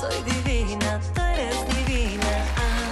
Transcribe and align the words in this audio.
Soy 0.00 0.22
divina, 0.22 1.00
tú 1.14 1.20
eres 1.20 1.58
divina. 1.74 2.32
Ah, 2.56 2.90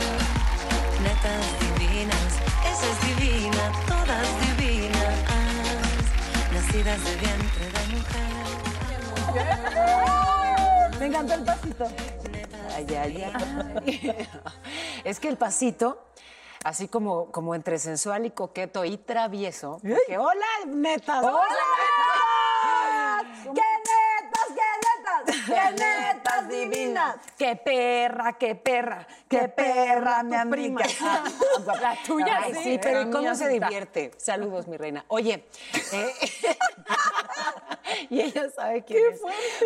netas 1.02 1.46
divinas, 1.78 2.30
esa 2.70 2.86
es 2.90 2.98
divina, 3.06 3.64
todas 3.86 4.26
divinas. 4.44 5.14
nacidas 6.52 7.04
de 7.04 7.16
vientre 7.16 7.64
de 7.74 7.82
mujer. 7.94 8.34
Me 10.98 11.06
encantó 11.06 11.34
el 11.34 11.44
pasito. 11.44 11.86
Ay, 12.74 12.86
ay, 12.96 13.24
ay. 13.24 14.28
es 15.04 15.20
que 15.20 15.28
el 15.28 15.36
pasito, 15.36 16.10
así 16.64 16.88
como, 16.88 17.30
como 17.30 17.54
entre 17.54 17.78
sensual 17.78 18.26
y 18.26 18.30
coqueto 18.30 18.84
y 18.84 18.96
travieso, 18.96 19.80
que 20.08 20.18
hola, 20.18 20.46
netas. 20.66 21.22
¡Hola! 21.22 21.44
¡Qué 23.44 23.50
netas, 23.52 24.48
qué 24.48 24.62
netas! 25.48 26.46
¡Qué 26.48 26.56
divinas! 26.56 27.16
¡Qué 27.38 27.56
perra, 27.56 28.32
qué 28.38 28.54
perra! 28.54 29.06
¡Qué 29.28 29.48
perra, 29.48 30.22
mi 30.22 30.34
amiga! 30.34 30.84
La 31.80 31.96
tuya, 32.06 32.40
Ay, 32.42 32.54
sí, 32.54 32.62
sí, 32.62 32.78
pero 32.82 33.00
pero 33.00 33.10
¿cómo 33.10 33.34
se 33.34 33.48
divierte? 33.48 34.12
Saludos, 34.16 34.66
mi 34.68 34.76
reina. 34.76 35.04
Oye, 35.08 35.44
eh, 35.92 36.12
y 38.10 38.20
ella 38.20 38.50
sabe 38.50 38.84
quién 38.84 39.12
es. 39.12 39.20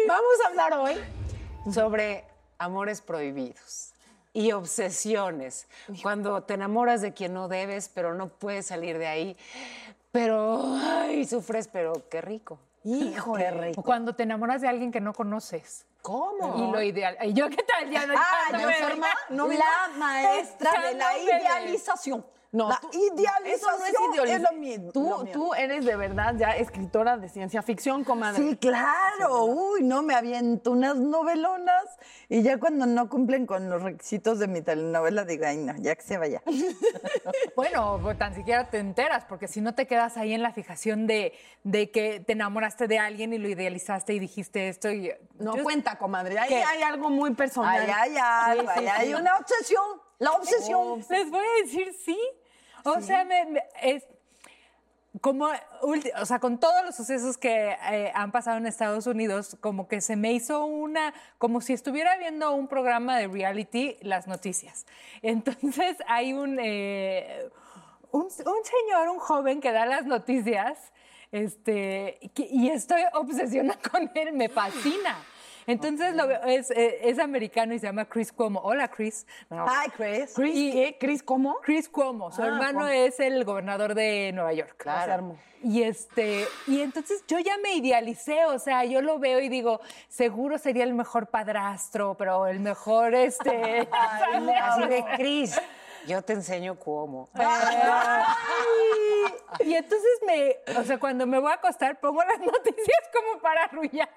Vamos 0.07 0.35
a 0.45 0.49
hablar 0.49 0.73
hoy 0.75 0.97
sobre 1.73 2.25
amores 2.59 3.01
prohibidos 3.01 3.93
y 4.33 4.53
obsesiones. 4.53 5.67
Cuando 6.03 6.43
te 6.43 6.55
enamoras 6.55 7.01
de 7.03 7.13
quien 7.13 7.35
no 7.35 7.49
debes, 7.49 7.89
pero 7.89 8.15
no 8.15 8.29
puedes 8.29 8.67
salir 8.67 8.99
de 8.99 9.07
ahí. 9.07 9.37
Pero, 10.13 10.77
ay, 10.77 11.25
sufres, 11.25 11.69
pero 11.69 12.09
qué 12.09 12.21
rico. 12.21 12.59
O 12.83 13.37
rico. 13.61 13.83
cuando 13.83 14.15
te 14.15 14.23
enamoras 14.23 14.61
de 14.63 14.69
alguien 14.69 14.91
que 14.91 15.01
no 15.01 15.13
conoces. 15.13 15.87
¿Cómo? 16.03 16.57
Y 16.69 16.73
lo 16.73 16.81
ideal. 16.83 17.17
¿Y 17.23 17.35
yo 17.35 17.51
qué 17.51 17.63
tal? 17.63 17.91
Ya 17.91 18.07
no 18.07 18.15
Ah, 18.17 18.49
no 18.53 18.61
yo 18.61 18.67
me- 18.69 18.79
soy 18.79 19.01
no 19.31 19.49
la 19.49 19.91
maestra 19.99 20.81
de 20.81 20.95
la 20.95 21.19
idealización. 21.19 22.25
No, 22.53 22.69
la 22.69 22.81
tú- 22.81 22.91
idealización 22.93 23.47
eso 23.55 23.69
no 23.79 23.85
es 23.85 23.93
es 23.95 24.01
idealización. 24.15 24.43
lo 24.43 24.53
mismo. 24.61 24.93
Tú, 24.93 25.09
lo 25.09 25.19
mío. 25.21 25.33
tú 25.33 25.55
eres 25.55 25.85
de 25.85 25.95
verdad 25.95 26.35
ya 26.37 26.51
escritora 26.57 27.17
de 27.17 27.29
ciencia 27.29 27.63
ficción, 27.63 28.03
comadre. 28.03 28.43
Sí, 28.43 28.57
claro. 28.57 29.45
Uy, 29.45 29.85
no, 29.85 30.03
me 30.03 30.15
aviento 30.17 30.73
unas 30.73 30.97
novelonas 30.97 31.85
y 32.29 32.43
ya 32.43 32.59
cuando 32.59 32.87
no 32.87 33.09
cumplen 33.09 33.47
con 33.47 33.71
los 33.71 33.83
requisitos 33.83 34.41
de 34.41 34.49
mi 34.49 34.63
telenovela 34.63 35.25
digo, 35.25 35.45
ay, 35.47 35.59
no, 35.59 35.75
ya 35.79 35.95
que 35.95 36.03
se 36.03 36.19
vaya. 36.19 36.43
Bueno, 37.57 37.99
pues 38.03 38.19
tan 38.19 38.35
siquiera 38.35 38.69
te 38.71 38.79
enteras, 38.79 39.25
porque 39.27 39.47
si 39.49 39.61
no 39.61 39.75
te 39.75 39.87
quedas 39.87 40.17
ahí 40.17 40.33
en 40.33 40.43
la 40.43 40.53
fijación 40.53 41.07
de, 41.07 41.35
de 41.65 41.91
que 41.91 42.21
te 42.21 42.33
enamoraste 42.33 42.89
de 42.89 42.99
alguien 42.99 43.33
y 43.33 43.39
lo 43.39 43.49
idealizaste 43.49 44.15
y 44.15 44.19
dijiste 44.19 44.69
esto. 44.69 44.91
Y, 44.91 45.13
No 45.39 45.57
yo- 45.57 45.63
cuenta, 45.63 45.99
comadre. 45.99 46.39
Ahí 46.39 46.55
hay 46.55 46.83
algo 46.83 47.11
muy 47.11 47.35
personal. 47.35 47.81
Ay, 47.81 47.91
ay, 47.95 48.15
ay, 48.21 48.59
Sí, 48.61 48.67
sí, 48.81 48.87
hay 48.89 49.09
sí. 49.09 49.15
una 49.15 49.37
obsesión. 49.37 49.85
La 50.19 50.33
obsesión. 50.33 51.05
Les 51.09 51.31
voy 51.31 51.45
a 51.45 51.63
decir 51.65 51.95
sí. 52.05 52.19
O 52.85 53.01
sea, 53.01 53.25
me- 53.25 53.45
me- 53.47 53.63
es 53.83 54.05
como, 55.21 55.49
o 56.21 56.25
sea, 56.27 56.39
con 56.39 56.59
todos 56.61 56.85
los 56.85 56.95
sucesos 56.95 57.37
que 57.37 57.77
eh, 57.91 58.13
han 58.15 58.31
pasado 58.31 58.59
en 58.59 58.67
Estados 58.67 59.07
Unidos, 59.09 59.57
como 59.61 59.89
que 59.89 60.01
se 60.01 60.15
me 60.15 60.33
hizo 60.33 60.65
una, 60.65 61.13
como 61.39 61.61
si 61.61 61.73
estuviera 61.73 62.17
viendo 62.17 62.53
un 62.53 62.69
programa 62.69 63.19
de 63.19 63.27
reality, 63.27 63.97
las 64.03 64.29
noticias. 64.29 64.87
Entonces 65.23 65.97
hay 66.07 66.33
un, 66.33 66.59
eh, 66.63 67.49
un, 68.13 68.23
un 68.23 68.29
señor, 68.31 69.09
un 69.09 69.19
joven 69.19 69.61
que 69.61 69.73
da 69.73 69.85
las 69.85 70.07
noticias, 70.07 70.79
este, 71.33 72.19
y 72.37 72.69
estoy 72.71 73.03
obsesionada 73.15 73.81
con 73.91 74.11
él, 74.15 74.33
me 74.33 74.49
fascina. 74.49 75.17
Entonces 75.67 76.15
lo 76.15 76.27
veo- 76.27 76.43
es, 76.45 76.71
eh, 76.71 77.01
es 77.03 77.19
americano 77.19 77.75
y 77.75 77.79
se 77.79 77.87
llama 77.87 78.05
Chris 78.07 78.33
Cuomo. 78.33 78.61
Hola, 78.61 78.89
Chris. 78.89 79.27
No, 79.49 79.65
Ay, 79.69 79.89
Chris. 79.97 80.33
¿Chris 80.35 80.55
Y- 80.57 80.73
qué? 80.73 80.97
¿Chris 80.99 81.23
cómo? 81.23 81.57
Chris 81.63 81.89
Cuomo, 81.89 82.31
su 82.33 82.43
Ah, 82.43 82.47
hermano 82.47 82.81
Cuomo. 82.81 82.87
es 82.89 83.21
el 83.21 83.45
gobernador 83.45 83.95
de 83.95 84.33
Nueva 84.35 84.53
York. 84.53 84.75
Claro. 84.77 85.37
Y 85.63 85.83
este, 85.83 86.47
y 86.67 86.81
entonces 86.81 87.23
yo 87.29 87.39
ya 87.39 87.59
me 87.59 87.75
idealicé, 87.75 88.47
o 88.47 88.59
sea, 88.59 88.85
yo 88.87 89.03
lo 89.03 89.19
veo 89.19 89.41
y 89.41 89.51
digo, 89.51 89.81
seguro 90.09 90.57
sería 90.57 90.85
el 90.85 90.95
mejor 90.95 91.27
padrastro, 91.27 92.15
pero 92.17 92.47
el 92.47 92.61
mejor 92.61 93.15
este. 93.15 93.87
Así 93.93 94.87
de 94.89 95.05
Cris. 95.17 95.61
Yo 96.07 96.23
te 96.23 96.33
enseño 96.33 96.79
cómo. 96.79 97.29
y 99.61 99.75
entonces 99.75 100.11
me, 100.27 100.57
o 100.79 100.85
sea, 100.85 100.99
cuando 100.99 101.27
me 101.27 101.39
voy 101.39 101.51
a 101.51 101.55
acostar 101.55 101.99
pongo 102.01 102.23
las 102.25 102.39
noticias 102.41 103.03
como 103.13 103.41
para 103.41 103.65
arrullarme. 103.65 104.15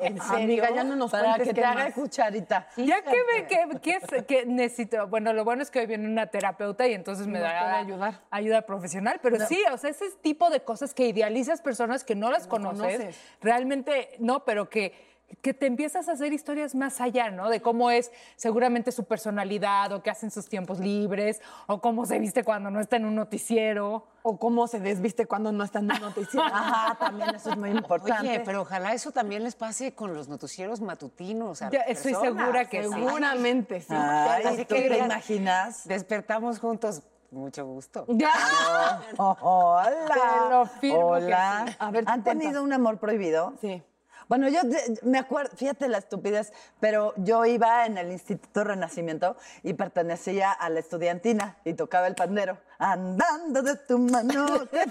¿En 0.00 0.20
Amiga, 0.20 0.70
ya 0.70 0.84
no 0.84 0.96
nos 0.96 1.10
Para 1.10 1.34
que 1.38 1.52
te 1.52 1.64
haga 1.64 1.92
cucharita. 1.92 2.68
Ya 2.76 3.02
que 3.02 3.10
ve 3.24 3.46
que, 3.48 3.80
que, 3.80 3.90
es- 3.96 4.24
que 4.24 4.46
necesito, 4.46 5.06
bueno, 5.08 5.32
lo 5.32 5.44
bueno 5.44 5.62
es 5.62 5.70
que 5.70 5.80
hoy 5.80 5.86
viene 5.86 6.06
una 6.08 6.26
terapeuta 6.26 6.86
y 6.86 6.94
entonces 6.94 7.26
me 7.26 7.38
Nos 7.40 7.42
da 7.48 7.60
puede 7.60 7.72
ayudar. 7.74 8.20
ayuda 8.30 8.62
profesional, 8.62 9.18
pero 9.22 9.44
sí, 9.46 9.62
o 9.72 9.76
sea, 9.78 9.90
ese 9.90 10.10
tipo 10.22 10.50
de 10.50 10.60
cosas 10.62 10.94
que 10.94 11.06
idealizas 11.06 11.60
personas 11.60 12.04
que 12.04 12.14
no 12.14 12.30
las 12.30 12.46
conoces, 12.46 12.98
conoces. 12.98 13.16
realmente 13.40 14.16
no, 14.18 14.44
pero 14.44 14.68
que 14.68 15.11
que 15.40 15.54
te 15.54 15.66
empiezas 15.66 16.08
a 16.08 16.12
hacer 16.12 16.32
historias 16.32 16.74
más 16.74 17.00
allá, 17.00 17.30
¿no? 17.30 17.48
De 17.48 17.60
cómo 17.62 17.90
es 17.90 18.12
seguramente 18.36 18.92
su 18.92 19.04
personalidad 19.04 19.90
o 19.92 20.02
qué 20.02 20.10
hace 20.10 20.26
en 20.26 20.30
sus 20.30 20.48
tiempos 20.48 20.78
libres 20.78 21.40
o 21.66 21.80
cómo 21.80 22.06
se 22.06 22.18
viste 22.18 22.44
cuando 22.44 22.70
no 22.70 22.80
está 22.80 22.96
en 22.96 23.06
un 23.06 23.14
noticiero. 23.14 24.06
O 24.24 24.38
cómo 24.38 24.68
se 24.68 24.78
desviste 24.78 25.26
cuando 25.26 25.50
no 25.50 25.64
está 25.64 25.80
en 25.80 25.90
un 25.90 26.00
noticiero. 26.00 26.46
Ajá, 26.52 26.96
también 26.96 27.34
eso 27.34 27.50
es 27.50 27.56
muy 27.56 27.70
importante. 27.70 28.28
Oye, 28.28 28.40
pero 28.44 28.60
ojalá 28.62 28.92
eso 28.92 29.10
también 29.10 29.42
les 29.42 29.56
pase 29.56 29.94
con 29.96 30.14
los 30.14 30.28
noticieros 30.28 30.80
matutinos. 30.80 31.60
A 31.62 31.70
Ya 31.70 31.80
estoy 31.80 32.12
personas. 32.12 32.40
segura 32.44 32.64
que 32.66 32.84
sí. 32.84 32.88
Seguramente 32.92 33.80
sí. 33.80 33.86
Ay, 33.90 34.44
Así 34.44 34.64
¿tú 34.64 34.74
que 34.76 34.82
te 34.88 34.96
ya- 34.98 35.04
imaginas? 35.06 35.88
Despertamos 35.88 36.60
juntos. 36.60 37.02
Mucho 37.32 37.64
gusto. 37.66 38.04
Oh, 39.16 39.36
hola. 39.40 40.06
Te 40.14 40.50
lo 40.50 40.66
firmo 40.66 40.98
que 41.16 41.24
Hola. 41.24 41.64
sí. 41.68 41.76
A 41.78 41.90
ver, 41.90 42.04
tú 42.04 42.10
¿Han 42.12 42.22
cuenta. 42.22 42.40
tenido 42.40 42.62
un 42.62 42.72
amor 42.72 42.98
prohibido? 42.98 43.54
Sí. 43.60 43.82
Bueno, 44.28 44.48
yo 44.48 44.60
me 45.02 45.18
acuerdo, 45.18 45.56
fíjate 45.56 45.88
la 45.88 45.98
estupidez, 45.98 46.52
pero 46.80 47.14
yo 47.16 47.44
iba 47.44 47.86
en 47.86 47.98
el 47.98 48.12
Instituto 48.12 48.64
Renacimiento 48.64 49.36
y 49.62 49.74
pertenecía 49.74 50.52
a 50.52 50.68
la 50.68 50.80
estudiantina 50.80 51.56
y 51.64 51.74
tocaba 51.74 52.06
el 52.06 52.14
pandero. 52.14 52.58
Andando 52.84 53.62
de 53.62 53.76
tu 53.76 53.96
mano, 53.96 54.66
te. 54.66 54.82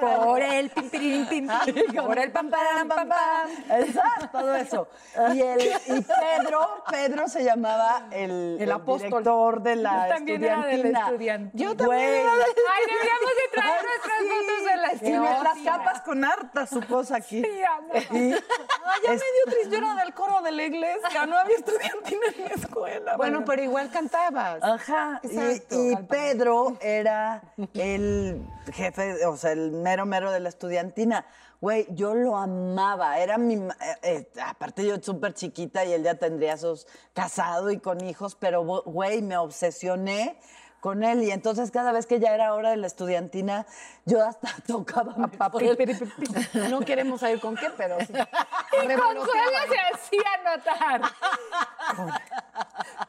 Por 0.00 0.42
el 0.42 0.70
pim, 0.70 0.90
pim, 0.90 1.26
pim, 1.28 1.48
por 2.04 2.18
el 2.18 2.32
pam, 2.32 2.50
param, 2.50 2.88
pam, 2.88 3.08
pam. 3.08 3.50
Exacto, 3.80 4.28
todo 4.32 4.54
eso. 4.56 4.88
Y, 5.34 5.40
el, 5.40 5.60
y 5.62 6.00
Pedro, 6.02 6.82
Pedro 6.90 7.28
se 7.28 7.44
llamaba 7.44 8.06
el, 8.10 8.56
El 8.60 8.72
apóstol. 8.72 9.08
director 9.10 9.62
de 9.62 9.76
la 9.76 10.08
Yo 10.08 10.14
también 10.14 10.44
era 10.44 10.66
de 10.66 10.78
la 10.78 10.88
estudiantina. 11.00 11.00
estudiantina. 11.06 11.64
Yo 11.64 11.76
también 11.76 12.02
era 12.14 12.34
de 12.34 12.42
Ay, 12.42 12.84
deberíamos 12.88 13.30
de 13.30 13.48
traer 13.52 13.84
nuestras 13.84 14.18
fotos 14.18 14.64
de 14.64 14.64
la 14.64 14.72
Y 14.72 14.76
me- 14.76 14.82
las 14.88 14.92
estudiantina. 15.54 15.76
capas 15.78 16.00
con 16.02 16.24
harta 16.24 16.66
su 16.66 16.80
cosa 16.82 17.16
aquí. 17.16 17.42
Sí, 17.42 17.62
amor. 17.64 17.96
Y- 18.10 18.32
Ay, 18.32 19.00
ya 19.04 19.12
Es- 19.12 19.20
me 19.20 19.26
dio 19.32 19.44
triste. 19.46 19.70
Yo 19.70 19.76
era 19.78 19.94
del 19.94 20.12
coro 20.14 20.40
de 20.42 20.50
la 20.52 20.62
iglesia. 20.64 21.26
No 21.26 21.38
había 21.38 21.56
estudiantina 21.56 22.26
en 22.36 22.44
mi 22.44 22.50
escuela. 22.50 23.16
Bueno, 23.16 23.44
pero 23.44 23.62
igual 23.62 23.90
cantabas. 23.90 24.62
Ajá. 24.62 25.20
Y- 25.22 25.38
Exacto. 25.38 25.74
Y, 25.84 25.94
Al 25.94 26.06
Pedro 26.06 26.47
maestro 26.48 26.76
era 26.80 27.42
el 27.74 28.46
jefe, 28.72 29.24
o 29.26 29.36
sea, 29.36 29.52
el 29.52 29.72
mero 29.72 30.06
mero 30.06 30.30
de 30.30 30.40
la 30.40 30.48
estudiantina. 30.48 31.26
Güey, 31.60 31.86
yo 31.90 32.14
lo 32.14 32.36
amaba. 32.36 33.18
Era 33.18 33.36
mi. 33.36 33.54
eh, 33.54 33.70
eh, 34.02 34.30
aparte, 34.44 34.86
yo 34.86 34.96
súper 35.02 35.34
chiquita 35.34 35.84
y 35.84 35.92
él 35.92 36.04
ya 36.04 36.14
tendría 36.14 36.56
sus 36.56 36.86
casado 37.14 37.70
y 37.70 37.78
con 37.78 38.00
hijos, 38.04 38.36
pero, 38.36 38.62
güey, 38.62 39.22
me 39.22 39.36
obsesioné 39.36 40.38
con 40.80 41.02
él. 41.02 41.24
Y 41.24 41.32
entonces, 41.32 41.70
cada 41.72 41.90
vez 41.90 42.06
que 42.06 42.20
ya 42.20 42.32
era 42.32 42.54
hora 42.54 42.70
de 42.70 42.76
la 42.76 42.86
estudiantina, 42.86 43.66
yo 44.04 44.24
hasta 44.24 44.48
tocaba 44.66 45.14
pi, 45.58 45.74
pi. 45.74 45.92
No 46.70 46.80
queremos 46.80 47.20
saber 47.20 47.40
con 47.40 47.56
qué, 47.56 47.70
pero 47.76 47.98
sí. 48.00 48.12
Y 48.72 48.86
Consuelo 48.86 49.58
se 49.68 49.78
hacía 49.94 50.30
notar. 50.44 51.02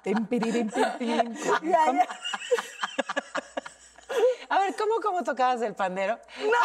Tim. 0.04 0.28
Ya, 1.62 1.92
ya. 1.92 2.08
¿Cómo, 4.80 5.00
cómo 5.02 5.24
tocabas 5.24 5.62
el 5.62 5.76
pandero? 5.76 6.18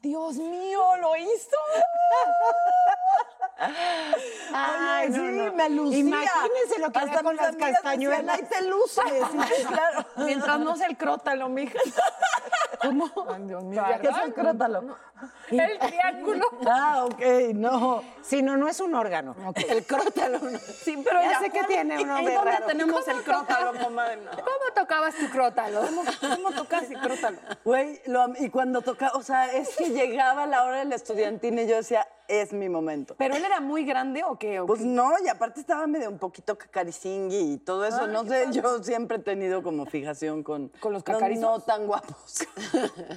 Dios 0.00 0.36
mío, 0.36 0.96
lo 1.00 1.16
hizo. 1.16 1.56
Ay, 4.52 5.08
no, 5.08 5.16
sí, 5.16 5.20
no. 5.20 5.52
me 5.52 5.68
lucía. 5.70 5.98
Imagínense 5.98 6.78
lo 6.78 6.92
que 6.92 6.98
Hasta 7.00 7.22
con 7.24 7.34
las 7.34 7.52
decían, 7.52 7.72
castañuelas. 7.72 8.38
Ay, 8.38 8.44
te 8.48 8.62
luces. 8.62 9.04
Sí, 9.48 9.64
claro. 9.66 10.06
Mientras 10.18 10.60
no 10.60 10.76
sea 10.76 10.86
el 10.86 10.96
crótalo, 10.96 11.48
mija. 11.48 11.76
¿Cómo? 12.80 13.10
Ay, 13.28 13.42
Dios 13.42 13.64
mío. 13.64 13.82
¿Qué 14.00 14.06
es 14.08 14.16
el 14.24 14.32
crótalo? 14.34 14.96
El 15.50 15.78
triángulo. 15.78 16.44
Ah, 16.70 17.04
ok, 17.06 17.20
no. 17.54 18.02
Sí, 18.22 18.42
no, 18.42 18.56
no 18.56 18.68
es 18.68 18.78
un 18.80 18.94
órgano. 18.94 19.34
El 19.68 19.86
crótalo. 19.86 20.38
no. 20.38 20.58
Sí, 20.58 21.00
pero 21.04 21.22
Ya 21.22 21.30
ya 21.32 21.40
sé 21.40 21.50
que 21.50 21.64
tiene 21.64 21.94
un 21.94 22.00
¿Y- 22.00 22.04
nombre 22.04 22.32
¿Y 22.32 22.36
dónde 22.36 22.50
raro. 22.52 22.66
tenemos 22.66 23.08
el 23.08 23.22
crótalo, 23.22 23.72
comadre? 23.82 24.16
No. 24.18 24.30
¿Cómo 24.32 24.72
tocabas 24.74 25.14
tu 25.14 25.28
crótalo? 25.30 25.80
¿Cómo, 25.80 26.02
cómo 26.20 26.50
tocas 26.52 26.90
el 26.90 26.98
crótalo? 27.00 27.38
Güey, 27.64 28.00
lo 28.06 28.26
y 28.38 28.50
cuando 28.50 28.82
tocaba, 28.82 29.12
o 29.16 29.22
sea, 29.22 29.46
es 29.52 29.76
que 29.76 29.90
llegaba 29.90 30.46
la 30.46 30.64
hora 30.64 30.78
de 30.78 30.84
la 30.86 30.96
estudiantina 30.96 31.62
y 31.62 31.68
yo 31.68 31.76
decía, 31.76 32.06
es 32.26 32.52
mi 32.52 32.68
momento. 32.68 33.14
¿Pero 33.16 33.34
él 33.36 33.44
era 33.44 33.60
muy 33.60 33.84
grande 33.86 34.22
o 34.24 34.38
qué? 34.38 34.60
o 34.60 34.66
Pues 34.66 34.80
qué? 34.80 34.86
no, 34.86 35.12
y 35.24 35.28
aparte 35.28 35.60
estaba 35.60 35.86
medio 35.86 36.10
un 36.10 36.18
poquito 36.18 36.58
cacaricingui 36.58 37.54
y 37.54 37.56
todo 37.58 37.86
eso. 37.86 38.06
no 38.08 38.24
sé, 38.24 38.46
yo 38.50 38.82
siempre 38.82 39.16
he 39.16 39.20
tenido 39.20 39.62
como 39.62 39.86
fijación 39.86 40.42
con... 40.42 40.68
¿Con 40.80 40.92
los 40.92 41.00
no- 41.06 41.14
cacarizos? 41.14 41.40
No, 41.42 41.60
tan 41.60 41.86
guapos. 41.86 42.46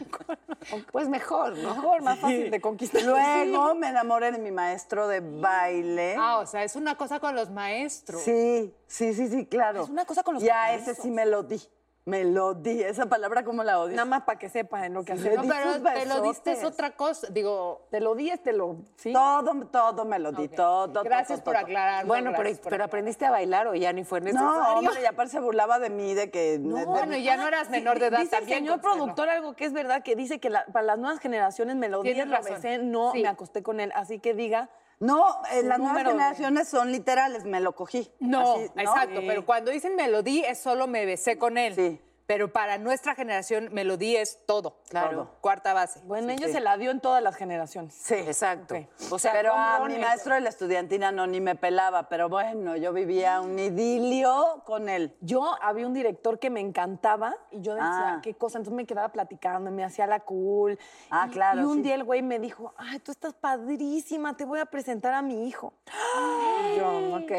Pues 0.92 1.10
mejor, 1.10 1.58
¿no? 1.58 1.74
Mejor, 1.76 1.91
más 2.00 2.20
fácil 2.20 2.50
de 2.50 2.62
conquistar. 2.62 3.02
Luego 3.04 3.76
me 3.76 3.90
enamoré 3.90 4.32
de 4.32 4.38
mi 4.38 4.52
maestro 4.52 5.08
de 5.08 5.20
baile. 5.20 6.16
Ah, 6.18 6.38
o 6.40 6.46
sea, 6.46 6.64
es 6.64 6.76
una 6.76 6.96
cosa 6.96 7.20
con 7.20 7.36
los 7.36 7.50
maestros. 7.50 8.22
Sí, 8.22 8.74
sí, 8.88 9.14
sí, 9.14 9.28
sí, 9.28 9.46
claro. 9.46 9.84
Es 9.84 9.90
una 9.90 10.06
cosa 10.06 10.24
con 10.24 10.36
los 10.36 10.44
Y 10.44 10.50
a 10.50 10.54
cacarizos. 10.54 10.88
ese 10.88 11.02
sí 11.02 11.12
me 11.12 11.26
lo 11.26 11.44
di. 11.44 11.62
Me 12.04 12.24
lo 12.24 12.56
di. 12.56 12.82
Esa 12.82 13.06
palabra, 13.06 13.44
¿cómo 13.44 13.64
la 13.64 13.80
odias? 13.80 13.96
Nada 13.96 14.06
más 14.10 14.24
para 14.24 14.40
que 14.40 14.50
sepan 14.50 14.92
lo 14.92 15.04
que 15.06 15.14
Sí. 15.16 15.20
hacer. 15.28 15.36
No, 15.36 15.44
pero 15.44 15.94
te 15.94 16.06
lo 16.08 16.22
diste 16.22 16.52
es 16.54 16.64
otra 16.64 16.96
cosa. 16.96 17.28
Digo, 17.30 17.86
Te 17.92 18.02
lo 18.02 18.16
di, 18.16 18.32
te 18.44 18.54
lo... 18.54 18.78
¿sí? 18.96 19.14
Todo, 19.14 19.68
todo 19.68 20.04
me 20.06 20.18
lo 20.18 20.32
di, 20.32 20.48
todo. 20.48 21.04
gracias 21.04 21.40
todo, 21.44 21.46
por 21.46 21.54
todo. 21.54 21.64
aclarar. 21.64 22.06
Bueno, 22.08 22.32
pero, 22.36 22.50
pero 22.68 22.84
aprendiste 22.86 23.26
a 23.28 23.30
bailar 23.32 23.68
o 23.68 23.76
ya 23.76 23.94
ni 23.94 24.04
fue 24.04 24.20
necesario. 24.20 24.50
No, 24.52 24.80
hombre, 24.80 25.00
y 25.02 25.06
aparte 25.06 25.34
se 25.34 25.40
burlaba 25.40 25.78
de 25.78 25.92
mí, 25.92 26.16
de 26.16 26.32
que... 26.32 26.58
de- 26.58 26.86
bueno, 26.86 27.16
ya 27.18 27.38
no 27.38 27.48
eras 27.48 27.70
menor 27.70 28.00
de 28.00 28.08
edad 28.08 28.20
Dice 28.20 28.36
el 28.36 28.40
también. 28.42 28.60
señor 28.60 28.82
Consuelo. 28.82 29.04
productor 29.04 29.30
algo 29.30 29.54
que 29.56 29.66
es 29.66 29.74
verdad, 29.74 30.02
que 30.02 30.16
dice 30.16 30.40
que 30.40 30.50
la- 30.50 30.66
para 30.66 30.84
las 30.84 30.98
nuevas 30.98 31.20
generaciones 31.20 31.76
me 31.76 31.88
lo 31.88 32.02
di, 32.02 32.14
Tienes 32.14 32.28
lo 32.30 32.36
razón. 32.38 32.54
besé, 32.56 32.80
no 32.80 33.12
Sí. 33.12 33.22
me 33.22 33.28
acosté 33.28 33.62
con 33.62 33.80
él. 33.80 33.92
Así 33.94 34.18
que 34.18 34.34
diga, 34.34 34.70
No, 35.02 35.42
eh, 35.52 35.64
las 35.64 35.80
nuevas 35.80 35.80
número 35.96 36.12
generaciones 36.12 36.68
son 36.70 36.92
literales, 36.92 37.44
me 37.44 37.60
lo 37.60 37.74
cogí. 37.76 38.10
No, 38.20 38.54
Así, 38.54 38.72
exacto, 38.78 39.20
Sí. 39.20 39.26
pero 39.28 39.46
cuando 39.46 39.72
dicen 39.72 39.96
melodía 39.96 40.50
es 40.52 40.60
solo 40.60 40.88
me 40.88 41.06
besé 41.06 41.38
con 41.40 41.58
él. 41.58 41.74
Sí. 41.76 42.00
Pero 42.34 42.54
para 42.54 42.78
nuestra 42.78 43.14
generación, 43.14 43.68
melodía 43.74 44.22
es 44.22 44.46
todo. 44.46 44.78
Claro. 44.88 45.36
Cuarta 45.42 45.74
base. 45.74 46.00
bueno, 46.06 46.30
Sí, 46.30 46.36
ella 46.36 46.48
sí. 46.48 46.54
se 46.54 46.60
la 46.62 46.78
dio 46.78 46.90
en 46.90 47.02
todas 47.02 47.22
las 47.22 47.36
generaciones. 47.36 47.94
Sí. 47.94 48.14
Exacto. 48.16 48.76
O 49.10 49.20
sea, 49.20 49.34
pero 49.34 49.54
a 49.54 49.86
mi 49.86 49.98
maestro 49.98 50.34
de 50.36 50.40
la 50.40 50.48
estudiantina 50.48 51.12
no, 51.12 51.28
ni 51.28 51.42
me 51.42 51.56
pelaba, 51.56 52.08
pero 52.08 52.30
bueno, 52.30 52.78
yo 52.78 52.94
vivía 52.94 53.42
un 53.42 53.60
idilio 53.60 54.64
con 54.66 54.88
él. 54.88 55.14
Yo 55.20 55.56
había 55.62 55.86
un 55.86 55.94
director 55.94 56.40
que 56.40 56.50
me 56.50 56.62
encantaba 56.62 57.36
y 57.52 57.60
yo 57.60 57.74
decía, 57.74 58.14
Ah. 58.16 58.20
qué 58.24 58.34
cosa, 58.36 58.60
entonces 58.60 58.78
me 58.78 58.86
quedaba 58.86 59.10
platicando, 59.10 59.70
me 59.70 59.84
hacía 59.84 60.08
la 60.08 60.22
cool. 60.22 60.80
Ah, 61.10 61.26
Y- 61.28 61.32
claro, 61.34 61.60
Y 61.60 61.64
un 61.66 61.76
sí. 61.78 61.82
día 61.82 61.96
el 61.96 62.06
güey 62.06 62.22
me 62.22 62.40
dijo, 62.40 62.74
ay, 62.78 63.00
tú 63.00 63.12
estás 63.12 63.34
padrísima, 63.34 64.38
te 64.38 64.46
voy 64.46 64.60
a 64.62 64.66
presentar 64.68 65.14
a 65.14 65.22
mi 65.22 65.50
hijo. 65.50 65.74
Y 66.74 66.78
yo, 66.78 67.16
ok. 67.18 67.32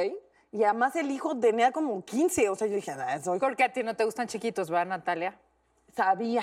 Y 0.52 0.64
además 0.64 0.94
el 0.96 1.10
hijo 1.10 1.36
tenía 1.38 1.72
como 1.72 2.04
15, 2.04 2.50
o 2.50 2.54
sea, 2.54 2.66
yo 2.68 2.74
dije, 2.76 2.90
ah, 2.90 3.18
soy... 3.20 3.38
Porque 3.38 3.64
a 3.64 3.72
ti 3.72 3.82
no 3.82 3.96
te 3.96 4.04
gustan 4.04 4.28
chiquitos, 4.28 4.68
¿verdad, 4.68 4.86
Natalia? 4.86 5.34
Sabía. 5.96 6.42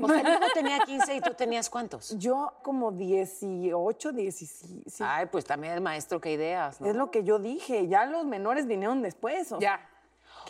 O 0.00 0.08
sea, 0.08 0.20
el 0.20 0.28
hijo 0.28 0.44
tenía 0.54 0.80
15 0.80 1.14
y 1.14 1.20
tú 1.20 1.34
tenías 1.34 1.70
cuántos. 1.70 2.16
Yo 2.18 2.52
como 2.62 2.90
18, 2.90 4.12
17. 4.12 4.90
sí. 4.90 5.04
Ay, 5.06 5.26
pues 5.26 5.44
también 5.44 5.74
el 5.74 5.80
maestro, 5.80 6.20
qué 6.20 6.32
ideas, 6.32 6.80
¿no? 6.80 6.88
Es 6.88 6.96
lo 6.96 7.10
que 7.12 7.22
yo 7.22 7.38
dije, 7.38 7.86
ya 7.86 8.04
los 8.06 8.24
menores 8.26 8.66
vinieron 8.66 9.00
después. 9.00 9.52
o 9.52 9.60
Ya. 9.60 9.86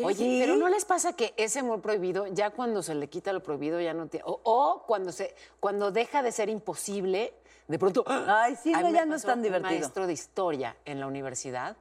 Oye, 0.02 0.38
pero 0.40 0.56
¿no 0.56 0.68
les 0.68 0.86
pasa 0.86 1.12
que 1.12 1.34
ese 1.36 1.58
amor 1.58 1.82
prohibido, 1.82 2.26
ya 2.28 2.50
cuando 2.50 2.82
se 2.82 2.94
le 2.94 3.08
quita 3.08 3.32
lo 3.34 3.42
prohibido, 3.42 3.80
ya 3.80 3.92
no 3.92 4.06
tiene... 4.06 4.24
O, 4.26 4.40
o 4.44 4.84
cuando, 4.86 5.12
se, 5.12 5.34
cuando 5.58 5.90
deja 5.90 6.22
de 6.22 6.32
ser 6.32 6.48
imposible, 6.48 7.34
de 7.68 7.78
pronto... 7.78 8.04
Ay, 8.26 8.56
sí, 8.56 8.72
no, 8.72 8.88
ya 8.90 9.04
no 9.04 9.16
es 9.16 9.22
tan 9.22 9.38
un 9.38 9.42
divertido. 9.42 9.70
maestro 9.70 10.06
de 10.06 10.14
historia 10.14 10.76
en 10.86 11.00
la 11.00 11.06
universidad. 11.06 11.76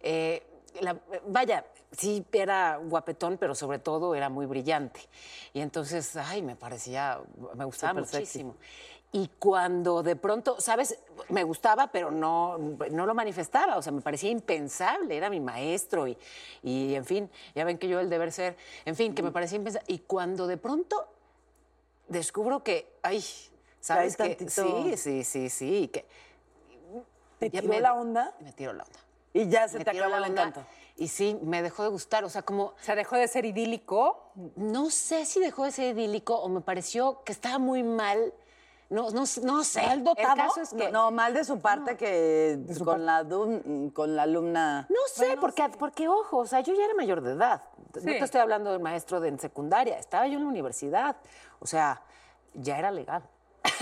Eh, 0.00 0.42
la- 0.80 0.96
vaya, 1.26 1.64
sí 1.92 2.24
era 2.32 2.76
guapetón, 2.76 3.36
pero 3.38 3.54
sobre 3.54 3.78
todo 3.78 4.14
era 4.14 4.28
muy 4.28 4.46
brillante. 4.46 5.00
Y 5.52 5.60
entonces, 5.60 6.16
ay, 6.16 6.42
me 6.42 6.56
parecía, 6.56 7.20
me 7.54 7.64
gustaba 7.64 8.00
sexy. 8.04 8.44
muchísimo. 8.44 8.56
Y 9.12 9.28
cuando 9.40 10.04
de 10.04 10.14
pronto, 10.14 10.60
¿sabes? 10.60 10.96
Me 11.30 11.42
gustaba, 11.42 11.88
pero 11.88 12.12
no, 12.12 12.56
no 12.58 13.06
lo 13.06 13.12
manifestaba, 13.14 13.76
o 13.76 13.82
sea, 13.82 13.90
me 13.90 14.02
parecía 14.02 14.30
impensable, 14.30 15.16
era 15.16 15.28
mi 15.28 15.40
maestro 15.40 16.06
y, 16.06 16.16
y, 16.62 16.94
en 16.94 17.04
fin, 17.04 17.28
ya 17.56 17.64
ven 17.64 17.76
que 17.76 17.88
yo 17.88 17.98
el 17.98 18.08
deber 18.08 18.30
ser, 18.30 18.56
en 18.84 18.94
fin, 18.94 19.12
que 19.12 19.24
me 19.24 19.32
parecía 19.32 19.56
impensable. 19.56 19.92
Y 19.92 19.98
cuando 19.98 20.46
de 20.46 20.56
pronto 20.58 21.08
descubro 22.06 22.62
que, 22.62 22.98
ay, 23.02 23.24
¿sabes 23.80 24.16
tantito- 24.16 24.62
Sí, 24.86 24.96
sí, 24.96 25.24
sí, 25.24 25.50
sí, 25.50 25.88
que... 25.88 26.06
¿Te 27.40 27.50
tiró 27.50 27.68
me- 27.68 27.80
la 27.80 27.94
onda? 27.94 28.32
Me 28.40 28.52
tiró 28.52 28.72
la 28.74 28.84
onda. 28.84 28.98
Y 29.32 29.48
ya 29.48 29.68
se 29.68 29.78
Me 29.78 29.84
te 29.84 29.90
acabó 29.90 30.16
el 30.16 30.24
encanto. 30.24 30.62
Y 30.96 31.08
sí, 31.08 31.38
me 31.42 31.62
dejó 31.62 31.82
de 31.84 31.88
gustar, 31.88 32.24
o 32.24 32.28
sea, 32.28 32.42
como... 32.42 32.64
O 32.64 32.74
sea, 32.80 32.94
dejó 32.94 33.16
de 33.16 33.26
ser 33.28 33.44
idílico. 33.46 34.32
No 34.56 34.90
sé 34.90 35.24
si 35.24 35.40
dejó 35.40 35.64
de 35.64 35.72
ser 35.72 35.96
idílico 35.96 36.34
o 36.36 36.48
me 36.48 36.60
pareció 36.60 37.22
que 37.24 37.32
estaba 37.32 37.58
muy 37.58 37.82
mal. 37.82 38.34
No, 38.90 39.10
no, 39.12 39.22
no 39.44 39.64
sé. 39.64 39.82
¿Mal 39.86 40.02
dotado? 40.02 40.32
El 40.34 40.36
caso 40.48 40.60
es 40.62 40.70
que. 40.74 40.90
No, 40.90 41.12
mal 41.12 41.32
de 41.32 41.44
su 41.44 41.60
parte 41.60 41.96
que 41.96 42.58
con, 42.84 43.06
La 43.06 43.22
dum- 43.22 43.92
con 43.92 44.16
la 44.16 44.24
alumna. 44.24 44.86
No 44.90 44.96
sé, 45.06 45.36
porque, 45.40 45.68
porque, 45.78 46.08
ojo, 46.08 46.38
o 46.38 46.46
sea, 46.46 46.58
yo 46.60 46.74
ya 46.74 46.84
era 46.86 46.94
mayor 46.94 47.20
de 47.22 47.32
edad. 47.34 47.62
No 47.94 48.00
Sí. 48.00 48.06
te 48.08 48.18
estoy 48.18 48.40
hablando 48.40 48.72
del 48.72 48.80
maestro 48.80 49.20
de 49.20 49.28
en 49.28 49.38
secundaria, 49.38 49.96
estaba 49.96 50.26
yo 50.26 50.38
en 50.38 50.42
la 50.42 50.48
universidad. 50.50 51.16
O 51.60 51.66
sea, 51.68 52.02
ya 52.54 52.78
era 52.80 52.90
legal. 52.90 53.22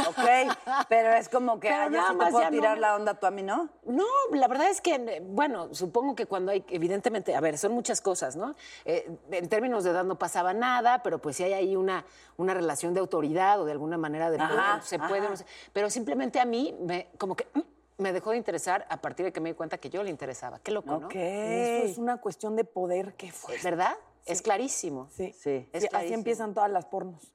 Ok, 0.08 0.56
pero 0.88 1.12
es 1.14 1.28
como 1.28 1.61
que 1.61 1.68
Pero 1.68 1.82
ay, 1.82 1.90
yo 1.90 1.97
nada 1.97 2.08
sí 2.08 2.14
te 2.14 2.18
más 2.18 2.30
puedo 2.30 2.44
ya 2.44 2.50
no 2.50 2.56
tirar 2.56 2.75
me- 2.76 2.80
la 2.80 2.97
onda, 2.97 3.14
tú 3.14 3.26
a 3.26 3.30
mí 3.30 3.42
no. 3.42 3.68
No, 3.87 4.04
la 4.32 4.49
verdad 4.49 4.68
es 4.70 4.80
que, 4.80 5.20
bueno, 5.25 5.75
supongo 5.75 6.14
que 6.14 6.26
cuando 6.26 6.52
hay, 6.52 6.64
evidentemente, 6.68 7.35
a 7.35 7.40
ver, 7.40 7.58
son 7.58 7.73
muchas 7.73 8.00
cosas, 8.00 8.37
¿no? 8.37 8.54
Eh, 8.85 9.08
en 9.30 9.49
términos 9.49 9.85
de 9.85 9.90
edad 9.90 10.04
no 10.04 10.18
pasaba 10.18 10.54
nada, 10.54 11.02
pero 11.02 11.20
pues 11.20 11.37
si 11.37 11.44
hay 11.44 11.52
ahí 11.52 11.76
una, 11.76 12.04
una 12.37 12.54
relación 12.54 12.94
de 12.94 13.00
autoridad 13.00 13.61
o 13.61 13.64
de 13.64 13.73
alguna 13.73 13.99
manera 13.99 14.30
de 14.30 14.38
Ajá, 14.38 14.49
poder, 14.49 14.82
se 14.82 14.99
puede, 14.99 15.20
ajá. 15.20 15.28
no 15.30 15.37
sé. 15.37 15.47
pero 15.73 15.90
simplemente 15.90 16.40
a 16.40 16.44
mí, 16.44 16.76
me, 16.80 17.08
como 17.18 17.35
que 17.37 17.47
mm, 17.54 17.61
me 18.02 18.12
dejó 18.12 18.30
de 18.32 18.37
interesar 18.37 18.87
a 18.90 18.97
partir 19.00 19.26
de 19.26 19.32
que 19.32 19.40
me 19.40 19.50
di 19.50 19.54
cuenta 19.56 19.78
que 19.78 19.90
yo 19.90 20.02
le 20.02 20.11
interesaba. 20.11 20.58
Qué 20.61 20.70
loco, 20.70 20.99
¿no? 20.99 21.06
Ok. 21.08 21.14
Eso 21.14 21.87
es 21.87 21.99
una 21.99 22.18
cuestión 22.18 22.56
de 22.56 22.64
poder 22.64 23.14
que 23.14 23.32
fue. 23.32 23.56
¿Verdad? 23.62 23.94
Es 24.26 24.42
clarísimo. 24.42 25.08
Sí. 25.11 25.32
Sí. 25.32 25.68
Es 25.73 25.82
así 25.85 25.88
clarísimo. 25.88 26.18
empiezan 26.18 26.54
todas 26.54 26.70
las 26.70 26.85
pornos. 26.87 27.32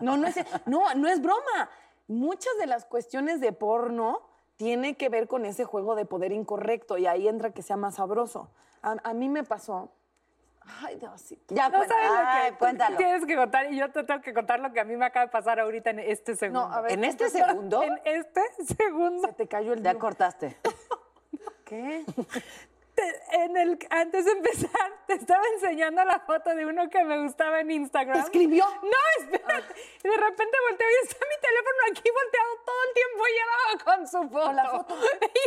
No, 0.00 0.16
no 0.16 0.26
es, 0.26 0.36
no, 0.66 0.94
no 0.94 1.08
es 1.08 1.20
broma. 1.22 1.70
Muchas 2.08 2.56
de 2.58 2.66
las 2.66 2.84
cuestiones 2.84 3.40
de 3.40 3.52
porno 3.52 4.22
tiene 4.56 4.96
que 4.96 5.08
ver 5.08 5.28
con 5.28 5.44
ese 5.46 5.64
juego 5.64 5.94
de 5.94 6.04
poder 6.04 6.32
incorrecto 6.32 6.98
y 6.98 7.06
ahí 7.06 7.28
entra 7.28 7.50
que 7.52 7.62
sea 7.62 7.76
más 7.76 7.94
sabroso. 7.96 8.50
A, 8.82 8.96
a 9.02 9.14
mí 9.14 9.28
me 9.28 9.44
pasó. 9.44 9.90
Ay, 10.82 10.96
Diosito. 10.96 11.54
Ya, 11.54 11.68
No 11.68 11.78
cuenta- 11.78 11.94
sabes 11.94 12.10
lo 12.10 12.16
ay, 12.18 12.50
que 12.52 12.58
cuéntalo. 12.58 12.96
tienes 12.96 13.26
que 13.26 13.36
contar 13.36 13.72
y 13.72 13.78
yo 13.78 13.90
te 13.90 14.04
tengo 14.04 14.20
que 14.20 14.34
contar 14.34 14.60
lo 14.60 14.72
que 14.72 14.80
a 14.80 14.84
mí 14.84 14.96
me 14.96 15.06
acaba 15.06 15.26
de 15.26 15.32
pasar 15.32 15.58
ahorita 15.58 15.90
en 15.90 15.98
este 16.00 16.36
segundo. 16.36 16.68
No, 16.68 16.74
a 16.74 16.80
ver, 16.82 16.92
En 16.92 17.04
este 17.04 17.28
segundo, 17.30 17.82
En 17.82 17.98
este 18.04 18.42
segundo. 18.76 19.26
Se 19.26 19.32
te 19.34 19.48
cayó 19.48 19.72
el 19.72 19.82
Ya 19.82 19.90
dedo. 19.90 20.00
cortaste. 20.00 20.58
¿Qué? 21.64 22.04
Te- 23.00 23.36
en 23.44 23.56
el, 23.56 23.78
antes 23.90 24.24
de 24.26 24.32
empezar, 24.32 24.92
te 25.06 25.14
estaba 25.14 25.42
enseñando 25.54 26.04
la 26.04 26.18
foto 26.20 26.54
de 26.54 26.66
uno 26.66 26.88
que 26.90 27.02
me 27.04 27.22
gustaba 27.22 27.60
en 27.60 27.70
Instagram. 27.70 28.18
¿Te 28.18 28.24
escribió? 28.24 28.64
No, 28.82 29.24
espérate. 29.24 29.74
Y 30.04 30.08
de 30.08 30.16
repente 30.16 30.56
volteo 30.68 30.86
y 30.90 31.06
está 31.06 31.24
mi 31.26 31.40
teléfono 31.40 31.78
aquí 31.90 32.10
volteado 32.10 32.50
todo 32.66 32.76
el 32.88 32.94
tiempo 32.94 33.24
y 33.26 33.32
llevaba 33.32 33.96
con 33.96 34.08
su 34.08 34.28
foto. 34.28 34.52
la 34.52 34.70
foto. 34.70 34.94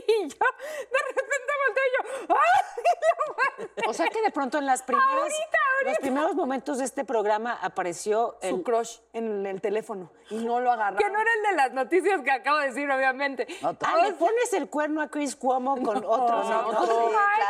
Y 0.07 0.27
yo, 0.27 0.27
de 0.27 0.99
repente 1.07 1.51
volteo 1.65 1.83
y 1.87 2.27
yo, 2.27 2.35
¡ay! 2.35 3.67
o 3.87 3.93
sea 3.93 4.07
que 4.07 4.21
de 4.21 4.31
pronto 4.31 4.57
en 4.57 4.65
las 4.65 4.81
primeras. 4.83 5.09
Ahorita, 5.13 5.57
los 5.85 5.97
primeros 5.99 6.35
momentos 6.35 6.77
de 6.79 6.85
este 6.85 7.03
programa 7.05 7.57
apareció 7.61 8.37
Su 8.41 8.63
crush 8.63 8.99
en 9.13 9.45
el 9.45 9.61
teléfono 9.61 10.11
y 10.29 10.35
no 10.43 10.59
lo 10.59 10.71
agarraron. 10.71 10.97
Que 10.99 11.09
no 11.09 11.19
era 11.19 11.29
el 11.33 11.43
de 11.43 11.51
las 11.53 11.73
noticias 11.73 12.21
que 12.21 12.31
acabo 12.31 12.59
de 12.59 12.67
decir, 12.67 12.89
obviamente. 12.89 13.47
Ah, 13.63 13.73
le 14.03 14.13
pones 14.13 14.53
el 14.53 14.69
cuerno 14.69 15.01
a 15.01 15.07
Chris 15.09 15.35
Cuomo 15.35 15.75
con 15.81 15.97
otros. 16.05 16.49
no, 16.49 16.71
¿no? 16.71 16.79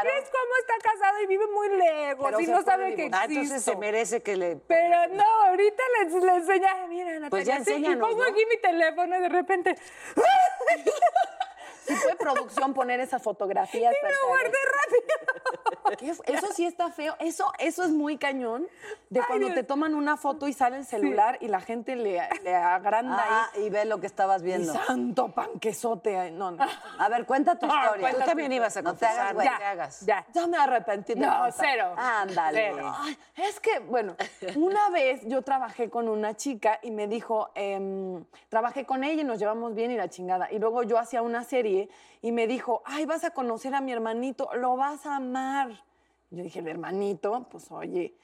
Claro. 0.02 0.10
Chris, 0.18 0.30
¿cómo 0.30 0.56
está 0.60 0.90
casado 0.92 1.22
y 1.22 1.28
vive 1.28 1.48
muy 1.48 1.70
lejos 1.70 2.26
Pero 2.26 2.40
y 2.40 2.48
no 2.48 2.62
sabe 2.64 2.96
que 2.96 3.10
Ah, 3.12 3.24
existe? 3.26 3.34
entonces 3.42 3.64
se 3.64 3.76
merece 3.76 4.22
que 4.24 4.36
le... 4.36 4.56
Pero 4.68 5.08
no, 5.10 5.24
ahorita 5.48 5.84
les, 6.02 6.14
les 6.14 6.34
enseña, 6.36 6.88
mira, 6.88 7.06
Natalia, 7.20 7.30
Pues 7.30 7.46
ya 7.46 7.64
sí, 7.64 7.74
y 7.86 7.96
pongo 7.96 8.24
aquí 8.24 8.46
mi 8.50 8.58
teléfono 8.58 9.16
y 9.18 9.22
de 9.22 9.30
repente, 9.30 9.76
Si 11.86 11.94
puede 11.96 12.16
producción 12.16 12.74
poner 12.74 13.00
esas 13.00 13.22
fotografías. 13.22 13.94
me 14.04 14.10
lo 14.10 14.28
guardé 14.28 14.58
rápido. 14.74 15.98
¿Qué 15.98 16.10
f- 16.10 16.24
Eso 16.26 16.48
sí 16.54 16.66
está 16.66 16.90
feo. 16.90 17.16
Eso, 17.20 17.52
eso 17.60 17.84
es 17.84 17.90
muy 17.92 18.18
cañón 18.18 18.68
de 19.10 19.20
Ay, 19.20 19.26
cuando 19.28 19.48
Dios. 19.48 19.56
te 19.60 19.64
toman 19.64 19.94
una 19.94 20.18
foto 20.18 20.48
y 20.48 20.54
sale 20.54 20.78
el 20.78 20.86
celular 20.86 21.38
y 21.42 21.48
la 21.48 21.60
gente 21.62 21.96
le, 21.96 22.20
le 22.44 22.56
agranda 22.56 23.24
Ah, 23.28 23.50
ahí. 23.54 23.66
y 23.66 23.70
ve 23.70 23.86
lo 23.86 24.00
que 24.00 24.08
estabas 24.08 24.42
Y 24.42 24.46
viendo. 24.46 24.74
santo 24.74 25.30
panquesote. 25.34 26.32
No, 26.32 26.52
no. 26.52 26.66
A 27.00 27.10
ver, 27.10 27.26
cuenta 27.26 27.58
tu 27.60 27.66
historia. 27.68 28.12
Tú 28.12 28.20
también 28.26 28.52
ibas 28.54 28.76
a 28.78 28.82
No 28.82 28.96
te 28.96 29.06
hagas, 29.06 29.34
confesar, 29.34 29.36
güey. 29.36 29.50
no 29.50 29.58
te 29.58 29.64
hagas. 29.66 30.02
Ya. 30.06 30.26
Ya 30.34 30.48
me 30.48 30.58
arrepentí 30.58 31.14
de 31.14 31.20
No, 31.20 31.46
cero. 31.52 31.94
Ándale. 31.98 32.72
Cero. 32.74 32.94
Ay, 32.98 33.18
es 33.38 33.60
que, 33.60 33.80
bueno, 33.80 34.16
una 34.56 34.90
vez 34.90 35.22
yo 35.26 35.42
trabajé 35.42 35.90
con 35.90 36.08
una 36.08 36.36
chica 36.36 36.80
y 36.82 36.92
me 36.92 37.08
dijo, 37.08 37.52
em, 37.56 38.24
trabajé 38.50 38.86
con 38.86 39.04
ella 39.04 39.22
y 39.22 39.26
nos 39.26 39.38
llevamos 39.40 39.76
bien 39.76 39.92
y 39.92 39.98
la 39.98 40.10
chingada. 40.10 40.52
Y 40.52 40.60
luego 40.60 40.84
yo 40.84 40.98
hacía 40.98 41.22
una 41.22 41.44
serie 41.44 41.73
y 42.22 42.32
me 42.32 42.48
dijo, 42.48 42.82
ay, 42.86 43.06
vas 43.06 43.24
a 43.24 43.32
conocer 43.32 43.76
a 43.76 43.82
mi 43.82 43.92
hermanito, 43.92 44.50
lo 44.56 44.76
vas 44.78 45.06
a 45.06 45.18
amar. 45.18 45.84
Yo 46.30 46.44
dije, 46.44 46.60
el 46.60 46.68
hermanito, 46.68 47.48
pues 47.52 47.72
oye. 47.72 48.16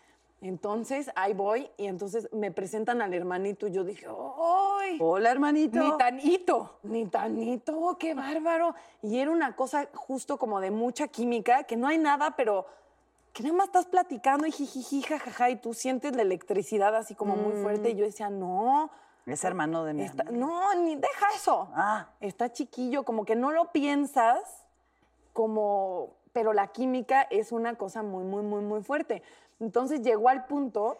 Entonces 0.41 1.11
ahí 1.15 1.33
voy 1.33 1.69
y 1.75 1.87
entonces 1.87 2.29
me 2.31 2.49
presentan 2.51 3.01
al 3.01 3.13
hermanito 3.13 3.67
y 3.67 3.71
yo 3.71 3.83
dije, 3.83 4.07
¡ay! 4.07 4.97
Hola, 5.01 5.31
hermanito. 5.31 5.79
Ni 5.79 5.97
tan 5.97 6.19
hito. 6.19 6.79
Ni 6.83 7.05
tanito, 7.07 7.97
qué 7.99 8.13
bárbaro. 8.13 8.73
Y 9.01 9.19
era 9.19 9.31
una 9.31 9.55
cosa 9.55 9.89
justo 9.93 10.39
como 10.39 10.61
de 10.61 10.71
mucha 10.71 11.09
química, 11.09 11.63
que 11.63 11.75
no 11.75 11.87
hay 11.87 11.97
nada, 11.97 12.35
pero 12.37 12.65
que 13.33 13.43
nada 13.43 13.55
más 13.55 13.67
estás 13.67 13.85
platicando 13.85 14.47
y 14.47 14.51
jijiji, 14.51 15.01
jajaja, 15.01 15.49
y 15.49 15.57
tú 15.57 15.73
sientes 15.73 16.15
la 16.15 16.21
electricidad 16.21 16.95
así 16.95 17.15
como 17.15 17.35
muy 17.35 17.61
fuerte. 17.61 17.89
Y 17.89 17.95
yo 17.95 18.05
decía, 18.05 18.29
no. 18.29 18.91
Es 19.33 19.43
hermano 19.43 19.83
de 19.83 19.93
mi 19.93 20.03
está- 20.03 20.23
no, 20.25 20.73
ni 20.75 20.95
deja 20.95 21.27
eso. 21.35 21.69
Ah. 21.73 22.07
Está 22.19 22.51
chiquillo, 22.51 23.03
como 23.03 23.25
que 23.25 23.35
no 23.35 23.51
lo 23.51 23.71
piensas, 23.71 24.65
como, 25.33 26.15
pero 26.33 26.53
la 26.53 26.67
química 26.67 27.23
es 27.29 27.51
una 27.51 27.75
cosa 27.75 28.03
muy, 28.03 28.23
muy, 28.23 28.43
muy, 28.43 28.61
muy 28.61 28.83
fuerte. 28.83 29.21
Entonces 29.59 30.01
llegó 30.01 30.29
al 30.29 30.45
punto 30.45 30.97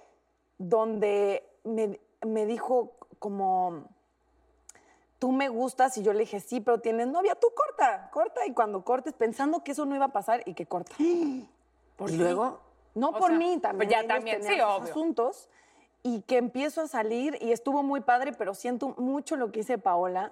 donde 0.58 1.48
me, 1.64 2.00
me 2.26 2.46
dijo 2.46 2.92
como, 3.20 3.84
tú 5.18 5.32
me 5.32 5.50
gustas 5.50 5.98
y 5.98 6.04
yo 6.04 6.14
le 6.14 6.20
dije, 6.20 6.40
sí, 6.40 6.62
pero 6.62 6.80
tienes 6.80 7.08
novia, 7.08 7.36
tú 7.36 7.48
corta, 7.56 8.10
corta. 8.12 8.46
Y 8.46 8.54
cuando 8.54 8.84
cortes, 8.84 9.14
pensando 9.14 9.64
que 9.64 9.72
eso 9.72 9.86
no 9.86 9.96
iba 9.96 10.06
a 10.06 10.10
pasar 10.14 10.42
y 10.46 10.54
que 10.54 10.66
corta. 10.66 10.96
Y 12.08 12.16
luego... 12.16 12.62
No 12.96 13.10
O 13.10 13.12
por 13.14 13.28
sea, 13.28 13.38
mí, 13.38 13.60
también. 13.60 13.78
pues 13.78 13.90
ya 13.90 14.00
ellos 14.00 14.08
también, 14.08 14.42
sí, 14.44 14.54
obvio. 14.54 14.68
asuntos. 14.92 15.48
Y 16.04 16.22
que 16.22 16.38
empiezo 16.38 16.82
a 16.82 16.88
salir 16.88 17.38
y 17.42 17.52
estuvo 17.52 17.84
muy 17.84 18.02
padre, 18.02 18.32
pero 18.34 18.54
siento 18.54 18.96
mucho 18.98 19.36
lo 19.36 19.52
que 19.52 19.60
dice 19.60 19.78
Paola, 19.78 20.32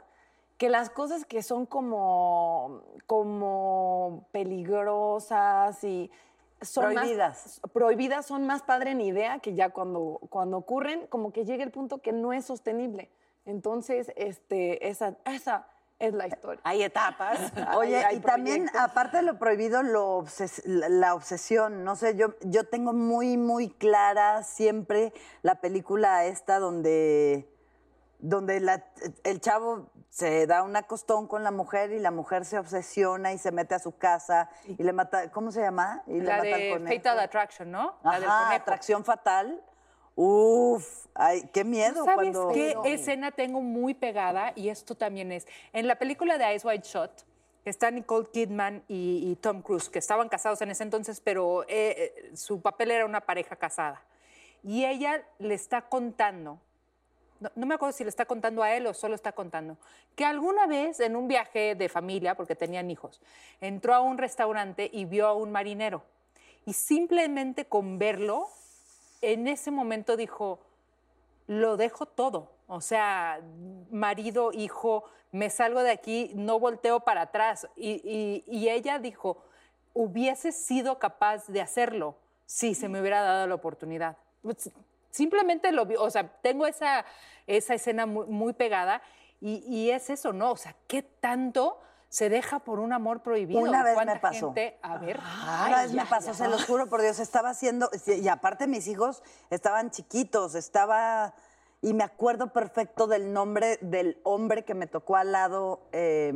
que 0.58 0.70
las 0.70 0.90
cosas 0.90 1.26
que 1.26 1.44
son 1.44 1.66
como, 1.66 2.82
como 3.06 4.26
peligrosas 4.32 5.84
y 5.84 6.10
son 6.62 6.86
más- 6.86 6.94
Prohibidas. 7.04 7.62
prohibidas 7.74 8.26
son 8.26 8.48
más 8.48 8.64
padre 8.64 8.92
en 8.92 9.02
idea 9.02 9.40
que 9.40 9.54
ya 9.54 9.70
cuando, 9.70 10.20
cuando 10.30 10.58
ocurren, 10.58 11.06
como 11.08 11.32
que 11.32 11.46
llega 11.46 11.64
el 11.64 11.72
punto 11.72 12.00
que 12.00 12.12
no 12.12 12.34
es 12.34 12.46
sostenible. 12.46 13.10
Entonces, 13.46 14.12
este, 14.16 14.90
esa, 14.90 15.16
esa 15.26 15.68
es 16.00 16.14
la 16.14 16.28
historia. 16.28 16.62
Hay 16.64 16.84
etapas. 16.84 17.40
Oye, 17.76 17.98
Hay- 17.98 18.04
hay 18.04 18.16
y 18.18 18.20
también, 18.20 18.58
proyectos. 18.66 18.82
aparte 18.82 19.18
de 19.18 19.24
lo 19.24 19.38
prohibido, 19.40 19.82
lo 19.84 20.20
obses- 20.24 20.62
la, 20.66 21.14
obsesión. 21.16 21.84
No 21.84 21.96
sé, 21.96 22.16
yo, 22.16 22.36
yo 22.42 22.66
tengo 22.66 22.94
muy, 22.94 23.38
muy 23.38 23.70
clara 23.70 24.44
siempre 24.44 25.14
la 25.42 25.56
película 25.56 26.26
esta 26.26 26.60
donde, 26.60 27.50
donde 28.20 28.60
la- 28.60 28.84
el 29.24 29.42
chavo 29.42 29.90
se 30.10 30.48
da 30.48 30.64
un 30.64 30.76
acostón 30.76 31.28
con 31.28 31.44
la 31.44 31.52
mujer 31.52 31.92
y 31.92 32.00
la 32.00 32.12
mujer 32.12 32.46
se 32.46 32.58
obsesiona 32.58 33.34
y 33.34 33.38
se 33.38 33.52
mete 33.52 33.76
a 33.76 33.80
su 33.80 33.98
casa 33.98 34.50
y 34.66 34.82
le 34.84 34.94
mata, 34.94 35.32
¿cómo 35.32 35.52
se 35.52 35.62
llama? 35.62 36.04
Y 36.08 36.20
le 36.20 36.26
La 36.26 36.38
mata 36.38 36.56
al 36.56 36.86
de. 36.86 36.96
Fatal 36.98 37.20
Attraction, 37.20 37.72
¿no? 37.72 37.96
La 38.04 38.12
Ajá, 38.12 38.56
atracción 38.56 39.04
fatal. 39.04 39.62
Uf, 40.20 41.06
ay, 41.14 41.48
qué 41.54 41.64
miedo 41.64 42.04
¿Sabes 42.04 42.36
cuando... 42.36 42.52
qué 42.52 42.76
escena 42.86 43.30
tengo 43.30 43.62
muy 43.62 43.94
pegada? 43.94 44.52
Y 44.56 44.70
esto 44.70 44.96
también 44.96 45.32
es. 45.32 45.46
En 45.74 45.88
la 45.88 46.00
película 46.00 46.40
de 46.40 46.46
Eyes 46.46 46.66
Wide 46.66 46.82
Shut, 46.84 47.12
está 47.70 47.92
Nicole 47.92 48.28
Kidman 48.34 48.84
y, 48.88 49.30
y 49.30 49.36
Tom 49.36 49.62
Cruise, 49.62 49.90
que 49.90 50.00
estaban 50.00 50.28
casados 50.28 50.60
en 50.64 50.72
ese 50.72 50.82
entonces, 50.82 51.22
pero 51.22 51.66
eh, 51.66 51.68
eh, 52.18 52.32
su 52.36 52.62
papel 52.62 52.90
era 52.90 53.06
una 53.06 53.22
pareja 53.22 53.58
casada. 53.58 54.02
Y 54.64 54.86
ella 54.86 55.24
le 55.38 55.54
está 55.54 55.84
contando, 55.84 56.60
no, 57.40 57.52
no 57.54 57.68
me 57.68 57.76
acuerdo 57.76 57.96
si 57.96 58.04
le 58.04 58.10
está 58.10 58.26
contando 58.26 58.64
a 58.64 58.74
él 58.74 58.88
o 58.88 58.96
solo 58.96 59.14
está 59.14 59.34
contando, 59.34 59.78
que 60.16 60.26
alguna 60.26 60.66
vez 60.66 61.00
en 61.00 61.16
un 61.16 61.28
viaje 61.28 61.76
de 61.76 61.90
familia, 61.90 62.34
porque 62.34 62.56
tenían 62.56 62.90
hijos, 62.90 63.22
entró 63.62 63.94
a 63.94 64.02
un 64.02 64.18
restaurante 64.18 64.90
y 64.92 65.06
vio 65.06 65.28
a 65.28 65.34
un 65.34 65.52
marinero. 65.52 66.04
Y 66.66 66.74
simplemente 66.74 67.66
con 67.66 68.00
verlo, 68.00 68.50
en 69.22 69.48
ese 69.48 69.72
momento 69.72 70.18
dijo, 70.18 70.60
lo 71.48 71.78
dejo 71.78 72.06
todo. 72.06 72.52
O 72.68 72.82
sea, 72.82 73.40
marido, 73.90 74.52
hijo, 74.52 75.06
me 75.32 75.50
salgo 75.50 75.82
de 75.84 75.92
aquí, 75.92 76.32
no 76.36 76.60
volteo 76.60 77.00
para 77.02 77.22
atrás. 77.22 77.68
Y, 77.76 78.44
y- 78.48 78.70
ella 78.70 79.00
dijo, 79.00 79.44
hubiese 79.94 80.52
sido 80.52 81.00
capaz 81.00 81.48
de 81.48 81.62
hacerlo 81.62 82.16
si 82.46 82.76
se 82.76 82.90
me 82.90 83.00
hubiera 83.02 83.22
dado 83.22 83.48
la 83.48 83.56
oportunidad. 83.56 84.18
Pues, 84.42 84.70
Simplemente 85.10 85.72
lo 85.72 85.86
vi, 85.86 85.96
o 85.96 86.12
sea, 86.12 86.28
tengo 86.42 86.68
esa, 86.68 87.04
esa 87.48 87.74
escena 87.74 88.06
muy, 88.06 88.28
muy 88.28 88.54
pegada 88.54 89.02
y, 89.42 89.64
y 89.68 89.90
es 89.90 90.10
eso, 90.12 90.32
¿no? 90.32 90.52
O 90.52 90.58
sea, 90.58 90.76
¿qué 90.88 91.02
tanto 91.02 91.80
se 92.10 92.30
deja 92.30 92.60
por 92.60 92.80
un 92.80 92.94
amor 92.94 93.22
prohibido? 93.22 93.60
Una 93.60 93.84
vez 93.84 93.94
¿Cuánta 93.96 94.14
me 94.16 94.20
pasó. 94.20 94.48
gente- 94.54 94.78
a 94.82 94.98
ver. 94.98 95.20
Una 95.68 95.82
vez 95.82 95.94
me 95.94 96.06
pasó, 96.06 96.34
se 96.34 96.48
los 96.48 96.66
juro 96.66 96.88
por 96.88 97.02
Dios, 97.02 97.20
estaba 97.20 97.50
haciendo, 97.50 97.90
y 98.06 98.28
aparte 98.28 98.68
mis 98.68 98.88
hijos 98.88 99.24
estaban 99.50 99.92
chiquitos, 99.92 100.56
estaba, 100.56 101.34
y 101.82 101.94
me 101.94 102.04
acuerdo 102.04 102.54
perfecto 102.54 103.08
del 103.08 103.34
nombre 103.34 103.78
del 103.82 104.20
hombre 104.24 104.64
que 104.66 104.74
me 104.74 104.88
tocó 104.88 105.16
al 105.18 105.32
lado. 105.32 105.82
eh, 105.92 106.34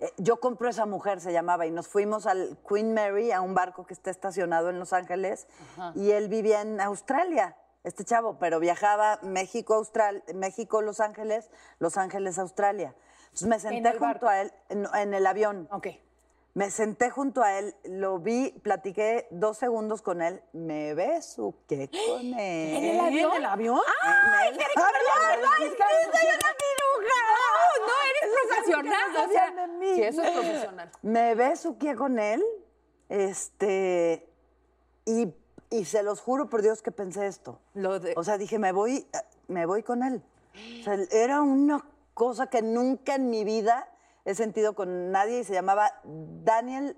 eh, 0.00 0.12
yo 0.18 0.38
compro 0.38 0.68
esa 0.68 0.86
mujer, 0.86 1.20
se 1.20 1.32
llamaba, 1.32 1.66
y 1.66 1.72
nos 1.72 1.88
fuimos 1.88 2.26
al 2.26 2.56
Queen 2.68 2.94
Mary, 2.94 3.32
a 3.32 3.40
un 3.40 3.54
barco 3.54 3.84
que 3.84 3.94
está 3.94 4.10
estacionado 4.10 4.70
en 4.70 4.78
Los 4.78 4.92
Ángeles, 4.92 5.48
y 5.96 6.12
él 6.12 6.28
vivía 6.28 6.60
en 6.60 6.80
Australia, 6.80 7.56
este 7.82 8.04
chavo, 8.04 8.38
pero 8.38 8.60
viajaba 8.60 9.18
México, 9.22 9.74
Austral, 9.74 10.22
México, 10.34 10.82
Los 10.82 11.00
Ángeles, 11.00 11.50
Los 11.80 11.96
Ángeles, 11.96 12.38
Australia. 12.38 12.94
Entonces 13.28 13.48
me 13.48 13.58
senté 13.60 13.90
junto 13.90 14.04
barco? 14.04 14.28
a 14.28 14.40
él, 14.42 14.52
en- 14.68 14.86
en 14.94 15.14
el 15.14 15.26
avión. 15.26 15.68
Ok. 15.70 15.86
Me 16.54 16.70
senté 16.70 17.10
junto 17.10 17.42
a 17.42 17.58
él, 17.58 17.74
lo 17.84 18.18
vi, 18.18 18.50
platiqué 18.62 19.28
dos 19.30 19.58
segundos 19.58 20.02
con 20.02 20.22
él, 20.22 20.42
me 20.52 20.94
besuqué 20.94 21.88
con 21.88 22.26
él. 22.26 22.34
¿En 22.38 22.84
el 22.84 23.00
avión? 23.00 23.30
¿En 23.32 23.36
el 23.36 23.44
avión? 23.44 23.80
¡Ay, 24.02 24.56
qué 24.56 24.64
No, 24.76 24.82
no 27.86 27.92
eres 28.10 28.30
profesional. 28.48 29.28
O 29.28 29.32
sea, 29.32 29.50
de 29.50 29.68
mí. 29.68 29.94
Sí, 29.94 30.02
eso 30.02 30.22
es 30.22 30.30
profesional. 30.30 30.90
Me 31.02 31.34
besuqué 31.34 31.94
con 31.94 32.18
él, 32.18 32.42
este, 33.08 34.28
y, 35.04 35.32
y 35.70 35.84
se 35.84 36.02
los 36.02 36.20
juro 36.20 36.48
por 36.48 36.62
Dios 36.62 36.82
que 36.82 36.90
pensé 36.90 37.26
esto. 37.26 37.60
Lo 37.74 38.00
de- 38.00 38.14
O 38.16 38.24
sea, 38.24 38.38
dije, 38.38 38.58
me 38.58 38.72
voy, 38.72 39.06
me 39.48 39.66
voy 39.66 39.82
con 39.82 40.02
él. 40.02 40.22
O 40.80 40.84
sea, 40.84 40.94
era 41.12 41.42
una 41.42 41.84
cosa 42.18 42.48
que 42.48 42.60
nunca 42.62 43.14
en 43.14 43.30
mi 43.30 43.44
vida 43.44 43.88
he 44.24 44.34
sentido 44.34 44.74
con 44.74 45.12
nadie 45.12 45.38
y 45.40 45.44
se 45.44 45.54
llamaba 45.54 45.92
Daniel. 46.04 46.96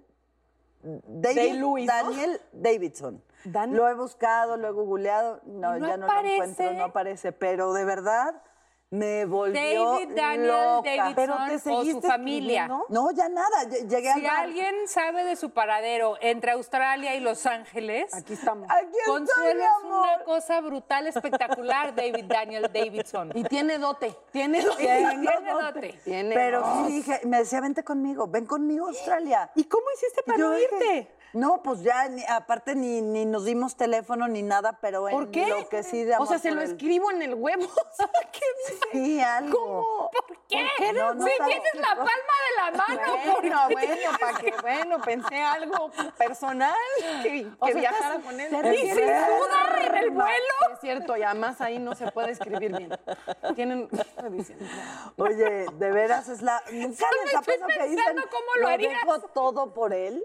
Daniel 0.82 2.40
Davidson. 2.52 3.22
Dan- 3.44 3.76
Lo 3.76 3.86
he 3.88 3.94
buscado, 3.94 4.56
lo 4.56 4.68
he 4.68 4.72
googleado, 4.72 5.40
no, 5.44 5.78
¿No 5.78 5.86
ya 5.86 5.96
no 5.98 6.06
aparece? 6.06 6.28
lo 6.38 6.44
encuentro, 6.44 6.72
no 6.72 6.84
aparece, 6.84 7.32
pero 7.32 7.72
de 7.74 7.84
verdad 7.84 8.42
me 8.92 9.24
volvió 9.24 9.92
David 9.92 10.08
Daniel 10.16 10.48
loca. 10.48 10.90
Davidson 10.96 11.14
Pero 11.14 11.36
te 11.46 11.54
o 11.54 11.58
su 11.58 11.84
seguiste 11.84 12.08
familia. 12.08 12.66
No, 12.88 13.10
ya 13.12 13.28
nada, 13.28 13.62
ll- 13.64 13.88
llegué 13.88 14.12
Si 14.14 14.20
bar. 14.22 14.36
alguien 14.38 14.74
sabe 14.88 15.22
de 15.24 15.36
su 15.36 15.50
paradero 15.50 16.16
entre 16.20 16.50
Australia 16.52 17.14
y 17.14 17.20
Los 17.20 17.46
Ángeles, 17.46 18.12
Aquí 18.12 18.32
estamos. 18.32 18.66
Aquí 18.68 18.86
estoy, 18.98 19.20
mi 19.20 19.26
Consuelo 19.28 19.62
es 19.62 19.84
una 19.84 20.24
cosa 20.24 20.60
brutal, 20.60 21.06
espectacular, 21.06 21.94
David 21.94 22.24
Daniel 22.24 22.68
Davidson. 22.72 23.30
Y 23.34 23.44
tiene 23.44 23.78
dote. 23.78 24.16
Tiene 24.32 24.60
dote. 24.60 24.76
Tiene 24.82 25.30
dote. 25.52 26.00
Tiene 26.04 26.34
Pero 26.34 26.64
sí 26.86 26.92
dije, 26.92 27.20
me 27.26 27.38
decía, 27.38 27.60
vente 27.60 27.84
conmigo, 27.84 28.26
ven 28.26 28.44
conmigo 28.46 28.86
a 28.86 28.88
Australia. 28.88 29.50
¿Y 29.54 29.64
cómo 29.64 29.84
hiciste 29.94 30.22
para 30.24 30.38
no 30.38 30.50
dije, 30.52 30.68
irte? 30.72 31.16
No, 31.32 31.62
pues 31.62 31.82
ya, 31.82 32.08
ni- 32.08 32.24
aparte 32.28 32.74
ni, 32.74 33.00
ni 33.02 33.24
nos 33.24 33.44
dimos 33.44 33.76
teléfono 33.76 34.26
ni 34.28 34.42
nada, 34.42 34.78
pero 34.80 35.08
en 35.08 35.14
¿Por 35.14 35.30
qué? 35.30 35.46
lo 35.48 35.68
que 35.68 35.82
sí 35.82 36.02
de 36.04 36.16
o 36.18 36.26
sea, 36.26 36.38
se 36.38 36.48
por 36.48 36.56
lo 36.58 36.62
escribo 36.62 37.10
en 37.12 37.22
el 37.22 37.34
huevo. 37.34 37.66
¿qué 38.32 38.40
dice? 38.72 38.80
Sí, 38.92 39.20
algo. 39.20 39.58
¿Cómo? 39.58 40.10
¿Por 40.10 40.38
qué? 40.48 40.92
No, 40.92 41.14
no 41.14 41.26
si 41.26 41.32
sabes 41.36 41.52
tienes 41.52 41.72
qué 41.72 41.78
la 41.78 41.88
palma 41.94 42.06
de 42.10 42.56
la 42.56 42.70
mano. 42.72 43.00
¿por 43.32 43.40
Bueno, 43.42 43.58
qué? 43.68 43.74
bueno, 43.74 44.18
para 44.20 44.38
que, 44.38 44.54
bueno, 44.60 45.00
pensé 45.02 45.40
algo 45.42 45.90
personal, 46.18 46.74
que, 47.22 47.46
O 47.60 47.66
que 47.66 47.72
sea, 47.72 47.80
viajara 47.80 48.14
estás- 48.16 48.24
con 48.24 48.40
él. 48.40 48.74
Y 48.74 48.78
sin 48.78 48.94
duda 48.96 49.78
en 49.86 49.96
el 49.96 50.10
vuelo. 50.10 50.54
Es 50.72 50.80
cierto, 50.80 51.16
y 51.16 51.22
además 51.22 51.60
ahí 51.60 51.78
no 51.78 51.94
se 51.94 52.10
puede 52.10 52.32
escribir 52.32 52.76
bien. 52.76 52.98
Tienen. 53.54 53.88
Oye, 55.16 55.66
de 55.72 55.90
veras 55.92 56.28
es 56.28 56.42
la. 56.42 56.62
Nunca 56.72 56.96
Solo 57.08 57.24
les 57.24 57.34
ha 57.36 57.42
que 57.42 57.88
dicen. 57.88 58.16
cómo 58.30 58.46
lo 58.60 58.68
harías". 58.68 58.92
dejo 59.04 59.20
todo 59.28 59.72
por 59.74 59.92
él. 59.92 60.24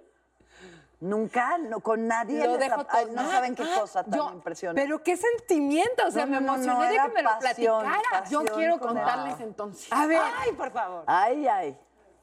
Nunca, 1.06 1.58
no, 1.60 1.82
con 1.82 2.08
nadie. 2.08 2.46
Lo 2.48 2.58
Ay, 2.90 3.06
no 3.12 3.30
saben 3.30 3.54
qué 3.56 3.64
Ah, 3.64 3.80
cosa 3.82 4.04
tan 4.04 4.14
yo- 4.20 4.32
impresionante. 4.34 4.82
Pero 4.82 5.04
qué 5.04 5.16
sentimiento, 5.16 6.08
o 6.08 6.12
sea, 6.12 6.26
No, 6.26 6.32
me 6.32 6.42
no, 6.42 6.54
emocioné 6.56 6.74
no, 6.74 6.82
de 6.82 7.10
que 7.10 7.14
me 7.16 7.22
lo 7.22 7.30
pasión, 7.40 7.84
platicaras. 7.84 8.30
Yo 8.32 8.44
quiero 8.46 8.80
contarles 8.80 9.40
entonces. 9.40 9.88
A 9.92 10.08
ver, 10.08 10.20
Ay, 10.40 10.52
por 10.54 10.72
favor. 10.72 11.04
Ay, 11.06 11.48
ay. 11.48 11.78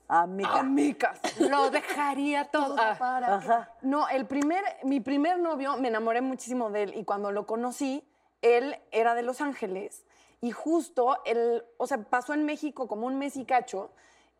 Amiga. 0.09 0.59
Amicas. 0.59 1.21
lo 1.39 1.71
dejaría 1.71 2.45
todo. 2.51 2.77
Ah, 2.79 2.97
Para- 2.99 3.37
Ajá. 3.37 3.71
No, 3.83 4.09
el 4.09 4.27
primer, 4.27 4.63
mi 4.83 5.01
primer 5.01 5.39
novio, 5.39 5.77
me 5.77 5.89
enamoré 5.89 6.21
muchísimo 6.21 6.71
de 6.71 6.83
él 6.83 6.95
y 6.97 7.05
cuando 7.05 7.31
lo 7.31 7.47
conocí, 7.47 8.05
él 8.43 8.77
era 8.91 9.15
de 9.15 9.23
Los 9.23 9.41
Ángeles 9.41 10.05
y 10.41 10.51
justo, 10.51 11.19
él, 11.25 11.65
o 11.79 11.87
sea, 11.87 11.99
pasó 11.99 12.35
en 12.35 12.45
México 12.45 12.89
como 12.89 13.07
un 13.07 13.17
mes 13.19 13.37
y 13.37 13.45
cacho 13.45 13.91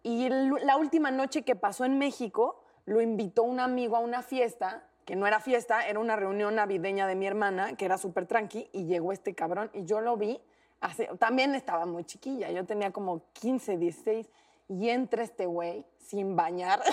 y 0.03 0.27
el- 0.27 0.53
la 0.67 0.77
última 0.77 1.11
noche 1.13 1.43
que 1.43 1.55
pasó 1.55 1.85
en 1.85 1.97
México, 1.97 2.62
lo 2.85 3.01
invitó 3.01 3.43
un 3.43 3.61
amigo 3.61 3.97
a 3.97 4.01
una 4.01 4.23
fiesta, 4.23 4.85
que 5.05 5.17
no 5.17 5.27
era 5.27 5.41
fiesta, 5.41 5.87
era 5.87 5.99
una 5.99 6.17
reunión 6.17 6.55
navideña 6.55 7.07
de 7.07 7.15
mi 7.15 7.27
hermana, 7.27 7.77
que 7.77 7.85
era 7.85 7.99
súper 7.99 8.27
tranqui, 8.27 8.69
y 8.73 8.85
llegó 8.87 9.13
este 9.13 9.35
cabrón 9.35 9.71
y 9.75 9.85
yo 9.85 10.01
lo 10.01 10.17
vi, 10.17 10.41
hace, 10.81 11.07
también 11.19 11.55
estaba 11.55 11.87
muy 11.87 12.05
chiquilla, 12.05 12.51
yo 12.51 12.65
tenía 12.65 12.93
como 12.93 13.23
15, 13.35 13.77
16, 13.79 14.31
y 14.69 14.89
entra 14.91 15.23
este 15.23 15.47
güey 15.47 15.85
sin 15.99 16.37
bañar. 16.37 16.81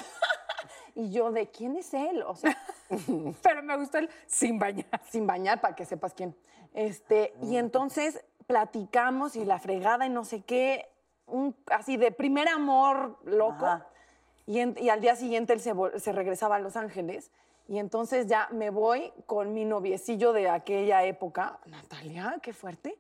Y 0.96 1.12
yo, 1.12 1.32
¿de 1.32 1.50
quién 1.50 1.78
es 1.78 1.94
él? 1.94 2.24
O 2.24 2.36
sea, 2.36 2.58
Pero 3.44 3.64
me 3.64 3.78
gustó 3.78 4.00
el 4.00 4.10
sin 4.26 4.60
bañar. 4.60 5.00
sin 5.10 5.26
bañar 5.26 5.62
para 5.62 5.74
que 5.76 5.86
sepas 5.86 6.14
quién. 6.14 6.36
Este, 6.74 7.34
y 7.42 7.56
entonces 7.56 8.26
platicamos 8.48 9.36
y 9.38 9.46
la 9.46 9.60
fregada 9.60 10.08
y 10.08 10.10
no 10.10 10.26
sé 10.26 10.42
qué, 10.42 10.90
un- 11.26 11.56
así 11.68 11.96
de 11.96 12.12
primer 12.12 12.50
amor 12.50 13.18
loco. 13.24 13.66
Ajá. 13.66 13.88
Y, 14.50 14.90
al 14.90 15.00
día 15.00 15.16
siguiente 15.16 15.54
él 15.54 15.60
se, 15.60 15.74
se 16.00 16.12
regresaba 16.12 16.56
a 16.56 16.60
Los 16.60 16.76
Ángeles. 16.76 17.30
Y 17.68 17.78
entonces 17.78 18.26
ya 18.26 18.50
me 18.52 18.72
voy 18.72 19.14
con 19.28 19.54
mi 19.54 19.64
noviecillo 19.64 20.34
de 20.34 20.50
aquella 20.50 21.04
época, 21.06 21.60
Natalia, 21.68 22.40
qué 22.42 22.52
fuerte. 22.52 22.98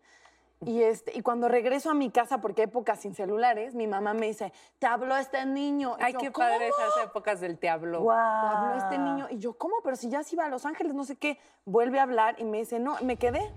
Y, 0.65 0.83
este, 0.83 1.17
y 1.17 1.21
cuando 1.21 1.47
regreso 1.47 1.89
a 1.89 1.93
mi 1.93 2.09
casa, 2.11 2.41
porque 2.41 2.63
época 2.63 2.97
sin 2.97 3.15
celulares, 3.15 3.75
mi 3.75 3.87
mamá 3.87 4.13
me 4.13 4.27
dice, 4.27 4.51
te 4.77 4.87
habló 4.87 5.15
este 5.15 5.45
niño. 5.45 5.95
Y 5.99 6.03
Ay, 6.03 6.13
yo, 6.13 6.19
qué 6.19 6.31
"¿Cómo?". 6.33 6.47
padre 6.47 6.67
esas 6.67 7.05
épocas 7.05 7.39
del 7.39 7.57
te 7.57 7.69
habló. 7.69 8.01
Me 8.01 8.11
habló 8.13 8.75
este 8.75 8.97
niño 8.97 9.27
y 9.29 9.37
yo, 9.39 9.53
¿cómo? 9.57 9.75
Pero 9.83 9.95
si 9.95 10.09
ya 10.09 10.21
se 10.21 10.35
iba 10.35 10.43
a 10.45 10.49
Los 10.49 10.65
Ángeles, 10.65 10.93
no 10.93 11.05
sé 11.05 11.15
qué. 11.15 11.39
Vuelve 11.63 11.99
a 11.99 12.03
hablar 12.03 12.35
y 12.39 12.43
me 12.43 12.57
dice, 12.57 12.77
no, 12.77 12.97
me 13.01 13.15
quedé. 13.15 13.53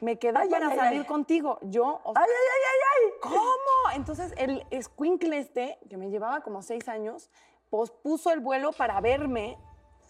Me 0.00 0.20
quedé 0.20 0.38
Ay, 0.38 0.48
para 0.48 0.68
ay, 0.68 0.76
salir 0.76 1.00
ay. 1.00 1.06
contigo. 1.06 1.58
Yo, 1.62 2.00
o 2.04 2.12
sea, 2.12 2.22
Ay, 2.22 2.30
ay, 2.30 2.48
ay, 2.54 2.62
ay, 2.70 3.12
ay. 3.12 3.18
¿cómo? 3.22 3.96
Entonces 3.96 4.32
el 4.36 4.64
escuincle 4.70 5.36
este, 5.38 5.78
que 5.88 5.96
me 5.96 6.10
llevaba 6.10 6.42
como 6.42 6.62
seis 6.62 6.88
años, 6.88 7.28
pospuso 7.70 8.30
el 8.30 8.38
vuelo 8.38 8.70
para 8.72 9.00
verme. 9.00 9.58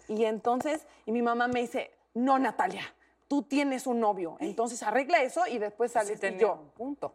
Y 0.07 0.25
entonces, 0.27 0.87
y 1.07 1.13
mi 1.13 1.23
mamá 1.23 1.49
me 1.49 1.61
dice, 1.61 1.91
no, 2.13 2.39
Natalia, 2.39 2.83
tú 3.31 3.43
tienes 3.45 3.87
un 3.87 4.01
novio. 4.01 4.37
Entonces 4.41 4.83
arregla 4.83 5.23
eso 5.23 5.47
y 5.47 5.59
después 5.59 5.93
Sí, 5.93 5.99
sales. 6.01 6.17
y 6.17 6.21
tenía 6.21 6.41
yo, 6.41 6.55
un 6.55 6.71
punto. 6.71 7.15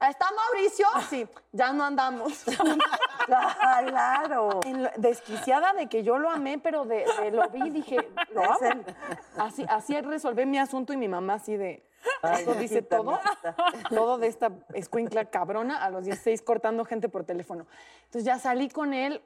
¿está 0.00 0.26
Mauricio? 0.34 0.86
Sí, 1.08 1.24
ya 1.52 1.72
no 1.72 1.84
andamos. 1.84 2.44
Claro. 3.26 4.60
Lo- 4.64 4.90
desquiciada 4.96 5.72
de 5.74 5.86
que 5.88 6.02
yo 6.02 6.18
lo 6.18 6.30
amé, 6.30 6.58
pero 6.58 6.84
de, 6.84 7.04
de 7.22 7.30
lo 7.30 7.48
vi 7.50 7.68
y 7.68 7.70
dije, 7.70 7.96
lo 8.32 8.42
amo. 8.42 8.82
Así, 9.36 9.64
así 9.68 10.00
resolví 10.00 10.46
mi 10.46 10.58
asunto 10.58 10.92
y 10.92 10.96
mi 10.96 11.06
mamá 11.06 11.34
así 11.34 11.56
de, 11.56 11.84
Ay, 12.22 12.42
eso 12.42 12.54
dice 12.54 12.82
todo, 12.82 13.20
todo 13.90 14.18
de 14.18 14.26
esta 14.26 14.50
escuincla 14.74 15.26
cabrona 15.26 15.84
a 15.84 15.90
los 15.90 16.04
16 16.06 16.42
cortando 16.42 16.84
gente 16.84 17.08
por 17.08 17.22
teléfono. 17.24 17.66
Entonces 18.06 18.24
ya 18.24 18.38
salí 18.40 18.68
con 18.68 18.94
él 18.94 19.22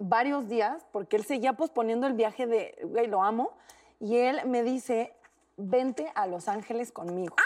varios 0.00 0.48
días 0.48 0.84
porque 0.90 1.16
él 1.16 1.24
seguía 1.24 1.52
posponiendo 1.52 2.06
el 2.08 2.14
viaje 2.14 2.46
de, 2.46 2.76
güey, 2.84 3.06
lo 3.06 3.22
amo, 3.22 3.52
y 4.00 4.16
él 4.16 4.46
me 4.46 4.62
dice, 4.62 5.14
vente 5.56 6.10
a 6.14 6.26
Los 6.26 6.48
Ángeles 6.48 6.92
conmigo. 6.92 7.36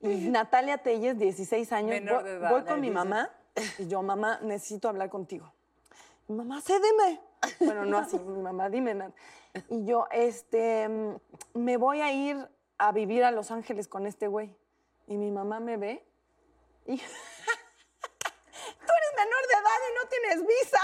Y 0.00 0.30
Natalia 0.30 0.78
Telles, 0.78 1.18
16 1.18 1.72
años, 1.72 1.90
Menor 1.90 2.22
voy, 2.22 2.24
de 2.24 2.36
edad, 2.36 2.50
voy 2.50 2.64
con 2.64 2.80
mi 2.80 2.88
dices. 2.88 3.04
mamá 3.04 3.30
y 3.78 3.86
yo, 3.88 4.02
mamá, 4.02 4.38
necesito 4.42 4.88
hablar 4.88 5.10
contigo. 5.10 5.52
Mamá, 6.28 6.60
cédeme. 6.60 7.20
Bueno, 7.58 7.84
no 7.84 7.98
así, 7.98 8.18
mi 8.18 8.40
mamá, 8.40 8.70
dime. 8.70 8.94
Nat. 8.94 9.12
Y 9.68 9.84
yo, 9.84 10.06
este, 10.10 10.88
me 11.54 11.76
voy 11.76 12.00
a 12.00 12.12
ir 12.12 12.48
a 12.78 12.92
vivir 12.92 13.24
a 13.24 13.30
Los 13.30 13.50
Ángeles 13.50 13.88
con 13.88 14.06
este 14.06 14.28
güey. 14.28 14.54
Y 15.06 15.16
mi 15.16 15.30
mamá 15.30 15.60
me 15.60 15.76
ve 15.76 16.04
y... 16.86 16.96
Tú 18.86 18.92
eres 18.96 19.12
menor 19.16 19.42
de 19.46 19.54
edad 19.54 19.80
y 19.88 19.92
no 19.94 20.08
tienes 20.08 20.38
visa. 20.46 20.80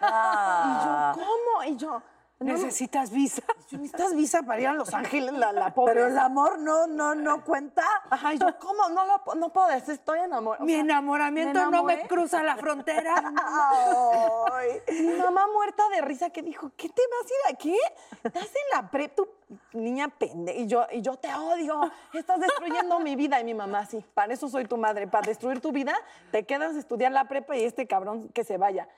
Ah. 0.00 1.12
Y 1.14 1.18
yo, 1.18 1.26
¿cómo? 1.26 1.64
Y 1.64 1.76
yo, 1.76 2.02
no, 2.40 2.52
¿Necesitas 2.52 3.10
visa? 3.10 3.42
¿necesitas 3.72 4.14
visa 4.14 4.42
para 4.44 4.60
ir 4.60 4.68
a 4.68 4.72
Los 4.72 4.94
Ángeles? 4.94 5.32
La, 5.32 5.50
la 5.50 5.74
pobre. 5.74 5.94
Pero 5.94 6.06
el 6.06 6.16
amor 6.16 6.60
no, 6.60 6.86
no, 6.86 7.16
no 7.16 7.44
cuenta. 7.44 7.84
Ajá, 8.08 8.32
y 8.32 8.38
yo, 8.38 8.46
¿cómo? 8.60 8.88
No, 8.90 9.04
lo, 9.06 9.34
no 9.34 9.48
puedo 9.52 9.66
decir, 9.66 9.94
estoy 9.94 10.20
enamorada. 10.20 10.64
Mi 10.64 10.72
sea, 10.72 10.80
enamoramiento 10.82 11.68
no 11.68 11.82
me 11.82 12.06
cruza 12.06 12.44
la 12.44 12.56
frontera. 12.56 13.32
Ay. 14.52 14.82
Mi 15.02 15.14
mamá 15.14 15.48
muerta 15.52 15.82
de 15.88 16.00
risa 16.00 16.30
que 16.30 16.42
dijo, 16.42 16.70
¿qué 16.76 16.88
te 16.88 17.02
vas 17.10 17.24
a 17.24 17.50
ir 17.50 17.54
a 17.54 17.58
qué? 17.58 17.76
Estás 18.22 18.44
en 18.44 18.76
la 18.76 18.88
prep, 18.88 19.16
tu 19.16 19.28
niña 19.72 20.08
pende. 20.08 20.54
Y 20.54 20.68
yo, 20.68 20.86
y 20.92 21.02
yo 21.02 21.16
te 21.16 21.34
odio, 21.34 21.90
estás 22.12 22.38
destruyendo 22.38 23.00
mi 23.00 23.16
vida. 23.16 23.40
Y 23.40 23.44
mi 23.44 23.54
mamá, 23.54 23.84
sí, 23.86 24.04
para 24.14 24.32
eso 24.32 24.48
soy 24.48 24.64
tu 24.66 24.76
madre, 24.76 25.08
para 25.08 25.26
destruir 25.26 25.60
tu 25.60 25.72
vida, 25.72 25.94
te 26.30 26.44
quedas 26.44 26.76
a 26.76 26.78
estudiar 26.78 27.10
la 27.10 27.24
prepa 27.24 27.56
y 27.56 27.64
este 27.64 27.88
cabrón 27.88 28.28
que 28.28 28.44
se 28.44 28.58
vaya. 28.58 28.88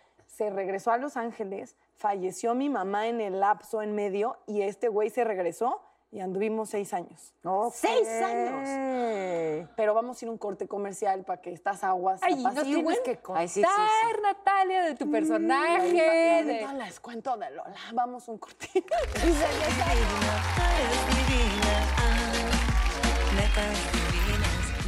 Se 0.41 0.49
regresó 0.49 0.91
a 0.91 0.97
Los 0.97 1.19
Ángeles, 1.19 1.77
falleció 1.97 2.55
mi 2.55 2.71
mamá 2.71 3.09
en 3.09 3.21
el 3.21 3.41
lapso 3.41 3.83
en 3.83 3.95
medio 3.95 4.39
y 4.47 4.63
este 4.63 4.89
güey 4.89 5.11
se 5.11 5.23
regresó 5.23 5.83
y 6.11 6.21
anduvimos 6.21 6.71
seis 6.71 6.95
años. 6.95 7.35
Ok. 7.45 7.75
¡Seis 7.75 8.09
años! 8.09 9.69
Pero 9.77 9.93
vamos 9.93 10.17
a 10.17 10.25
ir 10.25 10.31
a 10.31 10.33
un 10.33 10.39
corte 10.39 10.67
comercial 10.67 11.27
para 11.27 11.43
que 11.43 11.53
estas 11.53 11.85
aguas 11.85 12.23
Ay, 12.23 12.43
no 12.43 12.55
tienes 12.63 13.01
que 13.01 13.19
contar, 13.19 13.43
Ay, 13.43 13.49
sí, 13.49 13.61
sí, 13.63 13.69
sí. 13.69 14.23
Natalia, 14.23 14.83
de 14.85 14.95
tu 14.95 15.11
personaje. 15.11 15.77
Ahorita- 15.77 16.45
de- 16.47 16.65
ahorita 16.65 16.73
les 16.87 17.01
cuento 17.01 17.37
de 17.37 17.51
Lola. 17.51 17.75
Vamos 17.93 18.27
a 18.27 18.33
un 18.33 18.39
corte. 18.39 18.67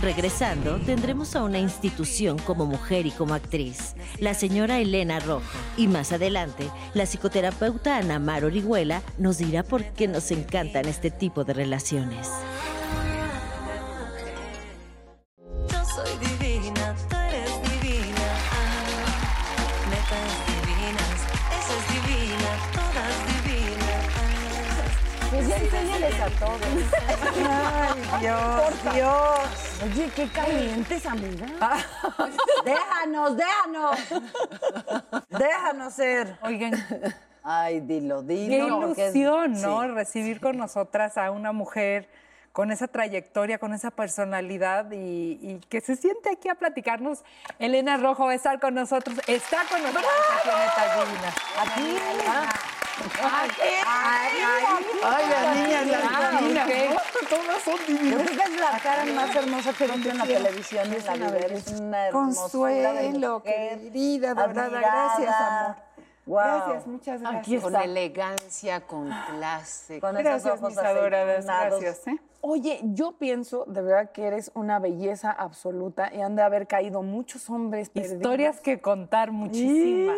Regresando, 0.02 0.80
tendremos 0.84 1.36
a 1.36 1.44
una 1.44 1.60
institución 1.60 2.36
como 2.36 2.66
mujer 2.66 3.06
y 3.06 3.12
como 3.12 3.34
actriz, 3.34 3.94
la 4.18 4.34
señora 4.34 4.80
Elena 4.80 5.20
Rojo. 5.20 5.44
Y 5.76 5.86
más 5.86 6.10
adelante, 6.10 6.68
la 6.92 7.06
psicoterapeuta 7.06 7.98
Ana 7.98 8.18
Mar 8.18 8.44
Orihuela 8.44 9.00
nos 9.16 9.38
dirá 9.38 9.62
por 9.62 9.84
qué 9.84 10.08
nos 10.08 10.32
encantan 10.32 10.86
este 10.86 11.12
tipo 11.12 11.44
de 11.44 11.54
relaciones. 11.54 12.28
A 26.20 26.28
todos. 26.38 26.60
Ay, 27.48 28.20
Dios, 28.20 28.94
Dios. 28.94 29.82
Oye, 29.84 30.10
qué 30.14 30.28
calientes, 30.28 31.06
amiga. 31.06 31.46
Déjanos, 32.64 33.36
déjanos. 33.36 33.98
Déjanos 35.28 35.92
ser. 35.94 36.36
Oigan, 36.42 36.72
Ay, 37.42 37.80
dilo, 37.80 38.20
qué 38.26 38.32
dilo. 38.34 38.92
es- 38.92 38.98
ilusión, 38.98 39.60
¿no? 39.60 39.82
sí. 39.82 39.88
Recibir 39.88 40.40
con 40.40 40.56
nosotras 40.56 41.18
a 41.18 41.30
una 41.30 41.52
mujer 41.52 42.08
con 42.52 42.70
esa 42.70 42.86
trayectoria, 42.86 43.58
con 43.58 43.72
esa 43.72 43.90
personalidad 43.90 44.90
y, 44.92 45.38
y 45.40 45.60
que 45.70 45.80
se 45.80 45.96
siente 45.96 46.30
aquí 46.30 46.50
a 46.50 46.54
platicarnos. 46.54 47.24
Elena 47.58 47.96
Rojo 47.96 48.26
va 48.26 48.32
a 48.32 48.34
estar 48.34 48.60
con 48.60 48.74
nosotros, 48.74 49.16
está 49.26 49.62
con 49.70 49.80
nosotros 49.80 50.04
en 50.76 51.06
Divinas. 51.06 51.34
Aquí, 51.58 51.96
Elena. 52.12 52.50
Ay, 55.04 55.24
la 55.30 55.54
niña, 55.54 55.84
la 55.84 55.98
Ah, 56.12 56.38
divina. 56.40 56.64
ok. 56.64 57.28
Todas 57.28 57.62
son 57.62 57.78
divinas. 57.86 58.10
Yo 58.10 58.24
creo 58.24 58.36
que 58.36 58.52
es 58.54 58.60
la 58.60 58.78
cara 58.80 59.04
más 59.06 59.34
hermosa 59.36 59.72
que 59.72 59.84
he 59.84 59.88
visto 59.88 60.10
en 60.10 60.18
la 60.18 60.24
televisión 60.26 60.92
en 60.92 61.04
la 61.04 61.14
vida. 61.30 61.38
Eres 61.38 61.66
una 61.80 62.10
Consuelo, 62.10 63.42
querida, 63.42 64.34
dorada, 64.34 64.68
gracias, 64.68 65.34
amor. 65.34 65.76
Gracias, 66.24 66.86
muchas 66.86 67.20
gracias. 67.20 67.40
Aquí 67.42 67.58
Con 67.58 67.76
elegancia, 67.76 68.80
con 68.86 69.10
clase. 69.36 70.00
Con 70.00 70.14
Gracias, 70.14 70.60
mis 70.62 70.78
adoradas, 70.78 71.44
gracias. 71.46 72.06
¿eh? 72.06 72.16
Oye, 72.42 72.80
yo 72.82 73.12
pienso 73.18 73.64
de 73.66 73.82
verdad 73.82 74.10
que 74.12 74.26
eres 74.26 74.50
una 74.54 74.78
belleza 74.78 75.30
absoluta 75.30 76.12
y 76.14 76.20
han 76.20 76.36
de 76.36 76.42
haber 76.42 76.66
caído 76.66 77.02
muchos 77.02 77.48
hombres 77.50 77.88
perdidos. 77.90 78.16
Historias 78.16 78.60
que 78.60 78.80
contar 78.80 79.30
muchísimas. 79.32 80.16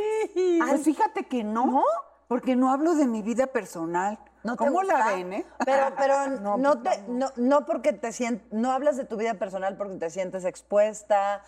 Pues 0.68 0.82
fíjate 0.84 1.24
que 1.24 1.42
no, 1.44 1.82
porque 2.28 2.56
no 2.56 2.70
hablo 2.72 2.94
de 2.94 3.06
mi 3.06 3.22
vida 3.22 3.46
personal. 3.46 4.18
¿No 4.42 4.56
te 4.56 4.64
¿Cómo 4.64 4.82
la 4.82 5.06
ven, 5.14 5.32
eh? 5.32 5.46
Pero, 5.64 5.87
pero 5.96 6.26
No, 6.40 6.56
no, 6.58 6.82
pues 6.82 6.96
te, 7.04 7.12
no, 7.12 7.30
no 7.37 7.64
porque 7.66 7.92
te 7.92 8.12
sientes, 8.12 8.46
no 8.52 8.72
hablas 8.72 8.96
de 8.96 9.04
tu 9.04 9.16
vida 9.16 9.34
personal 9.34 9.76
porque 9.76 9.96
te 9.96 10.10
sientes 10.10 10.44
expuesta, 10.44 11.42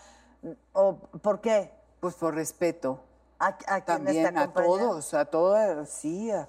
o 0.72 0.96
¿por 0.96 1.40
qué? 1.40 1.72
Pues 2.00 2.14
por 2.14 2.34
respeto. 2.34 3.00
¿A, 3.38 3.56
a 3.66 3.84
También 3.84 4.36
a 4.38 4.52
todos, 4.52 5.12
a 5.12 5.24
todas, 5.26 5.90
sí. 5.90 6.30
a- 6.30 6.48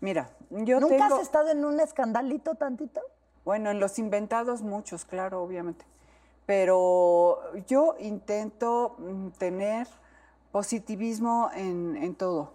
Mira, 0.00 0.30
yo 0.50 0.78
¿Nunca 0.80 0.96
tengo... 0.96 1.14
has 1.16 1.22
estado 1.22 1.50
en 1.50 1.64
un 1.64 1.80
escandalito 1.80 2.54
tantito? 2.56 3.00
Bueno, 3.44 3.70
en 3.70 3.80
los 3.80 3.98
inventados 3.98 4.60
muchos, 4.60 5.04
claro, 5.06 5.42
obviamente. 5.42 5.86
Pero 6.44 7.40
yo 7.66 7.96
intento 7.98 8.96
mm, 8.98 9.28
tener 9.38 9.88
positivismo 10.52 11.50
en, 11.54 11.96
en 11.96 12.14
todo, 12.14 12.52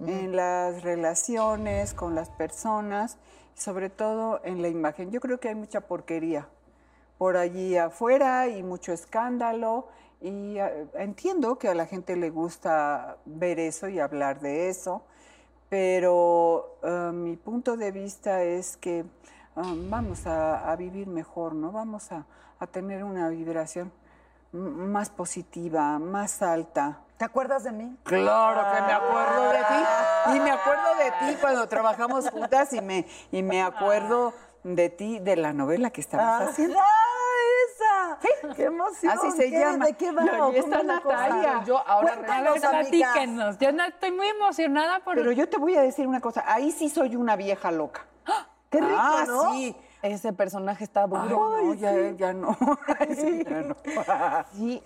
en 0.00 0.36
las 0.36 0.82
relaciones 0.82 1.94
con 1.94 2.14
las 2.14 2.30
personas, 2.30 3.18
sobre 3.54 3.90
todo 3.90 4.40
en 4.44 4.62
la 4.62 4.68
imagen. 4.68 5.10
Yo 5.10 5.20
creo 5.20 5.38
que 5.38 5.48
hay 5.48 5.54
mucha 5.54 5.82
porquería 5.82 6.48
por 7.18 7.36
allí 7.36 7.76
afuera 7.76 8.48
y 8.48 8.62
mucho 8.62 8.92
escándalo. 8.92 9.88
Y 10.20 10.58
eh, 10.58 10.86
entiendo 10.94 11.58
que 11.58 11.68
a 11.68 11.74
la 11.74 11.86
gente 11.86 12.16
le 12.16 12.30
gusta 12.30 13.18
ver 13.24 13.58
eso 13.58 13.88
y 13.88 14.00
hablar 14.00 14.40
de 14.40 14.68
eso, 14.68 15.02
pero 15.68 16.78
eh, 16.82 17.10
mi 17.12 17.36
punto 17.36 17.76
de 17.76 17.92
vista 17.92 18.42
es 18.42 18.76
que 18.76 19.04
ah, 19.56 19.74
vamos 19.74 20.26
a, 20.26 20.74
vivir 20.76 21.06
mejor, 21.06 21.54
¿no? 21.54 21.72
Vamos 21.72 22.10
a, 22.12 22.26
tener 22.72 23.04
una 23.04 23.28
vibración 23.28 23.92
más 24.52 25.10
positiva, 25.10 25.98
más 25.98 26.40
alta. 26.40 27.03
¿Te 27.24 27.28
acuerdas 27.28 27.64
de 27.64 27.72
mí? 27.72 27.96
Claro 28.02 28.70
que 28.74 28.82
me 28.82 28.92
acuerdo 28.92 29.48
de 29.50 29.58
ti. 29.58 30.36
Y 30.36 30.40
me 30.40 30.50
acuerdo 30.50 30.94
de 30.96 31.10
ti 31.32 31.38
cuando 31.40 31.66
trabajamos 31.66 32.28
juntas 32.28 32.70
y 32.74 32.82
me, 32.82 33.06
y 33.32 33.42
me 33.42 33.62
acuerdo 33.62 34.34
de 34.62 34.90
ti, 34.90 35.20
de 35.20 35.36
la 35.36 35.54
novela 35.54 35.88
que 35.88 36.02
estabas 36.02 36.50
haciendo. 36.50 36.78
¡Ah, 36.78 38.18
esa! 38.20 38.54
¡Qué 38.54 38.64
emoción! 38.64 39.10
Así 39.10 39.30
se 39.30 39.48
¿Qué- 39.50 39.58
llama. 39.58 39.86
¿De 39.86 39.94
qué 39.94 40.12
va? 40.12 40.22
Y 40.22 40.28
ahí 40.28 40.36
¿Cómo 40.38 40.50
está 40.52 40.80
es 40.80 40.84
la 40.84 41.00
cosa? 41.00 41.16
Natalia. 41.28 41.62
Yo 41.64 41.78
ahora 41.88 42.12
Cuéntanos, 42.12 42.58
platíquenos. 42.58 43.58
Yo 43.58 43.72
no- 43.72 43.84
estoy 43.84 44.12
muy 44.12 44.28
emocionada 44.28 45.00
por... 45.00 45.14
Pero 45.14 45.32
yo 45.32 45.48
te 45.48 45.56
voy 45.56 45.76
a 45.76 45.80
decir 45.80 46.06
una 46.06 46.20
cosa, 46.20 46.44
ahí 46.46 46.72
sí 46.72 46.90
soy 46.90 47.16
una 47.16 47.36
vieja 47.36 47.70
loca. 47.72 48.04
¡Qué 48.68 48.82
rico, 48.82 48.98
ah, 49.00 49.24
¿no? 49.26 49.52
sí. 49.54 49.74
Ese 50.04 50.34
personaje 50.34 50.84
está 50.84 51.04
Ay, 51.04 51.08
duro. 51.28 51.62
no, 51.62 51.74
ya, 51.74 52.10
ya 52.10 52.32
no. 52.34 52.54
Ay, 53.00 53.14
sí, 53.16 53.42
ya 53.48 53.62
no. 53.62 53.74
Sí, 54.54 54.82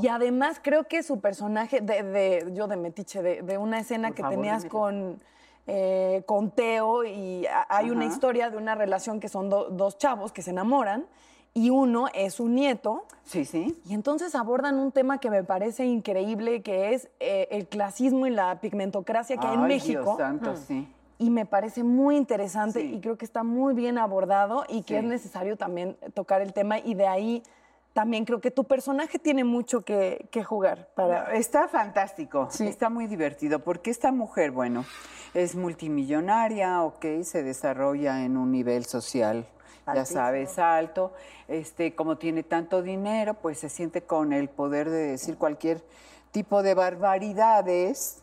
y 0.00 0.06
además 0.08 0.60
creo 0.62 0.84
que 0.84 1.02
su 1.02 1.18
personaje, 1.20 1.80
de, 1.80 2.02
de- 2.04 2.50
yo 2.54 2.68
de 2.68 2.76
Metiche, 2.76 3.22
de, 3.22 3.42
de 3.42 3.58
una 3.58 3.80
escena 3.80 4.08
Por 4.08 4.14
que 4.16 4.22
favor, 4.22 4.36
tenías 4.36 4.62
dime. 4.62 4.70
con, 4.70 5.20
eh, 5.66 6.22
con 6.26 6.52
Teo 6.52 7.02
y 7.04 7.44
a- 7.46 7.66
hay 7.68 7.90
una 7.90 8.04
historia 8.04 8.48
de 8.50 8.56
una 8.56 8.76
relación 8.76 9.18
que 9.18 9.28
son 9.28 9.50
do- 9.50 9.68
dos 9.70 9.98
chavos 9.98 10.30
que 10.30 10.42
se 10.42 10.50
enamoran 10.52 11.06
y 11.52 11.70
uno 11.70 12.06
es 12.14 12.34
su 12.34 12.48
nieto 12.48 13.04
Sí, 13.24 13.44
sí. 13.44 13.76
y 13.84 13.94
entonces 13.94 14.36
abordan 14.36 14.78
un 14.78 14.92
tema 14.92 15.18
que 15.18 15.28
me 15.30 15.42
parece 15.42 15.86
increíble 15.86 16.62
que 16.62 16.94
es 16.94 17.08
eh, 17.18 17.48
el 17.50 17.66
clasismo 17.66 18.28
y 18.28 18.30
la 18.30 18.60
pigmentocracia 18.60 19.38
que 19.38 19.46
hay 19.48 19.54
en 19.54 19.62
Ay, 19.62 19.66
México. 19.68 20.02
Dios 20.02 20.16
santo, 20.18 20.54
sí. 20.56 20.86
Y 21.18 21.30
me 21.30 21.46
parece 21.46 21.82
muy 21.82 22.16
interesante 22.16 22.80
Sí. 22.80 22.94
y 22.96 23.00
creo 23.00 23.16
que 23.16 23.24
está 23.24 23.42
muy 23.42 23.74
bien 23.74 23.96
abordado 23.98 24.64
y 24.68 24.82
que 24.82 24.94
Sí. 24.94 24.96
es 24.96 25.04
necesario 25.04 25.56
también 25.56 25.96
tocar 26.14 26.42
el 26.42 26.52
tema 26.52 26.78
y 26.78 26.94
de 26.94 27.06
ahí 27.06 27.42
también 27.94 28.26
creo 28.26 28.42
que 28.42 28.50
tu 28.50 28.64
personaje 28.64 29.18
tiene 29.18 29.42
mucho 29.42 29.80
que, 29.82 30.28
que 30.30 30.44
jugar 30.44 30.90
para... 30.94 31.32
Está 31.34 31.66
fantástico, 31.68 32.48
Sí. 32.50 32.66
está 32.66 32.90
muy 32.90 33.06
divertido, 33.06 33.60
porque 33.60 33.90
esta 33.90 34.12
mujer, 34.12 34.50
bueno, 34.50 34.84
es 35.32 35.54
multimillonaria, 35.54 36.82
ok, 36.82 37.06
se 37.22 37.42
desarrolla 37.42 38.22
en 38.24 38.36
un 38.36 38.52
nivel 38.52 38.84
social, 38.84 39.46
ya 39.94 40.04
sabes, 40.04 40.58
alto, 40.58 41.14
este, 41.48 41.94
como 41.94 42.18
tiene 42.18 42.42
tanto 42.42 42.82
dinero, 42.82 43.32
pues 43.34 43.58
se 43.60 43.70
siente 43.70 44.02
con 44.02 44.34
el 44.34 44.50
poder 44.50 44.90
de 44.90 45.12
decir 45.12 45.38
cualquier 45.38 45.82
tipo 46.32 46.62
de 46.62 46.74
barbaridades. 46.74 48.22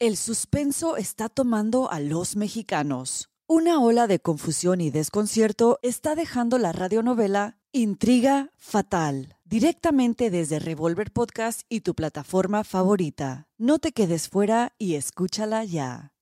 El 0.00 0.16
suspenso 0.16 0.96
está 0.96 1.28
tomando 1.28 1.88
a 1.88 2.00
los 2.00 2.34
mexicanos. 2.34 3.30
Una 3.46 3.80
ola 3.80 4.08
de 4.08 4.18
confusión 4.18 4.80
y 4.80 4.90
desconcierto 4.90 5.78
está 5.82 6.16
dejando 6.16 6.58
la 6.58 6.72
radionovela 6.72 7.58
Intriga 7.70 8.50
Fatal, 8.56 9.36
directamente 9.44 10.30
desde 10.30 10.58
Revolver 10.58 11.12
Podcast 11.12 11.62
y 11.68 11.82
tu 11.82 11.94
plataforma 11.94 12.64
favorita. 12.64 13.46
No 13.56 13.78
te 13.78 13.92
quedes 13.92 14.28
fuera 14.28 14.72
y 14.78 14.96
escúchala 14.96 15.62
ya. 15.62 16.12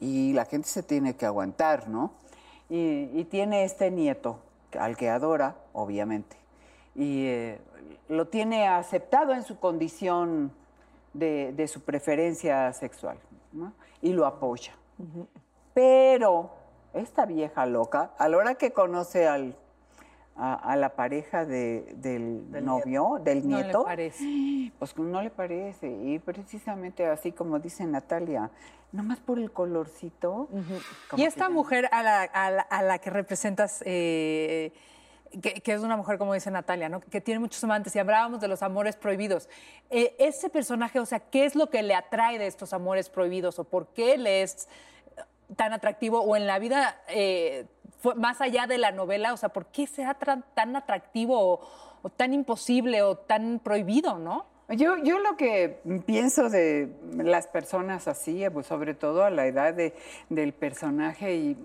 y 0.00 0.32
la 0.32 0.44
gente 0.44 0.68
se 0.68 0.82
tiene 0.82 1.14
que 1.14 1.26
aguantar, 1.26 1.88
¿no? 1.88 2.14
Y, 2.68 3.22
tiene 3.26 3.62
este 3.62 3.92
nieto, 3.92 4.40
al 4.76 4.96
que 4.96 5.08
adora, 5.08 5.56
obviamente, 5.72 6.36
y 6.96 7.26
eh, 7.26 7.60
lo 8.08 8.26
tiene 8.26 8.66
aceptado 8.66 9.32
en 9.32 9.44
su 9.44 9.60
condición 9.60 10.50
de, 11.12 11.52
de 11.52 11.68
su 11.68 11.80
preferencia 11.82 12.72
sexual, 12.72 13.18
¿no? 13.52 13.72
Y 14.00 14.12
lo 14.12 14.26
apoya. 14.26 14.72
Pero 15.74 16.50
esta 16.94 17.24
vieja 17.26 17.66
loca, 17.66 18.10
a 18.18 18.28
la 18.28 18.36
hora 18.36 18.54
que 18.56 18.72
conoce 18.72 19.26
al, 19.26 19.56
a, 20.36 20.54
a 20.54 20.76
la 20.76 20.90
pareja 20.90 21.44
de- 21.44 21.94
del, 21.96 22.64
novio, 22.64 23.18
del 23.22 23.48
No 23.48 23.56
le 23.58 23.62
nieto, 23.64 23.84
parece. 23.84 24.72
pues 24.78 24.96
no 24.98 25.22
le 25.22 25.30
parece. 25.30 25.88
Y 25.88 26.18
precisamente 26.18 27.06
así 27.06 27.32
como 27.32 27.58
dice 27.58 27.84
Natalia, 27.86 28.50
nomás 28.92 29.20
por 29.20 29.38
el 29.38 29.50
colorcito. 29.52 30.48
Y 31.16 31.24
esta 31.24 31.48
mujer 31.48 31.88
a 31.92 32.02
la, 32.02 32.22
a 32.22 32.50
la- 32.50 32.62
a 32.62 32.82
la 32.82 32.98
que 32.98 33.10
representas, 33.10 33.82
eh, 33.86 34.72
que, 35.40 35.72
es 35.72 35.80
una 35.80 35.96
mujer, 35.96 36.18
como 36.18 36.34
dice 36.34 36.50
Natalia, 36.50 36.88
¿no? 36.88 37.00
que 37.00 37.20
tiene 37.20 37.40
muchos 37.40 37.62
amantes, 37.64 37.94
y 37.96 37.98
hablábamos 37.98 38.40
de 38.40 38.48
los 38.48 38.62
amores 38.62 38.96
prohibidos. 38.96 39.48
Eh, 39.90 40.14
ese 40.18 40.50
personaje, 40.50 41.00
o 41.00 41.06
sea, 41.06 41.20
¿qué 41.20 41.44
es 41.44 41.54
lo 41.54 41.70
que 41.70 41.82
le 41.82 41.94
atrae 41.94 42.38
de 42.38 42.46
estos 42.46 42.72
amores 42.72 43.08
prohibidos? 43.08 43.58
¿O 43.58 43.64
por 43.64 43.86
qué 43.88 44.18
le 44.18 44.42
es 44.42 44.68
tan 45.56 45.72
atractivo? 45.72 46.20
¿O 46.20 46.36
en 46.36 46.46
la 46.46 46.58
vida, 46.58 47.00
eh, 47.08 47.66
más 48.16 48.40
allá 48.40 48.66
de 48.66 48.78
la 48.78 48.92
novela, 48.92 49.32
o 49.32 49.36
sea, 49.36 49.50
¿por 49.50 49.66
qué 49.66 49.86
sea 49.86 50.14
tan 50.14 50.76
atractivo 50.76 51.60
o, 52.02 52.10
tan 52.10 52.34
imposible 52.34 53.02
o 53.02 53.16
tan 53.16 53.60
prohibido, 53.62 54.18
no? 54.18 54.46
Yo, 54.68 54.96
yo 54.96 55.18
lo 55.18 55.36
que 55.36 55.80
pienso 56.06 56.48
de 56.48 56.88
las 57.16 57.46
personas 57.46 58.08
así, 58.08 58.42
pues 58.52 58.66
sobre 58.66 58.94
todo 58.94 59.24
a 59.24 59.30
la 59.30 59.46
edad 59.46 59.74
de- 59.74 59.92
del 60.30 60.54
personaje, 60.54 61.34
y 61.34 61.56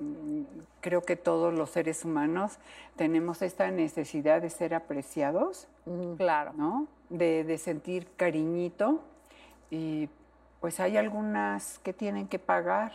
creo 0.88 1.02
que 1.02 1.17
todos 1.17 1.54
los 1.54 1.71
seres 1.71 2.06
humanos 2.06 2.60
tenemos 2.95 3.41
esta 3.41 3.69
necesidad 3.71 4.41
de 4.41 4.50
ser 4.50 4.73
apreciados, 4.73 5.67
Claro. 6.15 6.54
¿no? 6.56 6.88
De, 7.10 7.43
de 7.43 7.58
sentir 7.58 8.08
cariñito, 8.15 9.02
y 9.69 10.08
pues 10.62 10.80
hay 10.80 10.95
algunas 10.95 11.80
que 11.80 11.91
tienen 11.91 12.30
que 12.30 12.39
pagar, 12.39 12.93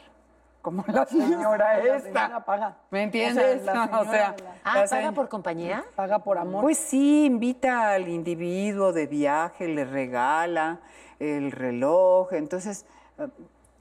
como 0.62 0.82
la 0.88 1.04
señora 1.04 1.76
La 1.76 1.96
esta. 1.96 2.08
señora 2.22 2.44
paga. 2.46 2.76
¿Me 2.90 3.02
entiendes? 3.02 3.60
O 3.60 3.64
sea, 3.66 3.74
la 3.74 3.84
O 4.00 4.04
sea, 4.04 4.34
señora 4.36 4.36
la- 4.42 4.60
Ah, 4.64 4.80
la 4.84 4.88
¿paga 4.88 5.08
se- 5.08 5.12
por 5.12 5.28
compañía? 5.28 5.84
Paga 5.94 6.18
por 6.20 6.38
amor. 6.38 6.62
pues 6.62 6.78
sí, 6.78 7.26
invita 7.26 7.92
al 7.92 8.08
individuo 8.08 8.94
de 8.94 9.06
viaje, 9.06 9.68
le 9.68 9.84
regala 9.84 10.80
el 11.18 11.52
reloj, 11.52 12.32
entonces, 12.32 12.86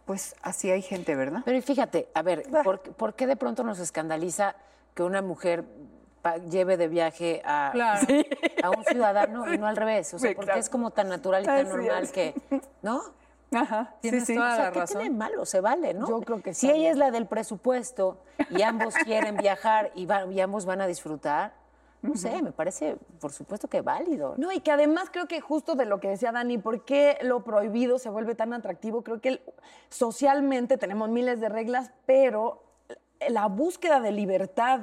pues 0.06 0.36
así 0.42 0.70
hay 0.72 0.82
gente, 0.82 1.16
¿verdad? 1.16 1.42
Pero 1.46 1.58
y 1.58 1.62
fíjate, 1.62 2.10
a 2.14 2.22
ver, 2.22 2.44
¿por, 2.64 2.82
por 2.82 3.14
qué 3.16 3.28
de 3.28 3.36
pronto 3.36 3.64
nos 3.64 3.80
escandaliza 3.80 4.56
que 4.96 5.04
una 5.04 5.22
mujer 5.22 5.64
lleve 6.50 6.78
de 6.78 6.88
viaje 6.88 7.42
a, 7.46 7.70
Claro. 7.74 8.06
a 8.64 8.70
un 8.70 8.84
ciudadano 8.86 9.52
y 9.54 9.58
no 9.58 9.68
al 9.68 9.76
revés. 9.76 10.14
O 10.14 10.20
sea, 10.20 10.30
porque 10.36 10.42
Exacto. 10.52 10.60
es 10.60 10.70
como 10.70 10.92
tan 10.92 11.10
natural 11.10 11.44
y 11.44 11.46
tan 11.46 11.56
Así 11.66 11.70
normal 11.76 12.04
es. 12.04 12.12
que, 12.12 12.36
¿no? 12.82 13.02
Ajá, 13.54 13.90
sí, 13.96 13.98
Tienes 14.10 14.26
sí. 14.28 14.36
toda 14.36 14.54
O 14.54 14.56
sea, 14.56 14.66
la 14.66 14.72
¿qué 14.72 14.80
razón. 14.80 15.02
tiene 15.02 15.16
malo? 15.16 15.46
Se 15.46 15.60
vale, 15.62 15.94
¿no? 15.94 16.08
Yo 16.08 16.22
creo 16.22 16.42
que 16.42 16.54
Si 16.54 16.68
está 16.68 16.78
ella 16.78 16.92
es 16.92 16.98
la 16.98 17.12
del 17.12 17.26
presupuesto 17.26 18.18
y 18.50 18.62
ambos 18.62 18.94
quieren 18.96 19.36
viajar 19.38 19.92
y, 19.96 20.06
va- 20.06 20.26
y 20.32 20.40
ambos 20.40 20.66
van 20.66 20.80
a 20.82 20.88
disfrutar, 20.88 21.54
no 22.02 22.16
sé, 22.16 22.42
me 22.42 22.52
parece, 22.52 22.98
por 23.20 23.32
supuesto 23.32 23.68
que 23.68 23.82
válido. 23.82 24.34
No, 24.38 24.52
y 24.52 24.60
que 24.62 24.72
además 24.72 25.10
creo 25.12 25.28
que 25.28 25.40
justo 25.40 25.76
de 25.76 25.86
lo 25.86 26.00
que 26.00 26.10
decía 26.10 26.32
Dani, 26.32 26.58
¿por 26.58 26.84
qué 26.84 27.18
lo 27.22 27.44
prohibido 27.44 28.00
se 28.00 28.10
vuelve 28.10 28.34
tan 28.36 28.54
atractivo? 28.54 29.04
Creo 29.04 29.22
que 29.22 29.30
el- 29.30 29.42
socialmente 29.90 30.78
tenemos 30.78 31.10
miles 31.10 31.40
de 31.40 31.50
reglas, 31.50 31.92
pero 32.06 32.64
la 33.30 33.46
búsqueda 33.48 34.00
de 34.00 34.12
libertad 34.12 34.80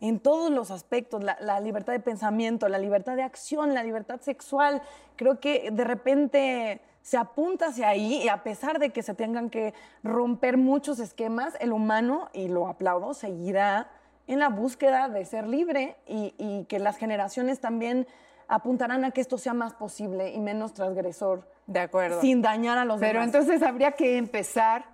en 0.00 0.18
todos 0.18 0.50
los 0.50 0.70
aspectos, 0.70 1.22
la, 1.22 1.36
la 1.40 1.60
libertad 1.60 1.92
de 1.92 2.00
pensamiento, 2.00 2.68
la 2.68 2.78
libertad 2.78 3.16
de 3.16 3.22
acción, 3.22 3.74
la 3.74 3.84
libertad 3.84 4.20
sexual, 4.20 4.82
creo 5.16 5.38
que 5.40 5.70
de 5.70 5.84
repente 5.84 6.80
se 7.02 7.16
apunta 7.18 7.66
hacia 7.66 7.88
ahí 7.88 8.22
y 8.22 8.28
a 8.28 8.42
pesar 8.42 8.78
de 8.78 8.90
que 8.90 9.02
se 9.02 9.14
tengan 9.14 9.50
que 9.50 9.74
romper 10.02 10.56
muchos 10.56 10.98
esquemas, 11.00 11.54
el 11.60 11.72
humano, 11.72 12.30
y 12.32 12.48
lo 12.48 12.66
aplaudo, 12.66 13.12
seguirá 13.14 13.90
en 14.32 14.40
la 14.40 14.48
búsqueda 14.48 15.08
de 15.08 15.24
ser 15.24 15.46
libre 15.46 15.96
y, 16.06 16.34
y 16.38 16.64
que 16.64 16.78
las 16.78 16.96
generaciones 16.96 17.60
también 17.60 18.06
apuntarán 18.48 19.04
a 19.04 19.10
que 19.12 19.20
esto 19.20 19.38
sea 19.38 19.54
más 19.54 19.72
posible 19.74 20.30
y 20.32 20.40
menos 20.40 20.74
transgresor, 20.74 21.48
De 21.66 21.80
acuerdo. 21.80 22.20
sin 22.20 22.42
dañar 22.42 22.76
a 22.78 22.84
los 22.84 23.00
Pero 23.00 23.20
demás. 23.20 23.34
entonces 23.34 23.62
habría 23.62 23.92
que 23.92 24.18
empezar 24.18 24.84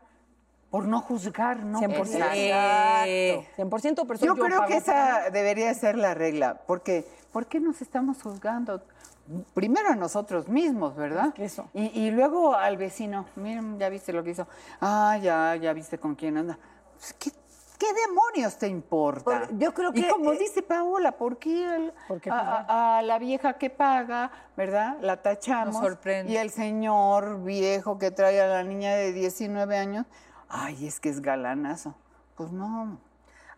por 0.70 0.84
no 0.84 1.00
juzgar, 1.00 1.64
¿no? 1.64 1.80
100%. 1.80 1.98
Exacto. 2.32 3.62
100%, 3.62 4.04
pero 4.06 4.18
soy 4.18 4.28
Yo 4.28 4.36
creo 4.36 4.66
que 4.66 4.76
esa 4.76 5.30
debería 5.30 5.72
ser 5.74 5.96
la 5.96 6.14
regla, 6.14 6.60
porque 6.66 7.06
¿por 7.32 7.46
qué 7.46 7.58
nos 7.58 7.80
estamos 7.80 8.22
juzgando? 8.22 8.82
Primero 9.54 9.90
a 9.90 9.94
nosotros 9.94 10.48
mismos, 10.48 10.94
¿verdad? 10.96 11.32
que 11.34 11.44
eso. 11.44 11.68
Y, 11.74 11.86
y 11.98 12.10
luego 12.10 12.54
al 12.54 12.76
vecino, 12.76 13.26
miren, 13.36 13.78
ya 13.78 13.88
viste 13.88 14.12
lo 14.12 14.22
que 14.22 14.30
hizo. 14.30 14.46
Ah, 14.80 15.18
ya, 15.22 15.56
ya 15.56 15.72
viste 15.72 15.98
con 15.98 16.14
quién 16.14 16.36
anda. 16.38 16.58
Pues, 16.98 17.12
¿Qué, 17.14 17.30
qué 17.78 17.86
demonios 18.06 18.58
te 18.58 18.66
importa? 18.68 19.22
Por- 19.46 19.58
yo 19.58 19.72
creo 19.72 19.90
Y 19.94 20.02
que, 20.02 20.08
como 20.08 20.32
eh, 20.32 20.38
dice 20.38 20.62
Paola, 20.62 21.12
¿por 21.12 21.38
qué, 21.38 21.64
al- 21.66 21.94
¿Por 22.08 22.20
qué 22.20 22.30
a, 22.30 22.36
a- 22.68 22.98
a 22.98 23.02
la 23.02 23.18
vieja 23.18 23.54
que 23.54 23.70
paga, 23.70 24.30
¿verdad? 24.56 24.96
La 25.00 25.22
tachamos. 25.22 25.74
Nos 25.74 25.82
sorprende. 25.84 26.32
Y 26.32 26.36
el 26.36 26.50
señor 26.50 27.42
viejo 27.44 27.98
que 27.98 28.10
trae 28.10 28.40
a 28.40 28.48
la 28.48 28.64
niña 28.64 28.94
de 28.94 29.12
19 29.12 29.76
años, 29.78 30.06
ay, 30.48 30.86
es 30.86 31.00
que 31.00 31.08
es 31.08 31.20
galanazo. 31.22 31.94
Pues 32.36 32.50
no. 32.52 32.98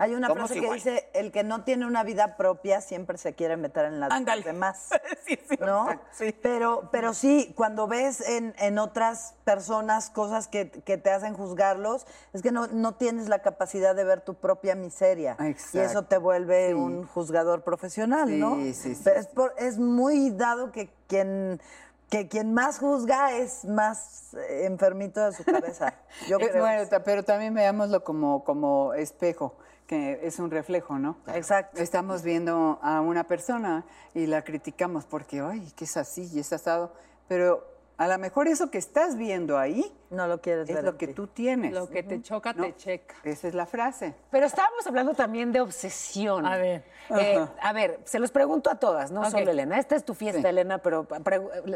Hay 0.03 0.15
una 0.15 0.29
Somos 0.29 0.45
frase 0.49 0.55
que 0.55 0.61
igual. 0.61 0.77
dice, 0.79 1.11
el 1.13 1.31
que 1.31 1.45
no 1.45 1.63
tiene 1.63 1.85
una 1.87 2.03
vida 2.05 2.39
propia 2.39 2.81
siempre 2.81 3.19
se 3.19 3.35
quiere 3.35 3.59
meter 3.59 3.85
en 3.85 4.01
la 4.01 4.09
de 4.09 4.19
los 4.37 4.45
demás. 4.45 4.89
Sí, 5.27 5.39
sí, 5.49 5.57
¿No? 5.61 5.87
sí. 6.11 6.35
Pero, 6.43 6.89
pero 6.91 7.13
sí, 7.13 7.53
cuando 7.55 7.87
ves 7.87 8.21
en, 8.27 8.55
en 8.59 8.79
otras 8.79 9.35
personas 9.45 10.09
cosas 10.09 10.49
que, 10.49 10.71
que 10.71 10.97
te 10.97 11.11
hacen 11.11 11.35
juzgarlos, 11.35 12.07
es 12.33 12.41
que 12.43 12.51
no, 12.51 12.67
no 12.69 12.95
tienes 12.95 13.29
la 13.29 13.41
capacidad 13.41 13.95
de 13.95 14.05
ver 14.05 14.23
tu 14.23 14.35
propia 14.35 14.75
miseria. 14.75 15.37
Exacto. 15.39 15.79
Y 15.79 15.81
eso 15.83 16.03
te 16.07 16.17
vuelve 16.19 16.69
Sí. 16.69 16.73
un 16.75 17.07
juzgador 17.07 17.63
profesional, 17.63 18.29
Sí, 18.29 18.39
¿no? 18.39 18.57
sí, 18.57 18.73
sí, 18.75 19.01
Pero 19.05 19.21
es, 19.21 19.27
por- 19.27 19.55
es 19.59 19.79
muy 19.79 20.31
dado 20.31 20.73
que 20.73 20.91
quien, 21.09 21.61
que 22.09 22.27
quien 22.27 22.55
más 22.55 22.79
juzga 22.79 23.33
es 23.37 23.65
más 23.67 24.33
eh, 24.35 24.65
enfermito 24.65 25.21
de 25.25 25.33
su 25.33 25.45
cabeza. 25.45 25.93
Yo 26.27 26.39
creo. 26.39 26.63
bueno, 26.65 26.89
pero 27.05 27.23
también 27.23 27.53
veámoslo 27.55 28.03
como, 28.03 28.43
como 28.45 28.95
espejo, 28.95 29.55
que 29.90 30.20
es 30.22 30.38
un 30.38 30.53
reflejo, 30.53 31.00
¿no? 31.00 31.16
Exacto. 31.35 31.83
Estamos 31.83 32.22
viendo 32.22 32.79
a 32.81 33.00
una 33.00 33.24
persona 33.24 33.85
y 34.14 34.26
la 34.29 34.42
criticamos 34.44 35.05
porque, 35.05 35.40
ay, 35.40 35.72
que 35.74 35.83
es 35.83 35.96
así 35.96 36.31
y 36.33 36.38
es 36.38 36.53
asado, 36.53 36.92
pero 37.26 37.66
a 37.96 38.07
lo 38.07 38.16
mejor 38.18 38.46
eso 38.46 38.70
que 38.70 38.79
estás 38.79 39.16
viendo 39.16 39.59
ahí 39.59 39.92
No 40.11 40.29
lo 40.29 40.40
quieres 40.40 40.68
es 40.68 40.74
ver 40.76 40.85
lo 40.85 40.96
que 40.96 41.09
tú 41.09 41.26
tienes. 41.26 41.72
Lo 41.72 41.90
que 41.90 42.05
te 42.05 42.22
choca, 42.22 42.53
¿no? 42.53 42.62
te 42.62 42.76
checa. 42.76 43.16
Esa 43.24 43.48
es 43.48 43.55
la 43.55 43.66
frase. 43.66 44.14
Pero 44.31 44.46
estábamos 44.46 44.87
hablando 44.87 45.12
también 45.14 45.50
de 45.50 45.61
obsesión. 45.61 46.46
A 46.46 46.57
ver. 46.57 46.85
Eh, 47.18 47.44
a 47.61 47.72
ver, 47.72 47.98
se 48.05 48.20
los 48.20 48.31
pregunto 48.31 48.70
a 48.70 48.76
todas, 48.76 49.11
no 49.11 49.22
Ok. 49.22 49.31
solo 49.31 49.50
Elena. 49.50 49.76
Esta 49.81 49.96
es 49.96 50.05
tu 50.05 50.14
fiesta, 50.14 50.42
Sí. 50.42 50.46
Elena, 50.46 50.79
pero 50.79 51.09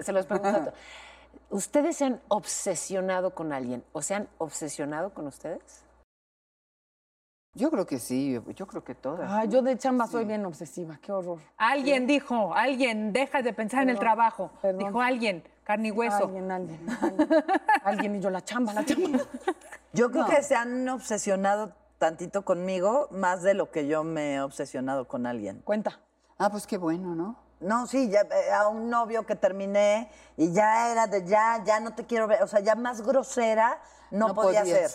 se 0.02 0.12
los 0.12 0.24
pregunto 0.26 0.56
a 0.56 0.60
todas. 0.66 0.74
¿Ustedes 1.50 1.96
se 1.96 2.04
han 2.04 2.20
obsesionado 2.28 3.34
con 3.34 3.52
alguien 3.52 3.82
o 3.92 4.02
se 4.02 4.14
han 4.14 4.28
obsesionado 4.38 5.12
con 5.12 5.26
ustedes? 5.26 5.84
Yo 7.54 7.70
creo 7.70 7.86
que 7.86 8.00
sí, 8.00 8.40
yo 8.56 8.66
creo 8.66 8.82
que 8.82 8.96
todas. 8.96 9.30
Ay, 9.30 9.48
yo 9.48 9.62
de 9.62 9.78
chamba 9.78 10.08
soy 10.08 10.24
bien 10.24 10.44
obsesiva, 10.44 10.98
qué 11.00 11.12
horror. 11.12 11.38
Alguien 11.56 12.06
dijo, 12.06 12.52
alguien, 12.52 13.12
deja 13.12 13.42
de 13.42 13.52
pensar 13.52 13.84
en 13.84 13.90
el 13.90 13.98
trabajo. 13.98 14.50
perdón. 14.60 14.78
Dijo 14.86 15.00
alguien, 15.00 15.44
carne 15.62 15.88
y 15.88 15.90
hueso. 15.92 16.24
Alguien, 16.24 16.50
alguien, 16.50 16.80
alguien. 17.00 17.28
Alguien 17.84 18.16
y 18.16 18.20
yo 18.20 18.30
la 18.30 18.42
chamba, 18.42 18.72
la 18.72 18.84
chamba. 18.84 19.20
Yo 19.92 20.10
creo 20.10 20.26
que 20.26 20.42
se 20.42 20.56
han 20.56 20.88
obsesionado 20.88 21.72
tantito 21.98 22.44
conmigo 22.44 23.06
más 23.12 23.42
de 23.42 23.54
lo 23.54 23.70
que 23.70 23.86
yo 23.86 24.02
me 24.02 24.34
he 24.34 24.40
obsesionado 24.40 25.06
con 25.06 25.24
alguien. 25.24 25.60
Cuenta. 25.64 26.00
Ah, 26.36 26.50
pues 26.50 26.66
qué 26.66 26.76
bueno, 26.76 27.14
¿no? 27.14 27.36
No, 27.60 27.86
sí, 27.86 28.10
ya, 28.10 28.22
eh, 28.22 28.52
a 28.52 28.66
un 28.66 28.90
novio 28.90 29.24
que 29.24 29.36
terminé 29.36 30.10
y 30.36 30.52
ya 30.52 30.90
era 30.90 31.06
de 31.06 31.24
ya, 31.24 31.62
ya 31.64 31.78
no 31.78 31.94
te 31.94 32.04
quiero 32.04 32.26
ver, 32.26 32.42
o 32.42 32.48
sea, 32.48 32.58
ya 32.58 32.74
más 32.74 33.02
grosera 33.02 33.80
no, 34.10 34.28
No 34.28 34.34
podía 34.34 34.64
ser. 34.64 34.90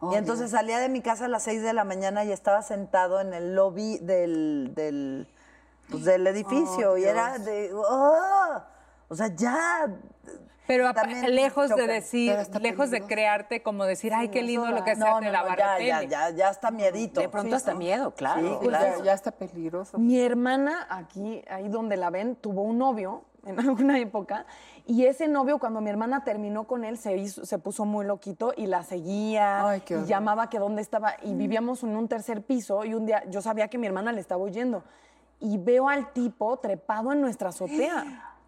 Oh, 0.00 0.12
y 0.12 0.16
entonces 0.16 0.50
salía 0.50 0.78
de 0.78 0.88
mi 0.88 1.00
casa 1.00 1.24
a 1.24 1.28
las 1.28 1.42
6 1.44 1.62
de 1.62 1.72
la 1.72 1.84
mañana 1.84 2.24
y 2.24 2.32
estaba 2.32 2.62
sentado 2.62 3.20
en 3.20 3.32
el 3.34 3.54
lobby 3.54 3.98
del, 3.98 4.72
del, 4.74 5.28
pues, 5.90 6.04
del 6.04 6.26
edificio 6.26 6.92
Oh, 6.92 6.98
y 6.98 7.04
era 7.04 7.38
de, 7.38 7.70
"Oh". 7.74 8.60
o 9.08 9.14
sea, 9.14 9.28
ya. 9.34 9.86
Pero 10.66 10.90
lejos 11.28 11.70
de 11.74 11.86
decir, 11.86 12.36
lejos 12.60 12.90
de 12.90 13.02
crearte 13.02 13.62
como 13.62 13.84
decir, 13.84 14.14
ay, 14.14 14.28
qué 14.28 14.42
lindo 14.42 14.70
lo 14.70 14.84
que 14.84 14.94
no, 14.94 15.06
sea 15.06 15.20
no, 15.20 15.30
la 15.32 15.44
ya, 15.48 15.56
ya, 15.56 15.76
tele. 15.98 16.08
ya, 16.08 16.30
ya 16.30 16.50
está 16.50 16.70
miedito. 16.70 17.20
De 17.20 17.28
pronto 17.28 17.56
hasta 17.56 17.74
miedo, 17.74 18.12
claro. 18.14 18.40
Sí, 18.40 18.54
Pues 18.58 18.68
claro. 18.68 18.98
ya, 18.98 19.04
ya 19.04 19.12
está 19.12 19.32
peligroso. 19.32 19.98
Mi 19.98 20.20
hermana, 20.20 20.86
aquí, 20.88 21.42
ahí 21.50 21.68
donde 21.68 21.96
la 21.96 22.10
ven, 22.10 22.36
tuvo 22.36 22.62
un 22.62 22.78
novio 22.78 23.24
en 23.44 23.58
alguna 23.60 23.98
época. 23.98 24.46
Y 24.86 25.06
ese 25.06 25.28
novio, 25.28 25.58
cuando 25.58 25.80
mi 25.80 25.90
hermana 25.90 26.24
terminó 26.24 26.64
con 26.64 26.84
él, 26.84 26.98
se, 26.98 27.16
hizo- 27.16 27.44
se 27.44 27.58
puso 27.58 27.84
muy 27.84 28.04
loquito 28.06 28.52
y 28.56 28.66
la 28.66 28.82
seguía. 28.82 29.68
Ay, 29.68 29.80
qué 29.82 29.98
y 29.98 30.04
llamaba 30.04 30.48
que 30.50 30.58
dónde 30.58 30.82
estaba. 30.82 31.14
Y 31.22 31.34
vivíamos 31.34 31.82
en 31.82 31.96
un 31.96 32.08
tercer 32.08 32.42
piso. 32.42 32.84
Y 32.84 32.94
un 32.94 33.06
día 33.06 33.22
yo 33.30 33.42
sabía 33.42 33.68
que 33.68 33.78
mi 33.78 33.86
hermana 33.86 34.12
le 34.12 34.20
estaba 34.20 34.42
oyendo. 34.42 34.82
Y 35.40 35.58
veo 35.58 35.88
al 35.88 36.12
tipo 36.12 36.56
trepado 36.58 37.12
en 37.12 37.20
nuestra 37.20 37.48
azotea. 37.50 38.28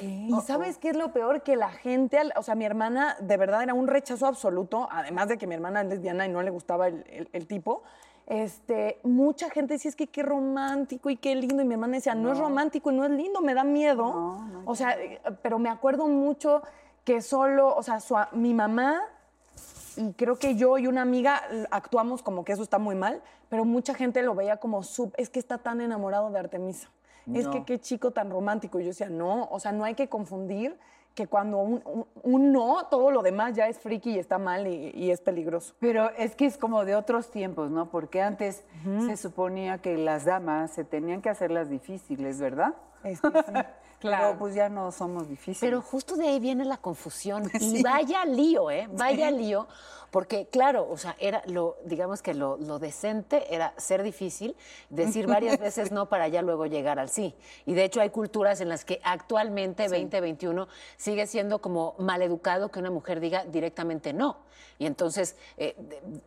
Y 0.00 0.30
sabes 0.46 0.78
qué 0.78 0.90
es 0.90 0.96
lo 0.96 1.12
peor? 1.12 1.42
Que 1.42 1.56
la 1.56 1.68
gente, 1.70 2.16
o 2.36 2.42
sea, 2.44 2.54
mi 2.54 2.64
hermana 2.64 3.16
de 3.20 3.36
verdad 3.36 3.64
era 3.64 3.74
un 3.74 3.88
rechazo 3.88 4.26
absoluto, 4.28 4.88
además 4.90 5.26
de 5.26 5.36
que 5.36 5.48
mi 5.48 5.54
hermana 5.56 5.80
es 5.82 5.88
lesbiana 5.88 6.24
y 6.26 6.28
no 6.28 6.42
le 6.42 6.50
gustaba 6.50 6.86
el, 6.86 7.04
el- 7.08 7.28
el 7.32 7.46
tipo. 7.48 7.82
Este, 8.30 9.00
mucha 9.02 9.50
gente 9.50 9.74
decía, 9.74 9.88
es 9.88 9.96
que 9.96 10.06
qué 10.06 10.22
romántico 10.22 11.10
y 11.10 11.16
qué 11.16 11.34
lindo. 11.34 11.62
Y 11.62 11.66
mi 11.66 11.74
hermana 11.74 11.96
decía, 11.96 12.14
no, 12.14 12.30
es 12.30 12.38
romántico 12.38 12.92
y 12.92 12.94
no 12.94 13.04
es 13.04 13.10
lindo, 13.10 13.40
me 13.40 13.54
da 13.54 13.64
miedo. 13.64 14.38
o 14.64 14.76
sea, 14.76 14.92
eh, 14.92 15.20
pero 15.42 15.58
me 15.58 15.68
acuerdo 15.68 16.06
mucho 16.06 16.62
que 17.04 17.22
solo, 17.22 17.74
o 17.74 17.82
sea, 17.82 17.98
su 17.98 18.14
mi 18.30 18.54
mamá 18.54 19.02
y 19.96 20.12
creo 20.12 20.38
que 20.38 20.54
yo 20.54 20.78
y 20.78 20.86
una 20.86 21.02
amiga 21.02 21.42
actuamos 21.72 22.22
como 22.22 22.44
que 22.44 22.52
eso 22.52 22.62
está 22.62 22.78
muy 22.78 22.94
mal, 22.94 23.20
pero 23.48 23.64
mucha 23.64 23.94
gente 23.94 24.22
lo 24.22 24.36
veía 24.36 24.58
como 24.58 24.84
sub, 24.84 25.12
es 25.16 25.28
que 25.28 25.40
está 25.40 25.58
tan 25.58 25.80
enamorado 25.80 26.30
de 26.30 26.38
Artemisa. 26.38 26.88
Es 27.34 27.48
que 27.48 27.64
qué 27.64 27.80
chico 27.80 28.12
tan 28.12 28.30
romántico. 28.30 28.78
Y 28.78 28.84
yo 28.84 28.88
decía, 28.90 29.08
no, 29.08 29.48
o 29.50 29.58
sea, 29.58 29.72
no 29.72 29.82
hay 29.82 29.94
que 29.94 30.08
confundir 30.08 30.78
que 31.14 31.26
cuando 31.26 31.58
un, 31.58 31.82
un- 31.84 32.06
un 32.22 32.52
no, 32.52 32.86
todo 32.90 33.10
lo 33.10 33.22
demás 33.22 33.54
ya 33.54 33.66
es 33.68 33.78
friki 33.78 34.12
y 34.12 34.18
está 34.18 34.38
mal 34.38 34.66
y, 34.66 34.90
y 34.94 35.10
es 35.10 35.20
peligroso. 35.20 35.74
Pero 35.80 36.10
es 36.16 36.34
que 36.36 36.46
es 36.46 36.56
como 36.56 36.84
de 36.84 36.94
otros 36.96 37.30
tiempos, 37.30 37.70
¿no? 37.70 37.90
Porque 37.90 38.22
antes 38.22 38.64
se 39.06 39.16
suponía 39.16 39.78
que 39.78 39.96
las 39.98 40.24
damas 40.24 40.70
se 40.70 40.84
tenían 40.84 41.20
que 41.20 41.28
hacer 41.28 41.50
las 41.50 41.68
difíciles, 41.68 42.40
¿verdad? 42.40 42.74
Este, 43.04 43.28
sí. 43.28 43.52
Pero 44.28 44.38
pues 44.38 44.54
ya 44.54 44.68
no 44.68 44.90
somos 44.92 45.28
difíciles. 45.28 45.60
Pero 45.60 45.82
justo 45.82 46.16
de 46.16 46.28
ahí 46.28 46.40
viene 46.40 46.64
la 46.64 46.76
confusión. 46.78 47.50
Y 47.60 47.82
vaya 47.82 48.24
lío, 48.24 48.70
¿eh? 48.70 48.88
Vaya 48.92 49.30
lío. 49.30 49.66
Porque, 50.10 50.48
claro, 50.48 50.88
o 50.90 50.96
sea, 50.98 51.14
era 51.20 51.40
lo, 51.46 51.76
digamos 51.84 52.20
que 52.20 52.34
lo, 52.34 52.56
lo 52.56 52.80
decente 52.80 53.54
era 53.54 53.72
ser 53.76 54.02
difícil, 54.02 54.56
decir 54.88 55.28
varias 55.28 55.56
veces 55.60 55.92
no 55.92 56.08
para 56.08 56.26
ya 56.26 56.42
luego 56.42 56.66
llegar 56.66 56.98
al 56.98 57.08
sí. 57.08 57.32
Y 57.64 57.74
de 57.74 57.84
hecho 57.84 58.00
hay 58.00 58.10
culturas 58.10 58.60
en 58.60 58.68
las 58.68 58.84
que 58.84 59.00
actualmente, 59.04 59.84
2021, 59.84 60.66
sigue 60.96 61.28
siendo 61.28 61.60
como 61.60 61.94
maleducado 61.98 62.70
que 62.72 62.80
una 62.80 62.90
mujer 62.90 63.20
diga 63.20 63.44
directamente 63.44 64.12
no. 64.12 64.38
Y 64.80 64.86
entonces, 64.86 65.36
eh, 65.58 65.76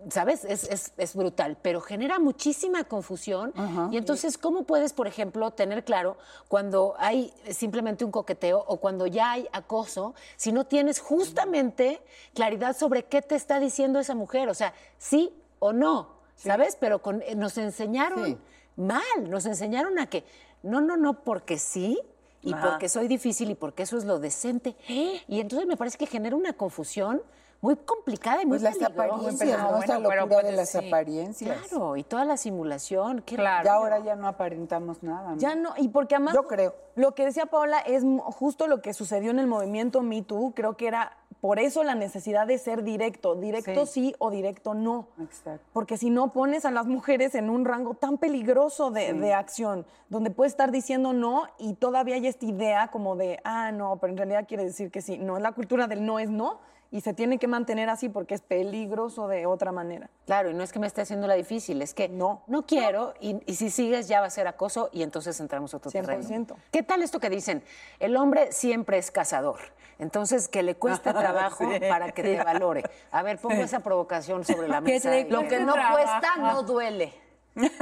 ¿sabes? 0.10 0.46
Es, 0.46 0.64
es- 0.70 0.94
es 0.98 1.16
brutal, 1.16 1.58
pero 1.62 1.82
genera 1.82 2.20
muchísima 2.20 2.84
confusión. 2.84 3.52
Y 3.92 3.98
entonces, 3.98 4.38
¿cómo 4.38 4.64
puedes, 4.64 4.94
por 4.94 5.08
ejemplo, 5.08 5.52
tener 5.52 5.84
claro 5.84 6.18
cuando 6.48 6.94
hay 7.00 7.34
simplemente 7.64 8.04
un 8.04 8.12
coqueteo 8.12 8.62
o 8.68 8.76
cuando 8.78 9.08
ya 9.08 9.32
hay 9.32 9.48
acoso, 9.54 10.14
si 10.36 10.52
no 10.52 10.66
tienes 10.66 11.00
justamente 11.00 12.02
claridad 12.34 12.76
sobre 12.76 13.06
qué 13.06 13.22
te 13.22 13.36
está 13.36 13.62
diciendo 13.62 14.00
esa 14.00 14.16
mujer? 14.16 14.50
O 14.50 14.54
sea, 14.54 14.74
sí 14.98 15.34
o 15.60 15.72
no, 15.72 16.10
¿sabes? 16.36 16.76
Pero 16.78 17.02
con- 17.02 17.22
eh, 17.22 17.36
nos 17.36 17.58
enseñaron 17.58 18.26
Sí. 18.26 18.38
mal. 18.76 19.30
Nos 19.30 19.46
enseñaron 19.46 19.98
a 19.98 20.08
que 20.08 20.26
no, 20.62 20.82
no, 20.82 20.98
no, 20.98 21.24
porque 21.24 21.58
sí 21.58 21.98
y 22.42 22.54
Ajá. 22.54 22.72
porque 22.72 22.90
soy 22.90 23.08
difícil 23.08 23.50
y 23.52 23.56
porque 23.56 23.84
eso 23.84 23.98
es 23.98 24.04
lo 24.04 24.20
decente. 24.20 24.76
Y 24.90 25.40
entonces 25.40 25.66
me 25.66 25.78
parece 25.78 25.98
que 25.98 26.06
genera 26.06 26.36
una 26.36 26.52
confusión 26.52 27.22
muy 27.64 27.78
complicada 27.78 28.42
y 28.42 28.46
muy 28.46 28.60
Pues 28.60 28.62
las 28.62 28.92
apariencias, 28.92 29.58
¿no? 29.58 29.78
Bueno, 29.78 30.10
pero 30.10 30.28
locura 30.28 30.44
de 30.44 30.52
las 30.52 30.70
sí. 30.70 30.86
apariencias. 30.86 31.70
Claro, 31.70 31.96
y 31.96 32.04
toda 32.04 32.26
la 32.26 32.36
simulación. 32.36 33.22
qué 33.22 33.38
Claro. 33.38 33.64
Ya 33.64 33.74
ahora 33.76 34.00
ya 34.00 34.18
no 34.18 34.28
aparentamos 34.28 35.02
nada. 35.02 35.32
¿no? 35.32 35.38
Ya 35.38 35.56
no, 35.56 35.74
y 35.78 35.88
porque 35.88 36.16
además. 36.16 36.34
Yo 36.34 36.46
creo. 36.46 36.76
Lo 36.96 37.16
que 37.16 37.24
decía 37.24 37.46
Paola 37.46 37.80
es 37.80 38.04
justo 38.26 38.68
lo 38.68 38.82
que 38.82 38.94
sucedió 38.94 39.32
en 39.32 39.40
el 39.40 39.48
movimiento 39.48 40.02
Me 40.02 40.22
Too. 40.22 40.52
Creo 40.54 40.76
que 40.76 40.88
era 40.88 41.16
por 41.40 41.58
eso 41.58 41.86
la 41.86 41.96
necesidad 41.96 42.48
de 42.48 42.58
ser 42.58 42.84
directo. 42.84 43.36
Directo 43.36 43.86
sí, 43.86 44.14
o 44.20 44.30
directo 44.30 44.74
no. 44.74 45.08
Exacto. 45.22 45.66
Porque 45.72 45.98
si 45.98 46.10
no 46.10 46.34
pones 46.34 46.66
a 46.66 46.72
las 46.72 46.86
mujeres 46.86 47.34
en 47.34 47.50
un 47.50 47.64
rango 47.64 47.94
tan 47.94 48.18
peligroso 48.18 48.92
de, 48.92 49.14
de 49.14 49.34
acción, 49.34 49.86
donde 50.10 50.32
puede 50.32 50.50
estar 50.50 50.70
diciendo 50.70 51.14
no 51.14 51.44
y 51.60 51.76
todavía 51.76 52.16
hay 52.16 52.28
esta 52.28 52.46
idea 52.46 52.90
como 52.90 53.16
de, 53.16 53.40
ah, 53.46 53.72
no, 53.72 53.98
pero 54.02 54.12
en 54.12 54.18
realidad 54.18 54.46
quiere 54.50 54.66
decir 54.66 54.92
que 54.92 55.02
sí. 55.02 55.18
No, 55.18 55.38
es 55.38 55.44
la 55.44 55.54
cultura 55.54 55.88
del 55.88 56.06
no 56.06 56.20
es 56.20 56.30
no 56.30 56.60
y 56.94 57.02
se 57.02 57.12
tiene 57.16 57.40
que 57.40 57.48
mantener 57.48 57.90
así 57.90 58.08
porque 58.08 58.36
es 58.36 58.42
peligroso 58.42 59.28
de 59.28 59.48
otra 59.48 59.72
manera. 59.72 60.12
Claro, 60.28 60.52
y 60.52 60.54
no 60.54 60.62
es 60.64 60.72
que 60.72 60.78
me 60.78 60.86
esté 60.86 61.02
haciendo 61.02 61.26
la 61.26 61.34
difícil, 61.34 61.82
es 61.82 61.96
que 61.96 62.08
No. 62.08 62.44
no 62.46 62.68
quiero 62.68 63.16
y, 63.20 63.42
y 63.48 63.56
si 63.56 63.72
sigues 63.72 64.08
ya 64.08 64.22
va 64.22 64.28
a 64.28 64.30
ser 64.30 64.48
acoso 64.48 64.90
y 64.94 65.02
entonces 65.02 65.40
entramos 65.40 65.74
a 65.74 65.78
otro 65.78 65.90
100%. 65.90 66.06
terreno. 66.06 66.46
¿Qué 66.72 66.84
tal 66.84 67.02
esto 67.02 67.20
que 67.20 67.32
dicen? 67.32 67.64
El 68.00 68.16
hombre 68.16 68.52
siempre 68.52 69.00
es 69.00 69.10
cazador, 69.10 69.58
entonces 69.98 70.48
que 70.48 70.62
le 70.62 70.76
cueste 70.76 71.12
trabajo 71.14 71.66
para 71.90 72.12
que 72.12 72.22
te 72.22 72.44
valore. 72.44 72.84
A 73.12 73.24
ver, 73.24 73.40
pongo 73.40 73.56
esa 73.64 73.80
provocación 73.80 74.46
sobre 74.46 74.68
la 74.68 74.80
mesa. 74.82 75.18
y- 75.18 75.28
Lo 75.30 75.48
que 75.48 75.62
no 75.62 75.74
Trabajo. 75.74 75.96
cuesta 75.96 76.36
no 76.38 76.62
duele. 76.62 77.23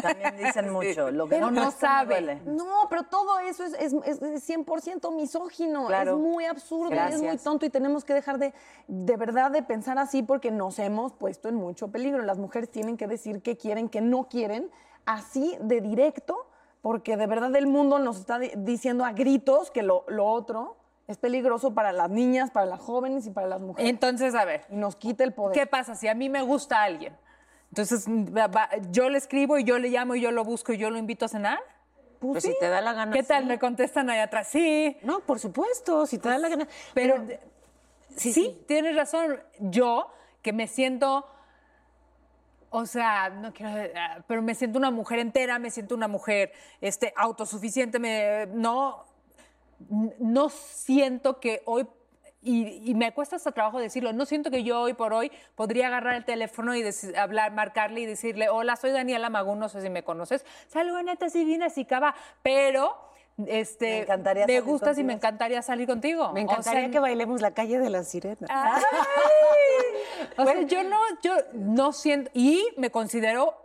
También 0.02 0.36
dicen 0.38 0.70
mucho. 0.74 1.12
Lo 1.12 1.26
que 1.26 1.36
Pero 1.36 1.52
no, 1.52 1.64
no 1.66 1.72
sabe. 1.72 2.16
duele. 2.22 2.42
No, 2.46 2.88
pero 2.90 3.04
todo 3.04 3.40
eso 3.40 3.64
es, 3.64 3.74
es, 3.74 3.94
es- 4.06 4.22
es 4.22 4.50
100% 4.50 5.16
misógino. 5.16 5.88
Claro. 5.88 6.14
Es 6.14 6.18
muy 6.18 6.46
absurdo 6.46 6.94
y 6.94 6.98
es 6.98 7.12
muy 7.18 7.22
Gracias. 7.28 7.44
tonto 7.44 7.66
y 7.66 7.70
tenemos 7.70 8.04
que 8.04 8.14
dejar 8.14 8.38
de, 8.38 8.54
de 8.88 9.18
verdad 9.18 9.52
de 9.52 9.64
pensar 9.64 9.98
así 9.98 10.24
porque 10.24 10.52
nos 10.52 10.78
hemos 10.80 11.14
puesto 11.14 11.48
en 11.50 11.56
mucho 11.56 11.90
peligro. 11.90 12.22
Las 12.24 12.38
mujeres 12.38 12.70
tienen 12.70 12.98
que 12.98 13.08
decir 13.08 13.42
qué 13.42 13.58
quieren, 13.58 13.88
qué 13.90 14.02
no 14.02 14.28
quieren, 14.28 14.70
así 15.06 15.58
de 15.62 15.82
directo, 15.82 16.48
porque 16.82 17.16
de 17.18 17.28
verdad 17.28 17.56
el 17.56 17.68
mundo 17.68 18.00
nos 18.00 18.18
está 18.20 18.40
di- 18.40 18.52
diciendo 18.58 19.06
a 19.06 19.14
gritos 19.14 19.72
que 19.72 19.84
lo, 19.84 20.04
lo 20.08 20.26
otro 20.26 20.76
es 21.08 21.18
peligroso 21.18 21.74
para 21.74 21.92
las 21.92 22.10
niñas, 22.10 22.52
para 22.52 22.66
las 22.66 22.80
jóvenes 22.80 23.26
y 23.28 23.32
para 23.32 23.48
las 23.48 23.60
mujeres. 23.62 23.90
Entonces, 23.90 24.34
a 24.36 24.46
ver, 24.46 24.66
y 24.70 24.76
nos 24.76 24.96
quita 24.96 25.24
el 25.24 25.34
poder. 25.34 25.58
¿qué 25.58 25.66
pasa 25.68 25.96
si 25.96 26.08
a 26.08 26.16
mí 26.16 26.30
me 26.30 26.42
gusta 26.42 26.84
alguien? 26.84 27.16
Entonces, 27.72 28.06
va- 28.08 28.48
va- 28.48 28.70
yo 28.92 29.10
le 29.10 29.18
escribo 29.18 29.58
y 29.58 29.64
yo 29.64 29.80
le 29.80 29.90
llamo 29.90 30.16
y 30.16 30.22
yo 30.22 30.32
lo 30.32 30.44
busco 30.44 30.74
y 30.74 30.78
yo 30.78 30.90
lo 30.90 30.98
invito 30.98 31.26
a 31.26 31.28
cenar. 31.30 31.60
Pues 32.20 32.44
si 32.44 32.54
te 32.60 32.68
da 32.70 32.82
la 32.82 32.94
gana. 32.94 33.14
¿Qué 33.14 33.24
tal? 33.24 33.44
sí. 33.44 33.48
Me 33.50 33.58
contestan 33.58 34.10
ahí 34.10 34.20
atrás. 34.20 34.48
Sí. 34.50 34.98
No, 35.04 35.22
por 35.22 35.40
supuesto, 35.40 36.06
si 36.06 36.20
te 36.20 36.30
da 36.30 36.38
la 36.38 36.50
gana. 36.50 36.68
Pero, 36.94 37.16
Pero, 37.26 37.40
sí, 38.16 38.62
tienes 38.68 38.96
razón. 38.96 39.42
Yo, 39.60 40.12
que 40.44 40.54
me 40.54 40.68
siento, 40.68 41.26
o 42.70 42.86
sea, 42.86 43.30
no 43.30 43.54
quiero, 43.54 43.72
ah, 43.96 44.24
pero 44.28 44.42
me 44.42 44.54
siento 44.54 44.78
una 44.78 44.92
mujer 44.92 45.20
entera, 45.20 45.58
me 45.58 45.72
siento 45.72 45.96
una 45.96 46.08
mujer 46.08 46.52
este, 46.82 47.14
autosuficiente, 47.16 47.98
me, 48.00 48.48
no, 48.54 49.06
no 50.20 50.50
siento 50.50 51.40
que 51.40 51.64
hoy, 51.66 51.88
y, 52.42 52.90
y 52.90 52.96
me 52.96 53.14
cuesta 53.14 53.36
hasta 53.36 53.52
trabajo 53.52 53.80
decirlo, 53.80 54.14
no 54.14 54.26
siento 54.26 54.50
que 54.50 54.64
yo 54.64 54.82
hoy 54.82 54.94
por 54.94 55.14
hoy 55.14 55.32
podría 55.56 55.88
agarrar 55.88 56.16
el 56.16 56.26
teléfono 56.26 56.76
y 56.76 56.84
hablar, 57.18 57.52
marcarle 57.52 58.02
y 58.02 58.06
decirle, 58.06 58.50
hola, 58.50 58.76
soy 58.76 58.92
Daniela 58.92 59.30
Magún, 59.30 59.60
no 59.60 59.70
sé 59.70 59.82
si 59.82 59.90
me 59.90 60.04
conoces, 60.04 60.46
salgo 60.68 61.02
netas 61.04 61.34
divinas 61.34 61.78
y 61.78 61.86
caba, 61.86 62.16
pero... 62.42 63.10
Este, 63.48 63.90
Me 63.90 64.00
encantaría 64.02 64.46
me 64.46 64.60
gustas 64.60 64.90
y 64.90 65.02
contigo. 65.02 65.08
me 65.08 65.14
encantaría 65.14 65.62
salir 65.64 65.88
contigo. 65.88 66.32
me 66.34 66.42
O 66.42 66.44
encantaría 66.44 66.82
sea, 66.82 66.92
que 66.92 67.00
bailemos 67.00 67.42
la 67.42 67.52
calle 67.52 67.80
de 67.80 67.90
las 67.90 68.08
sirenas. 68.08 68.50
Ay. 68.50 68.82
O 70.38 70.46
sea, 70.46 70.62
yo 70.62 70.84
no, 70.84 71.00
yo 71.24 71.34
no 71.54 71.92
siento, 71.94 72.30
y 72.34 72.68
me 72.78 72.92
considero, 72.92 73.56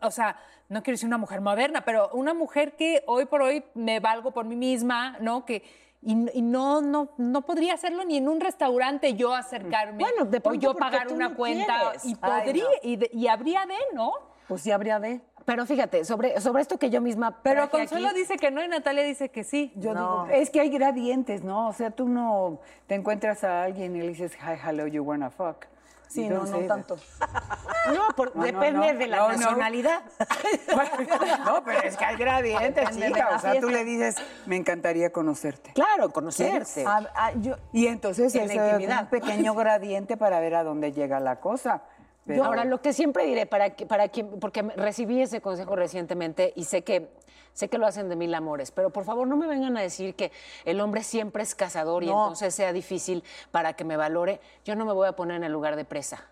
o 0.00 0.10
sea, 0.10 0.36
no 0.68 0.82
quiero 0.82 0.94
decir 0.96 1.06
una 1.06 1.18
mujer 1.18 1.40
moderna, 1.40 1.84
pero 1.84 2.10
una 2.12 2.34
mujer 2.34 2.76
que 2.76 3.04
hoy 3.06 3.24
por 3.26 3.42
hoy 3.42 3.64
me 3.74 4.00
valgo 4.00 4.32
por 4.32 4.44
mí 4.44 4.56
misma, 4.56 5.16
¿no? 5.20 5.46
Que, 5.46 5.62
y, 6.06 6.38
y 6.38 6.42
no, 6.42 6.80
no, 6.80 7.08
no 7.18 7.42
podría 7.42 7.74
hacerlo 7.74 8.04
ni 8.04 8.16
en 8.18 8.28
un 8.28 8.40
restaurante 8.40 9.14
yo 9.14 9.34
acercarme 9.34 9.98
Bueno, 10.02 10.24
de 10.24 10.40
o 10.44 10.54
yo 10.54 10.74
pagar 10.74 11.12
una 11.12 11.28
no 11.30 11.36
cuenta 11.36 11.80
quieres. 11.80 12.04
y 12.04 12.16
Ay, 12.20 12.42
podría, 12.42 12.64
no. 12.64 12.70
y, 12.82 12.96
de- 12.96 13.10
y 13.12 13.26
habría 13.28 13.66
de, 13.66 13.74
¿no? 13.92 14.12
Pues 14.48 14.62
sí 14.62 14.70
habría 14.70 15.00
de. 15.00 15.20
Pero 15.44 15.64
fíjate, 15.66 16.04
sobre, 16.04 16.40
sobre 16.40 16.62
esto 16.62 16.76
que 16.78 16.90
yo 16.90 17.00
misma. 17.00 17.40
Pero 17.42 17.68
Consuelo 17.70 18.08
aquí- 18.08 18.18
dice 18.18 18.36
que 18.36 18.50
no 18.50 18.64
y 18.64 18.68
Natalia 18.68 19.02
dice 19.04 19.28
que 19.28 19.44
sí. 19.44 19.72
Yo 19.76 19.94
No. 19.94 20.26
digo 20.26 20.36
Es 20.40 20.50
que 20.50 20.60
hay 20.60 20.70
gradientes, 20.70 21.44
¿no? 21.44 21.68
O 21.68 21.72
sea, 21.72 21.90
tú 21.92 22.08
no 22.08 22.58
te 22.88 22.94
encuentras 22.96 23.44
a 23.44 23.62
alguien 23.64 23.94
y 23.96 24.00
le 24.00 24.08
dices, 24.08 24.32
hi, 24.36 24.58
hello, 24.68 24.86
you 24.88 25.02
wanna 25.04 25.30
fuck. 25.30 25.66
Sí, 26.08 26.28
no, 26.28 26.44
no 26.44 26.58
tanto. 26.60 26.96
No, 27.86 28.08
por- 28.16 28.34
No, 28.34 28.42
depende 28.42 28.92
no. 28.92 28.98
de 28.98 29.06
la 29.06 29.28
nacionalidad. 29.28 30.02
no, 31.44 31.62
pero 31.64 31.82
es 31.82 31.96
que 31.96 32.04
hay 32.04 32.16
gradientes, 32.16 32.90
chica. 32.90 33.28
O 33.32 33.38
sea, 33.38 33.60
tú 33.60 33.68
le 33.68 33.84
dices, 33.84 34.16
me 34.44 34.56
encantaría 34.56 35.12
conocerte. 35.12 35.72
Claro, 35.72 36.10
conocerse. 36.10 36.84
Ah, 36.84 37.08
ah, 37.14 37.30
yo, 37.36 37.54
Y 37.72 37.86
entonces 37.86 38.34
En 38.34 38.50
es 38.50 39.00
un 39.00 39.06
pequeño 39.06 39.54
gradiente 39.54 40.16
para 40.16 40.40
ver 40.40 40.56
a 40.56 40.64
dónde 40.64 40.92
llega 40.92 41.20
la 41.20 41.38
cosa. 41.38 41.82
Pero- 42.26 42.44
Ahora, 42.44 42.64
lo 42.64 42.80
que 42.82 42.92
siempre 42.92 43.24
diré, 43.24 43.46
para 43.46 43.70
que, 43.70 43.86
para 43.86 44.08
que, 44.08 44.24
porque 44.24 44.62
recibí 44.62 45.20
ese 45.22 45.40
consejo 45.40 45.76
recientemente 45.76 46.52
y 46.56 46.64
sé 46.64 46.82
que, 46.82 47.08
sé 47.52 47.68
que 47.68 47.78
lo 47.78 47.86
hacen 47.86 48.08
de 48.08 48.16
mil 48.16 48.34
amores, 48.34 48.70
pero 48.72 48.90
por 48.90 49.04
favor 49.04 49.26
no 49.28 49.36
me 49.36 49.46
vengan 49.46 49.76
a 49.76 49.80
decir 49.80 50.14
que 50.14 50.32
el 50.64 50.80
hombre 50.80 51.02
siempre 51.02 51.42
es 51.42 51.54
cazador 51.54 52.02
y 52.02 52.08
entonces 52.08 52.54
sea 52.54 52.72
difícil 52.72 53.22
para 53.52 53.74
que 53.74 53.84
me 53.84 53.96
valore. 53.96 54.40
Yo 54.64 54.74
no 54.74 54.84
me 54.84 54.92
voy 54.92 55.06
a 55.08 55.12
poner 55.12 55.36
en 55.36 55.44
el 55.44 55.52
lugar 55.52 55.76
de 55.76 55.84
presa. 55.84 56.24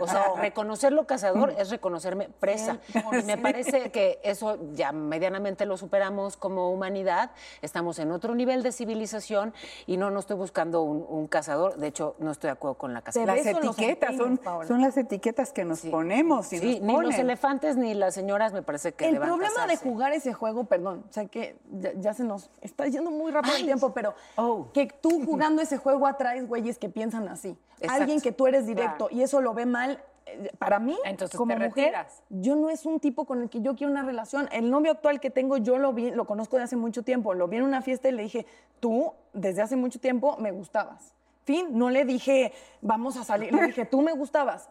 O 0.00 0.06
sea, 0.06 0.32
reconocer 0.36 0.92
lo 0.92 1.06
cazador 1.06 1.54
es 1.58 1.70
reconocerme 1.70 2.28
presa. 2.28 2.78
Y 3.12 3.24
me 3.24 3.38
parece 3.38 3.90
que 3.90 4.20
eso 4.22 4.58
ya 4.74 4.92
medianamente 4.92 5.66
lo 5.66 5.76
superamos 5.76 6.36
como 6.36 6.70
humanidad. 6.70 7.30
Estamos 7.62 7.98
en 7.98 8.12
otro 8.12 8.34
nivel 8.34 8.62
de 8.62 8.72
civilización 8.72 9.54
y 9.86 9.96
no, 9.96 10.10
no 10.10 10.20
estoy 10.20 10.36
buscando 10.36 10.82
un, 10.82 11.04
un 11.08 11.26
cazador. 11.26 11.76
De 11.76 11.86
hecho, 11.86 12.14
no 12.18 12.30
estoy 12.30 12.48
de 12.48 12.52
acuerdo 12.52 12.76
con 12.78 12.94
la 12.94 13.02
caza. 13.02 13.20
Te 13.20 13.26
las 13.26 13.44
etiquetas 13.44 14.16
son, 14.16 14.40
son 14.66 14.80
las 14.80 14.96
etiquetas 14.96 15.52
que 15.52 15.64
nos 15.64 15.80
ponemos. 15.80 16.52
Y 16.52 16.58
Sí, 16.58 16.80
nos 16.80 16.86
ni 16.98 17.02
los 17.06 17.14
elefantes 17.14 17.76
ni 17.76 17.94
las 17.94 18.14
señoras 18.14 18.52
me 18.52 18.62
parece 18.62 18.92
que 18.92 19.06
el 19.06 19.14
deban 19.14 19.28
problema 19.28 19.66
de 19.66 19.76
jugar 19.76 20.12
ese 20.12 20.32
juego, 20.32 20.64
perdón, 20.64 21.04
o 21.08 21.12
sea 21.12 21.26
que 21.26 21.56
ya, 21.72 21.92
ya 21.94 22.14
se 22.14 22.24
nos 22.24 22.50
está 22.60 22.86
yendo 22.86 23.10
muy 23.10 23.32
rápido 23.32 23.56
el 23.56 23.64
tiempo, 23.64 23.92
pero 23.92 24.14
Oh. 24.36 24.70
que 24.72 24.86
tú 24.86 25.24
jugando 25.24 25.62
ese 25.62 25.76
juego 25.78 26.06
atraes 26.06 26.46
güeyes 26.46 26.78
que 26.78 26.88
piensan 26.88 27.28
así. 27.28 27.56
Exacto. 27.80 28.02
Alguien 28.02 28.20
que 28.20 28.32
tú 28.32 28.46
eres 28.46 28.66
directo 28.66 29.08
y 29.10 29.22
eso 29.22 29.40
lo 29.40 29.47
ve 29.54 29.66
mal. 29.66 30.02
eh, 30.26 30.50
Para 30.58 30.78
mí, 30.78 30.96
Entonces 31.04 31.36
como 31.36 31.54
te 31.54 31.58
mujer, 31.68 31.84
retiras. 31.92 32.22
yo 32.28 32.54
no 32.56 32.68
es 32.70 32.84
un 32.86 33.00
tipo 33.00 33.24
con 33.24 33.42
el 33.42 33.48
que 33.50 33.60
yo 33.62 33.74
quiero 33.76 33.90
una 33.92 34.02
relación. 34.02 34.48
El 34.52 34.70
novio 34.70 34.92
actual 34.92 35.20
que 35.20 35.30
tengo, 35.30 35.56
yo 35.56 35.78
lo 35.78 35.92
vi, 35.92 36.10
lo 36.10 36.26
conozco 36.26 36.56
de 36.56 36.64
hace 36.64 36.76
mucho 36.76 37.02
tiempo. 37.02 37.34
Lo 37.34 37.48
vi 37.48 37.56
en 37.58 37.62
una 37.64 37.80
fiesta 37.82 38.08
y 38.08 38.12
le 38.12 38.22
dije, 38.24 38.46
tú, 38.80 39.12
desde 39.32 39.62
hace 39.62 39.76
mucho 39.76 39.98
tiempo, 40.00 40.36
me 40.38 40.50
gustabas. 40.52 41.14
Fin, 41.44 41.68
no 41.78 41.88
le 41.88 42.04
dije, 42.04 42.52
vamos 42.82 43.16
a 43.16 43.24
salir. 43.24 43.54
Le 43.54 43.66
dije, 43.68 43.86
tú 43.86 44.02
me 44.02 44.12
gustabas. 44.12 44.68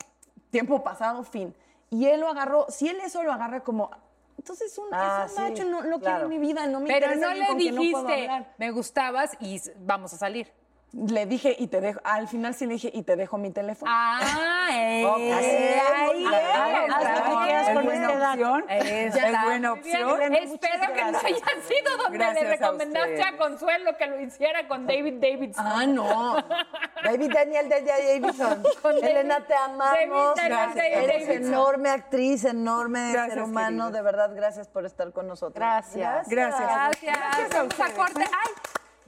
Tiempo 0.51 0.83
pasado, 0.83 1.23
fin. 1.23 1.55
Y 1.89 2.05
él 2.05 2.19
lo 2.19 2.27
agarró, 2.29 2.65
si 2.69 2.87
él 2.89 2.97
eso 3.03 3.23
lo 3.23 3.31
agarra 3.33 3.61
como, 3.63 3.89
entonces 4.37 4.77
un, 4.77 4.85
Ah, 4.91 5.23
es 5.25 5.31
un 5.31 5.37
sí, 5.37 5.41
macho, 5.51 5.63
no, 5.65 5.81
no 5.83 5.99
claro. 5.99 6.27
quiero 6.27 6.29
mi 6.29 6.37
vida, 6.37 6.67
no 6.67 6.79
me 6.81 6.87
Pero 6.87 7.07
interesa 7.13 7.27
no 7.29 7.33
le 7.33 7.47
no 7.47 7.55
dijiste, 7.55 8.13
hablar. 8.13 8.53
me 8.57 8.71
gustabas 8.71 9.31
y 9.39 9.59
vamos 9.79 10.13
a 10.13 10.17
salir. 10.17 10.51
Le 10.93 11.25
dije 11.25 11.53
y 11.59 11.67
te 11.67 11.81
dejo, 11.81 11.99
al 12.05 12.29
final 12.29 12.55
sí 12.55 12.65
le 12.65 12.73
dije 12.75 12.89
y 12.93 13.03
te 13.03 13.17
dejo 13.17 13.37
mi 13.37 13.51
teléfono. 13.51 13.91
Ah, 13.93 14.69
eh, 14.71 15.05
ahí 15.05 16.25
ahí 16.25 16.25
es, 16.25 16.93
haz 16.95 17.03
lo 17.03 17.23
que 17.39 17.45
quieras 17.45 17.67
Es 17.67 17.73
con 17.75 17.83
buena 17.85 18.01
esta 18.05 18.17
edad. 18.17 18.31
opción. 18.31 18.65
Es 18.69 19.15
Es 19.15 19.21
buena 19.21 19.41
Muy 19.41 19.49
bien. 19.49 19.65
opción. 19.65 20.33
Espero 20.33 20.93
que 20.93 21.11
no 21.11 21.17
haya 21.19 21.61
sido 21.67 21.97
donde 21.97 22.17
Gracias 22.17 22.43
le 22.43 22.49
recomendaste 22.55 23.21
a. 23.23 23.37
Consuelo 23.37 23.97
que 23.97 24.07
lo 24.07 24.21
hiciera 24.21 24.67
con 24.67 24.87
David 24.87 25.15
Davidson. 25.19 25.65
Ah, 25.67 25.85
no. 25.85 26.35
David 27.03 27.31
Daniel 27.33 27.69
de 27.69 27.81
Davidson. 27.81 28.63
Elena, 29.03 29.45
te 29.45 29.53
amamos. 29.55 30.35
David 30.35 30.77
Eres 30.81 31.27
Davidson. 31.27 31.47
enorme 31.53 31.89
actriz, 31.89 32.45
enorme 32.45 33.11
Gracias, 33.11 33.33
ser 33.35 33.43
humano. 33.43 33.91
De 33.91 34.01
verdad, 34.01 34.31
gracias 34.33 34.67
por 34.69 34.85
estar 34.85 35.11
con 35.11 35.27
nosotros. 35.27 35.55
Gracias. 35.55 36.27
Gracias. 36.29 37.01
Gracias. 37.01 37.79
A 37.79 37.93
corte. 37.93 38.21
Ay, 38.21 38.51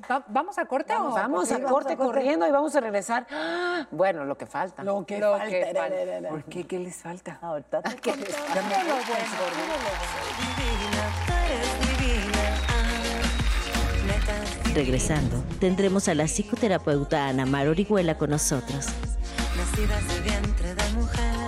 ¿va- 0.09 0.23
¿vamos 0.27 0.57
a 0.57 0.65
corte 0.65 0.93
o 0.93 0.97
Vamos 0.97 1.17
a 1.17 1.21
vamos 1.21 1.49
corte 1.49 1.63
a 1.63 1.67
corte. 1.69 1.97
corriendo 1.97 2.47
y 2.47 2.51
vamos 2.51 2.75
a 2.75 2.79
regresar. 2.81 3.25
¡Ah! 3.31 3.85
Bueno, 3.91 4.25
lo 4.25 4.37
que 4.37 4.45
falta. 4.45 4.83
Lo 4.83 5.05
que 5.05 5.19
Lo 5.19 5.31
falta. 5.37 5.49
que 5.49 5.73
falta. 5.73 6.29
¿Por 6.29 6.43
qué? 6.45 6.67
¿Qué 6.67 6.79
les 6.79 6.95
falta? 6.97 7.39
Ahorita 7.41 7.81
te 7.81 7.95
Divina, 7.95 8.13
tú 11.25 11.33
eres 11.33 11.79
divina. 11.99 12.43
Ah, 12.67 14.05
neta, 14.07 14.73
Regresando, 14.73 15.43
tendremos 15.59 16.07
a 16.07 16.13
la 16.15 16.25
psicoterapeuta 16.25 17.27
Ana 17.27 17.45
Mar 17.45 17.67
Orihuela 17.67 18.17
con 18.17 18.29
nosotros. 18.29 18.87
nacidas 19.57 20.07
de 20.07 20.21
vientre 20.21 20.75
de 20.75 20.93
mujer. 20.93 21.38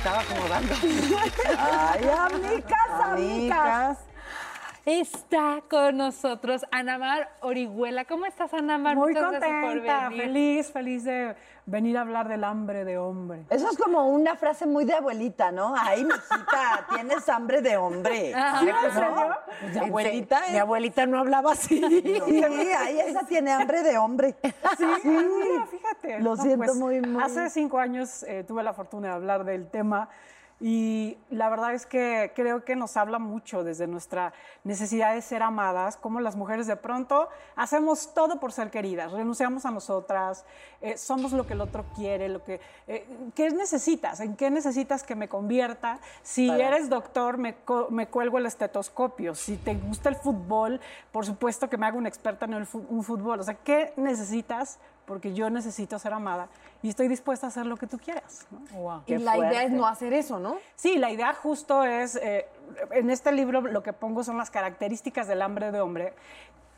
Estaba 0.00 0.20
acomodando. 0.20 0.74
Ay, 1.58 2.08
amigas, 2.08 2.90
amigas. 3.04 3.98
Está 4.86 5.62
con 5.68 5.98
nosotros 5.98 6.64
Anamar 6.72 7.30
Orihuela. 7.40 8.06
¿Cómo 8.06 8.24
estás, 8.24 8.54
Anamar? 8.54 8.96
Muy 8.96 9.12
Muchas 9.12 9.30
gracias 9.30 9.50
por 9.50 9.70
contenta, 9.72 10.08
venir. 10.08 10.22
feliz, 10.24 10.72
feliz 10.72 11.04
de 11.04 11.36
venir 11.70 11.96
a 11.96 12.00
hablar 12.00 12.28
del 12.28 12.42
hambre 12.44 12.84
de 12.84 12.98
hombre. 12.98 13.44
Eso 13.48 13.70
es 13.70 13.78
como 13.78 14.08
una 14.08 14.34
frase 14.36 14.66
muy 14.66 14.84
de 14.84 14.94
abuelita, 14.94 15.52
¿no? 15.52 15.74
Ay, 15.78 16.04
mijita, 16.04 16.86
tienes 16.94 17.28
hambre 17.28 17.62
de 17.62 17.76
hombre. 17.76 18.32
Ah, 18.42 18.60
¿Sí, 18.60 18.68
en 18.68 18.92
serio? 18.92 19.80
Mi 19.82 19.88
abuelita, 19.88 20.40
mi 20.50 20.56
abuelita 20.58 21.06
no 21.06 21.18
hablaba 21.18 21.52
así. 21.52 21.78
Sí, 22.26 22.42
ay, 22.78 23.00
esa 23.00 23.22
tiene 23.24 23.52
hambre 23.52 23.82
de 23.82 23.98
hombre. 23.98 24.34
Sí, 24.78 24.84
mira, 25.04 25.66
fíjate. 25.66 26.20
Lo 26.20 26.36
No, 26.36 26.42
siento 26.42 26.64
pues, 26.64 26.76
muy, 26.76 27.00
muy- 27.00 27.22
Hace 27.22 27.50
cinco 27.50 27.78
años 27.78 28.22
eh, 28.24 28.44
tuve 28.46 28.62
la 28.62 28.72
fortuna 28.72 29.08
de 29.08 29.14
hablar 29.14 29.44
del 29.44 29.68
tema 29.68 30.08
y 30.60 31.16
la 31.30 31.48
verdad 31.48 31.72
es 31.72 31.86
que 31.86 32.32
creo 32.36 32.64
que 32.64 32.76
nos 32.76 32.96
habla 32.98 33.18
mucho 33.18 33.64
desde 33.64 33.86
nuestra 33.86 34.32
necesidad 34.62 35.14
de 35.14 35.22
ser 35.22 35.42
amadas, 35.42 35.96
como 35.96 36.20
las 36.20 36.36
mujeres 36.36 36.66
de 36.66 36.76
pronto 36.76 37.28
hacemos 37.56 38.12
todo 38.12 38.38
por 38.38 38.52
ser 38.52 38.70
queridas, 38.70 39.10
renunciamos 39.12 39.64
a 39.64 39.70
nosotras, 39.70 40.44
eh, 40.82 40.98
somos 40.98 41.32
lo 41.32 41.46
que 41.46 41.54
el 41.54 41.62
otro 41.62 41.84
quiere, 41.94 42.28
lo 42.28 42.44
que... 42.44 42.60
eh, 42.86 43.06
¿Qué 43.34 43.50
necesitas? 43.50 44.20
¿En 44.20 44.36
qué 44.36 44.50
necesitas 44.50 45.02
que 45.02 45.14
me 45.14 45.28
convierta? 45.28 45.98
Si 46.22 46.48
Para- 46.48 46.68
eres 46.68 46.88
doctor, 46.90 47.38
me, 47.38 47.56
me 47.90 48.08
cuelgo 48.08 48.38
el 48.38 48.46
estetoscopio. 48.46 49.34
Si 49.34 49.56
te 49.56 49.74
gusta 49.74 50.08
el 50.10 50.16
fútbol, 50.16 50.80
por 51.12 51.24
supuesto 51.24 51.70
que 51.70 51.76
me 51.78 51.86
hago 51.86 51.98
una 51.98 52.08
experta 52.08 52.44
en 52.44 52.54
el 52.54 52.66
un 52.88 53.02
fútbol. 53.02 53.40
O 53.40 53.42
sea, 53.42 53.54
¿qué 53.54 53.92
necesitas? 53.96 54.78
Porque 55.10 55.34
yo 55.34 55.50
necesito 55.50 55.98
ser 55.98 56.12
amada 56.12 56.46
y 56.84 56.88
estoy 56.88 57.08
dispuesta 57.08 57.48
a 57.48 57.48
hacer 57.48 57.66
lo 57.66 57.76
que 57.76 57.88
tú 57.88 57.98
quieras. 57.98 58.46
¿no? 58.52 59.02
Y 59.08 59.18
la 59.18 59.36
idea 59.36 59.64
es 59.64 59.72
no 59.72 59.84
hacer 59.84 60.12
eso, 60.12 60.38
¿no? 60.38 60.58
Sí, 60.76 60.98
la 60.98 61.10
idea 61.10 61.34
justo 61.34 61.82
es, 61.82 62.14
eh, 62.14 62.46
en 62.92 63.10
este 63.10 63.32
libro 63.32 63.60
lo 63.60 63.82
que 63.82 63.92
pongo 63.92 64.22
son 64.22 64.38
las 64.38 64.52
características 64.52 65.26
del 65.26 65.42
hambre 65.42 65.72
de 65.72 65.80
hombre. 65.80 66.14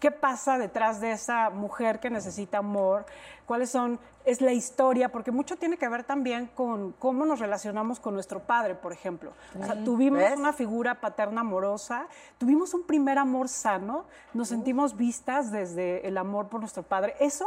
¿Qué 0.01 0.11
pasa 0.11 0.57
detrás 0.57 0.99
de 1.03 1.12
esa 1.12 1.51
mujer 1.51 2.01
que 2.01 2.09
necesita 2.09 2.57
amor? 2.57 3.05
¿Cuáles 3.47 3.70
son? 3.70 3.99
Es 4.24 4.40
la 4.40 4.53
historia, 4.53 5.11
porque 5.11 5.32
mucho 5.32 5.57
tiene 5.57 5.76
que 5.76 5.88
ver 5.88 6.05
también 6.05 6.47
con 6.55 6.93
cómo 6.93 7.26
nos 7.26 7.40
relacionamos 7.40 7.99
con 7.99 8.14
nuestro 8.14 8.38
padre, 8.38 8.76
por 8.76 8.93
ejemplo. 8.93 9.32
O 9.61 9.64
sea, 9.64 9.82
tuvimos 9.82 10.20
¿Ves? 10.20 10.38
una 10.38 10.53
figura 10.53 11.01
paterna 11.01 11.40
amorosa, 11.40 12.07
tuvimos 12.38 12.72
un 12.72 12.84
primer 12.84 13.18
amor 13.18 13.49
sano, 13.49 14.05
nos 14.32 14.49
sentimos 14.49 14.97
vistas 14.97 15.51
desde 15.51 16.07
el 16.07 16.16
amor 16.18 16.47
por 16.49 16.61
nuestro 16.61 16.84
padre. 16.84 17.16
Eso 17.18 17.47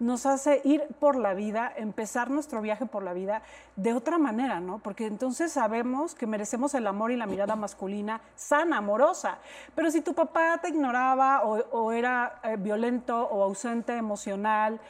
nos 0.00 0.26
hace 0.26 0.60
ir 0.64 0.82
por 0.98 1.14
la 1.16 1.32
vida, 1.32 1.72
empezar 1.76 2.28
nuestro 2.28 2.60
viaje 2.60 2.86
por 2.86 3.04
la 3.04 3.12
vida 3.12 3.42
de 3.76 3.94
otra 3.94 4.18
manera, 4.18 4.58
¿no? 4.58 4.78
Porque 4.78 5.06
entonces 5.06 5.52
sabemos 5.52 6.14
que 6.16 6.26
merecemos 6.26 6.74
el 6.74 6.88
amor 6.88 7.12
y 7.12 7.16
la 7.16 7.26
mirada 7.26 7.54
masculina 7.54 8.20
sana, 8.34 8.78
amorosa. 8.78 9.38
Pero 9.76 9.92
si 9.92 10.00
tu 10.00 10.12
papá 10.12 10.58
te 10.60 10.68
ignoraba 10.68 11.44
o, 11.44 11.58
o 11.70 11.92
era 11.92 12.40
eh, 12.42 12.56
violento 12.58 13.16
o 13.16 13.44
ausente 13.44 13.96
emocional, 13.96 14.80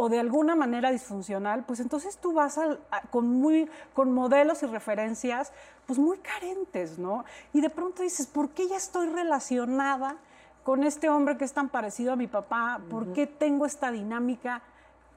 o 0.00 0.08
de 0.08 0.20
alguna 0.20 0.54
manera 0.54 0.90
disfuncional, 0.92 1.64
pues 1.64 1.80
entonces 1.80 2.16
tú 2.18 2.32
vas 2.32 2.56
al- 2.56 2.78
a- 2.92 3.02
con, 3.02 3.26
muy, 3.28 3.68
con 3.94 4.12
modelos 4.12 4.62
y 4.62 4.66
referencias 4.66 5.52
pues 5.86 5.98
muy 5.98 6.18
carentes, 6.18 6.98
¿no? 6.98 7.24
Y 7.52 7.60
de 7.60 7.68
pronto 7.68 8.02
dices, 8.02 8.26
¿por 8.28 8.50
qué 8.50 8.68
ya 8.68 8.76
estoy 8.76 9.08
relacionada 9.08 10.16
con 10.62 10.84
este 10.84 11.08
hombre 11.08 11.36
que 11.36 11.44
es 11.44 11.52
tan 11.52 11.68
parecido 11.68 12.12
a 12.12 12.16
mi 12.16 12.28
papá? 12.28 12.80
¿Por 12.90 13.12
qué 13.12 13.26
tengo 13.26 13.66
esta 13.66 13.90
dinámica? 13.90 14.62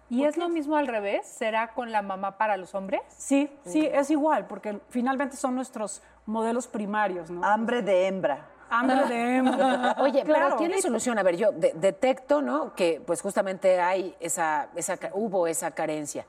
¿Y 0.10 0.26
es 0.26 0.36
lo 0.36 0.50
mismo 0.50 0.76
al 0.78 0.88
revés? 0.88 1.28
¿Será 1.28 1.74
con 1.74 1.92
la 1.92 2.02
mamá 2.02 2.38
para 2.38 2.58
los 2.58 2.74
hombres? 2.74 3.02
Sí, 3.18 3.50
sí, 3.66 3.86
es 3.86 4.10
igual, 4.10 4.48
porque 4.48 4.80
finalmente 4.90 5.38
son 5.38 5.56
nuestros 5.56 6.02
modelos 6.26 6.68
primarios, 6.68 7.30
¿no? 7.30 7.46
Hambre 7.46 7.82
de 7.82 8.08
hembra. 8.08 8.48
Hambre 8.72 9.06
de 9.08 9.36
hembra. 9.38 9.96
Oye, 10.00 10.24
Claro. 10.24 10.46
pero 10.46 10.58
tiene 10.58 10.82
solución. 10.82 11.20
A 11.20 11.24
ver, 11.24 11.36
yo 11.38 11.52
de- 11.52 11.74
detecto, 11.76 12.42
¿no? 12.42 12.74
Que 12.74 13.02
pues 13.06 13.22
justamente 13.22 13.80
hay 13.80 14.16
esa, 14.20 14.70
esa, 14.76 14.98
hubo 15.14 15.46
esa 15.46 15.72
carencia. 15.72 16.26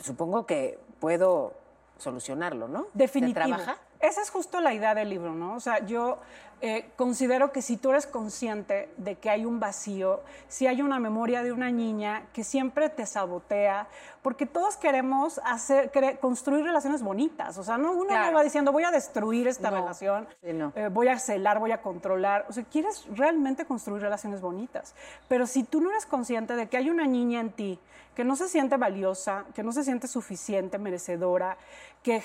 Supongo 0.00 0.46
que 0.46 0.78
puedo 1.00 1.54
solucionarlo, 1.98 2.68
¿no? 2.68 2.84
¿Se 2.84 2.88
Definitivo. 2.94 3.34
trabaja? 3.46 3.76
Esa 4.02 4.20
es 4.20 4.30
justo 4.30 4.60
la 4.60 4.74
idea 4.74 4.94
del 4.94 5.08
libro, 5.08 5.32
¿no? 5.32 5.54
O 5.54 5.60
sea, 5.60 5.86
yo 5.86 6.18
eh, 6.60 6.90
considero 6.96 7.50
que 7.52 7.62
si 7.62 7.76
tú 7.76 7.90
eres 7.90 8.06
consciente 8.06 8.88
de 8.96 9.14
que 9.16 9.30
hay 9.30 9.44
un 9.44 9.58
vacío, 9.58 10.20
si 10.48 10.66
hay 10.66 10.82
una 10.82 10.98
memoria 10.98 11.42
de 11.42 11.50
una 11.52 11.70
niña 11.70 12.24
que 12.32 12.44
siempre 12.44 12.88
te 12.88 13.06
sabotea, 13.06 13.86
porque 14.22 14.46
todos 14.46 14.76
queremos 14.76 15.40
hacer, 15.44 15.90
cre- 15.90 16.18
construir 16.20 16.64
relaciones 16.64 17.02
bonitas, 17.02 17.58
o 17.58 17.64
sea, 17.64 17.78
no 17.78 17.92
uno 17.92 18.06
Claro. 18.08 18.26
no 18.32 18.36
va 18.38 18.42
diciendo 18.44 18.70
voy 18.72 18.84
a 18.84 18.90
destruir 18.92 19.48
esta 19.48 19.70
relación, 19.70 20.28
Sí, 20.42 20.52
no. 20.52 20.72
eh, 20.76 20.88
voy 20.92 21.08
a 21.08 21.18
celar, 21.18 21.58
voy 21.58 21.72
a 21.72 21.80
controlar, 21.82 22.46
o 22.48 22.52
sea, 22.52 22.62
quieres 22.64 23.06
realmente 23.12 23.64
construir 23.64 24.02
relaciones 24.02 24.40
bonitas, 24.40 24.94
pero 25.28 25.46
si 25.46 25.64
tú 25.64 25.80
no 25.80 25.90
eres 25.90 26.06
consciente 26.06 26.54
de 26.54 26.68
que 26.68 26.76
hay 26.76 26.90
una 26.90 27.06
niña 27.06 27.40
en 27.40 27.50
ti 27.50 27.80
que 28.14 28.24
no 28.24 28.36
se 28.36 28.46
siente 28.46 28.76
valiosa, 28.76 29.46
que 29.54 29.62
no 29.62 29.72
se 29.72 29.82
siente 29.84 30.06
suficiente, 30.06 30.78
merecedora, 30.78 31.56
que, 32.02 32.22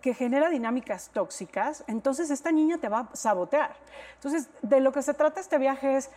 que 0.00 0.14
genera 0.14 0.48
dinámicas 0.50 1.10
tóxicas, 1.12 1.84
entonces 1.86 2.30
esta 2.30 2.50
niña 2.52 2.78
te 2.78 2.88
va 2.88 3.00
a 3.12 3.16
sabotear. 3.16 3.76
Entonces, 4.14 4.48
de 4.62 4.80
lo 4.80 4.90
que 4.92 5.02
se 5.02 5.14
trata 5.14 5.40
este 5.40 5.58
viaje 5.58 5.96
es, 5.96 6.10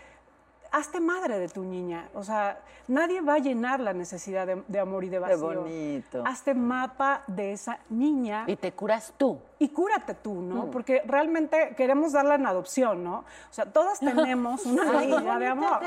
hazte 0.71 1.01
madre 1.01 1.37
de 1.37 1.49
tu 1.49 1.63
niña. 1.65 2.07
O 2.13 2.23
sea, 2.23 2.61
nadie 2.87 3.19
va 3.19 3.33
a 3.33 3.39
llenar 3.39 3.81
la 3.81 3.91
necesidad 3.91 4.47
de, 4.47 4.63
de 4.69 4.79
amor 4.79 5.03
y 5.03 5.09
de 5.09 5.17
Qué 5.17 5.19
vacío. 5.19 5.61
bonito. 5.63 6.23
Hazte 6.25 6.53
mapa 6.53 7.23
de 7.27 7.51
esa 7.51 7.79
niña 7.89 8.45
Y 8.47 8.55
te 8.55 8.71
curas 8.71 9.13
tú. 9.17 9.37
y 9.59 9.67
cúrate 9.67 10.13
tú, 10.13 10.41
¿no? 10.41 10.71
Porque 10.71 11.01
realmente 11.05 11.73
queremos 11.75 12.13
darla 12.13 12.35
en 12.35 12.45
adopción, 12.47 13.03
¿no? 13.03 13.17
O 13.17 13.53
sea, 13.53 13.65
todas 13.65 13.99
tenemos 13.99 14.65
una 14.65 14.85
necesidad 14.93 15.37
de 15.39 15.47
amor. 15.47 15.79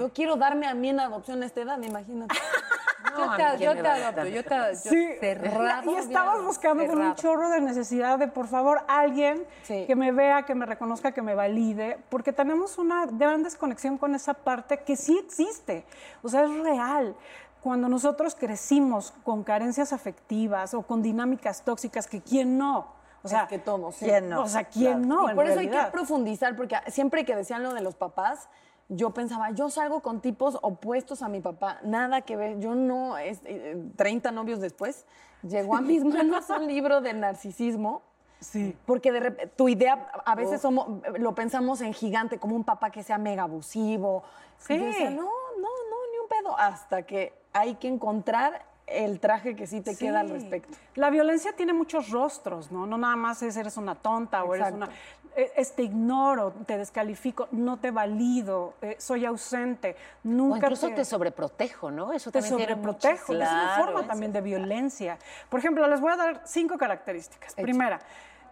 Yo 0.00 0.12
quiero 0.12 0.34
darme 0.34 0.66
a 0.66 0.74
mí 0.74 0.88
en 0.88 0.98
adopción 0.98 1.40
a 1.44 1.46
esta 1.46 1.60
edad, 1.60 1.80
imagínate. 1.80 2.34
yo 3.16 3.36
te, 3.36 3.64
yo 3.64 3.70
adopto, 3.70 4.24
yo 4.26 4.44
te 4.44 4.54
yo 4.72 4.74
Sí, 4.76 5.08
cerrado 5.20 5.90
y 5.92 5.96
estabas 5.96 6.28
adopto, 6.34 6.46
buscando 6.46 6.86
con 6.86 7.00
un 7.00 7.14
chorro 7.14 7.50
de 7.50 7.60
necesidad 7.60 8.18
de, 8.18 8.28
por 8.28 8.46
favor, 8.48 8.82
alguien 8.88 9.44
Sí. 9.62 9.84
que 9.86 9.96
me 9.96 10.12
vea, 10.12 10.42
que 10.44 10.54
me 10.54 10.66
reconozca, 10.66 11.12
que 11.12 11.22
me 11.22 11.34
valide, 11.34 11.98
porque 12.08 12.32
tenemos 12.32 12.78
una 12.78 13.06
gran 13.06 13.42
desconexión 13.42 13.98
con 13.98 14.14
esa 14.14 14.34
parte 14.34 14.78
que 14.78 14.96
sí 14.96 15.18
existe, 15.18 15.84
o 16.22 16.28
sea, 16.28 16.44
es 16.44 16.50
real. 16.62 17.14
Cuando 17.62 17.88
nosotros 17.88 18.34
crecimos 18.34 19.12
con 19.22 19.44
carencias 19.44 19.92
afectivas 19.92 20.74
o 20.74 20.82
con 20.82 21.00
dinámicas 21.02 21.62
tóxicas, 21.62 22.08
que 22.08 22.20
quién 22.20 22.58
no, 22.58 22.86
o 23.22 23.28
sea, 23.28 23.42
Es 23.44 23.48
que 23.48 23.58
todos, 23.60 23.94
sí. 23.94 24.04
¿Quién 24.06 24.28
no? 24.28 24.42
o 24.42 24.48
sea, 24.48 24.64
quién 24.64 25.06
no, 25.06 25.26
y 25.28 25.30
en 25.30 25.36
por 25.36 25.46
eso 25.46 25.60
hay 25.60 25.68
que 25.68 25.78
profundizar, 25.92 26.56
porque 26.56 26.76
siempre 26.88 27.24
que 27.24 27.36
decían 27.36 27.62
lo 27.62 27.72
de 27.72 27.80
los 27.80 27.94
papás, 27.94 28.48
yo 28.88 29.10
pensaba, 29.10 29.50
yo 29.50 29.70
salgo 29.70 30.00
con 30.00 30.20
tipos 30.20 30.58
opuestos 30.62 31.22
a 31.22 31.28
mi 31.28 31.40
papá, 31.40 31.80
nada 31.82 32.22
que 32.22 32.36
ver, 32.36 32.58
yo 32.58 32.74
no, 32.74 33.18
es, 33.18 33.40
eh, 33.44 33.76
30 33.96 34.30
novios 34.32 34.60
después, 34.60 35.06
llegó 35.42 35.76
a 35.76 35.80
mis 35.80 36.04
manos 36.04 36.48
un 36.50 36.66
libro 36.66 37.00
de 37.00 37.12
narcisismo. 37.14 38.02
Sí. 38.40 38.76
Porque 38.86 39.12
de 39.12 39.46
tu 39.56 39.68
idea, 39.68 40.10
a 40.24 40.34
veces 40.34 40.60
somos, 40.60 41.00
lo 41.16 41.32
pensamos 41.32 41.80
en 41.80 41.94
gigante, 41.94 42.38
como 42.38 42.56
un 42.56 42.64
papá 42.64 42.90
que 42.90 43.04
sea 43.04 43.16
mega 43.16 43.44
abusivo. 43.44 44.24
Sí. 44.58 44.74
Y 44.74 44.78
yo 44.78 44.84
decía, 44.86 45.10
no, 45.10 45.22
no, 45.22 45.60
no, 45.60 45.96
ni 46.10 46.18
un 46.18 46.28
pedo. 46.28 46.58
Hasta 46.58 47.02
que 47.02 47.32
hay 47.52 47.76
que 47.76 47.86
encontrar 47.86 48.64
el 48.86 49.20
traje 49.20 49.56
que 49.56 49.66
sí 49.66 49.80
te 49.80 49.96
queda 49.96 50.20
al 50.20 50.30
respecto. 50.30 50.76
La 50.96 51.10
violencia 51.10 51.52
tiene 51.54 51.72
muchos 51.72 52.10
rostros, 52.10 52.70
¿no? 52.70 52.86
No 52.86 52.98
nada 52.98 53.16
más 53.16 53.42
es 53.42 53.56
eres 53.56 53.76
una 53.76 53.94
tonta 53.94 54.44
o 54.44 54.54
eres 54.54 54.72
una... 54.72 54.88
eh, 55.36 55.52
Es 55.56 55.72
te 55.74 55.82
ignoro, 55.84 56.52
te 56.66 56.76
descalifico, 56.76 57.48
no 57.52 57.78
te 57.78 57.90
valido, 57.90 58.74
eh, 58.82 58.96
soy 58.98 59.24
ausente, 59.24 59.96
O 60.24 60.28
nunca 60.28 60.58
incluso 60.58 60.90
te 60.90 61.04
sobreprotejo, 61.04 61.90
¿no? 61.90 62.12
Eso 62.12 62.30
te 62.30 62.42
sobreprotejo. 62.42 63.32
Es 63.32 63.38
una 63.38 63.76
forma 63.78 64.06
también 64.06 64.32
de 64.32 64.40
violencia. 64.40 65.18
Por 65.48 65.60
ejemplo, 65.60 65.86
les 65.88 66.00
voy 66.00 66.12
a 66.12 66.16
dar 66.16 66.42
cinco 66.44 66.76
características. 66.76 67.54
Primera, 67.54 68.00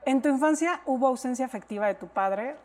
en 0.07 0.22
tu 0.22 0.28
infancia 0.28 0.81
hubo 0.87 1.07
ausencia 1.09 1.45
afectiva 1.45 1.87
de 1.87 1.95
tu 1.95 2.07
padre. 2.09 2.57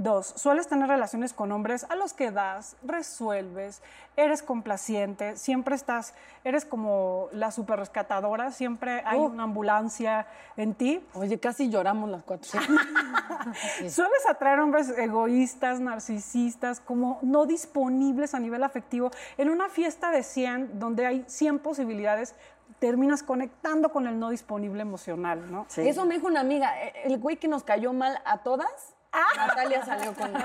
Dos, 0.00 0.32
sueles 0.34 0.66
tener 0.66 0.88
relaciones 0.88 1.34
con 1.34 1.52
hombres 1.52 1.84
a 1.90 1.94
los 1.94 2.14
que 2.14 2.30
das, 2.30 2.74
resuelves, 2.82 3.82
eres 4.16 4.42
complaciente, 4.42 5.36
siempre 5.36 5.74
estás, 5.74 6.14
eres 6.42 6.64
como 6.64 7.28
la 7.32 7.50
super 7.50 7.78
rescatadora, 7.78 8.50
siempre 8.50 9.02
hay 9.04 9.18
una 9.18 9.42
ambulancia 9.42 10.26
en 10.56 10.72
ti. 10.72 11.06
Oye, 11.12 11.38
casi 11.38 11.68
lloramos 11.68 12.08
las 12.08 12.22
cuatro. 12.22 12.48
Sueles 13.90 14.26
atraer 14.26 14.60
hombres 14.60 14.88
egoístas, 14.88 15.80
narcisistas, 15.80 16.80
como 16.80 17.18
no 17.20 17.44
disponibles 17.44 18.34
a 18.34 18.40
nivel 18.40 18.64
afectivo. 18.64 19.10
En 19.36 19.50
una 19.50 19.68
fiesta 19.68 20.10
de 20.10 20.22
100, 20.22 20.78
donde 20.78 21.04
hay 21.04 21.24
100 21.26 21.58
posibilidades, 21.58 22.34
terminas 22.78 23.22
conectando 23.22 23.92
con 23.92 24.06
el 24.06 24.18
no 24.18 24.30
disponible 24.30 24.80
emocional, 24.80 25.52
¿no? 25.52 25.66
Sí. 25.68 25.86
Eso 25.86 26.06
me 26.06 26.14
dijo 26.14 26.26
una 26.26 26.40
amiga, 26.40 26.82
eh, 26.82 27.02
el 27.04 27.18
güey 27.18 27.36
que 27.36 27.48
nos 27.48 27.64
cayó 27.64 27.92
mal 27.92 28.18
a 28.24 28.38
todas, 28.38 28.94
Natalia 29.36 29.84
salió 29.84 30.14
con. 30.14 30.32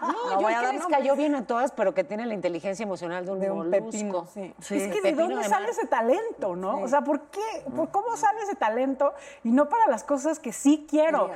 No, 0.00 0.12
No 0.12 0.30
yo 0.30 0.36
voy 0.36 0.52
a 0.52 0.58
que 0.60 0.64
dar 0.64 0.72
les 0.74 0.82
nombres. 0.82 1.00
cayó 1.00 1.16
bien 1.16 1.34
a 1.34 1.44
todas, 1.44 1.72
pero 1.72 1.92
que 1.92 2.04
tiene 2.04 2.24
la 2.24 2.32
inteligencia 2.32 2.84
emocional 2.84 3.24
de 3.26 3.32
un, 3.32 3.40
De 3.40 3.50
un 3.50 3.68
pepino, 3.68 4.26
sí. 4.32 4.54
Es 4.60 4.92
que 4.94 5.00
de 5.00 5.12
dónde 5.12 5.34
de 5.34 5.42
sale 5.44 5.62
mar. 5.66 5.70
ese 5.70 5.86
talento, 5.88 6.54
¿no? 6.54 6.78
O 6.82 6.86
sea, 6.86 7.00
¿por 7.00 7.22
qué? 7.22 7.64
¿Por 7.74 7.90
¿Cómo 7.90 8.16
sale 8.16 8.40
ese 8.42 8.54
talento? 8.54 9.12
Y 9.42 9.50
no 9.50 9.68
para 9.68 9.88
las 9.88 10.04
cosas 10.04 10.38
que 10.38 10.52
sí 10.52 10.86
quiero. 10.88 11.30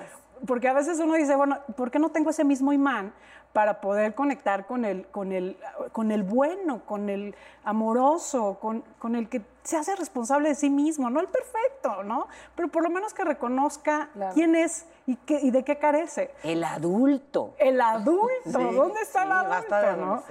Porque 0.46 0.68
a 0.68 0.74
veces 0.74 1.00
uno 1.00 1.14
dice, 1.14 1.34
bueno, 1.34 1.58
¿por 1.76 1.90
qué 1.90 1.98
no 1.98 2.10
tengo 2.10 2.30
ese 2.30 2.44
mismo 2.44 2.72
imán 2.72 3.12
para 3.52 3.80
poder 3.80 4.14
conectar 4.14 4.66
con 4.66 4.84
el, 4.84 5.08
con 5.08 5.32
el, 5.32 5.58
con 5.90 6.12
el 6.12 6.22
bueno, 6.22 6.82
con 6.86 7.08
el 7.10 7.34
amoroso, 7.64 8.58
con, 8.60 8.82
con 9.00 9.16
el 9.16 9.28
que 9.28 9.42
se 9.64 9.76
hace 9.76 9.96
responsable 9.96 10.48
de 10.50 10.54
sí 10.54 10.70
mismo, 10.70 11.10
no 11.10 11.18
el 11.20 11.26
perfecto, 11.28 12.04
¿no? 12.04 12.28
Pero 12.54 12.68
por 12.68 12.82
lo 12.84 12.90
menos 12.90 13.12
que 13.12 13.24
reconozca 13.24 14.08
quién 14.34 14.54
es 14.54 14.86
y, 15.06 15.16
qué, 15.16 15.40
y 15.40 15.50
de 15.50 15.64
qué 15.64 15.78
carece. 15.78 16.30
El 16.42 16.64
adulto. 16.64 17.54
El 17.58 17.80
adulto, 17.80 18.28
Sí, 18.44 18.52
¿dónde 18.52 19.00
está 19.02 19.20
sí, 19.20 19.26
el 19.26 19.32
adulto? 19.32 20.24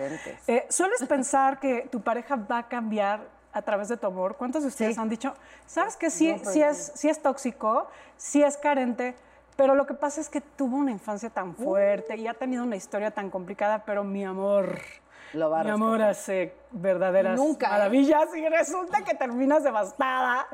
Eh, 0.48 0.66
¿Sueles 0.70 1.04
pensar 1.08 1.60
que 1.60 1.88
tu 1.92 2.02
pareja 2.02 2.36
va 2.36 2.60
a 2.60 2.68
cambiar 2.68 3.22
a 3.54 3.62
través 3.62 3.90
de 3.90 3.98
tu 3.98 4.08
amor? 4.08 4.36
¿Cuántos 4.38 4.64
de 4.64 4.70
ustedes 4.70 4.98
han 4.98 5.10
dicho, 5.10 5.34
sabes 5.66 5.98
que 5.98 6.10
sí, 6.10 6.36
sí, 6.44 6.62
es, 6.62 6.94
sí 6.96 7.10
es 7.10 7.22
tóxico, 7.22 7.88
sí 8.18 8.42
es 8.42 8.58
carente, 8.58 9.16
pero 9.58 9.76
lo 9.76 9.86
que 9.86 9.94
pasa 9.94 10.22
es 10.22 10.30
que 10.30 10.42
tuvo 10.42 10.78
una 10.78 10.92
infancia 10.92 11.30
tan 11.30 11.56
fuerte 11.56 12.16
y 12.16 12.28
ha 12.28 12.34
tenido 12.34 12.64
una 12.64 12.76
historia 12.76 13.12
tan 13.12 13.30
complicada, 13.30 13.84
pero 13.86 14.04
mi 14.04 14.24
amor, 14.24 14.80
Lo 15.34 15.50
va 15.50 15.62
a 15.62 15.64
mi 15.64 15.70
amor 15.70 16.02
hace 16.02 16.54
verdaderas 16.72 17.38
Nunca, 17.38 17.68
¿eh? 17.68 17.72
maravillas 17.72 18.36
y 18.36 18.48
resulta 18.48 19.02
que 19.04 19.14
terminas 19.16 19.64
devastada, 19.64 20.46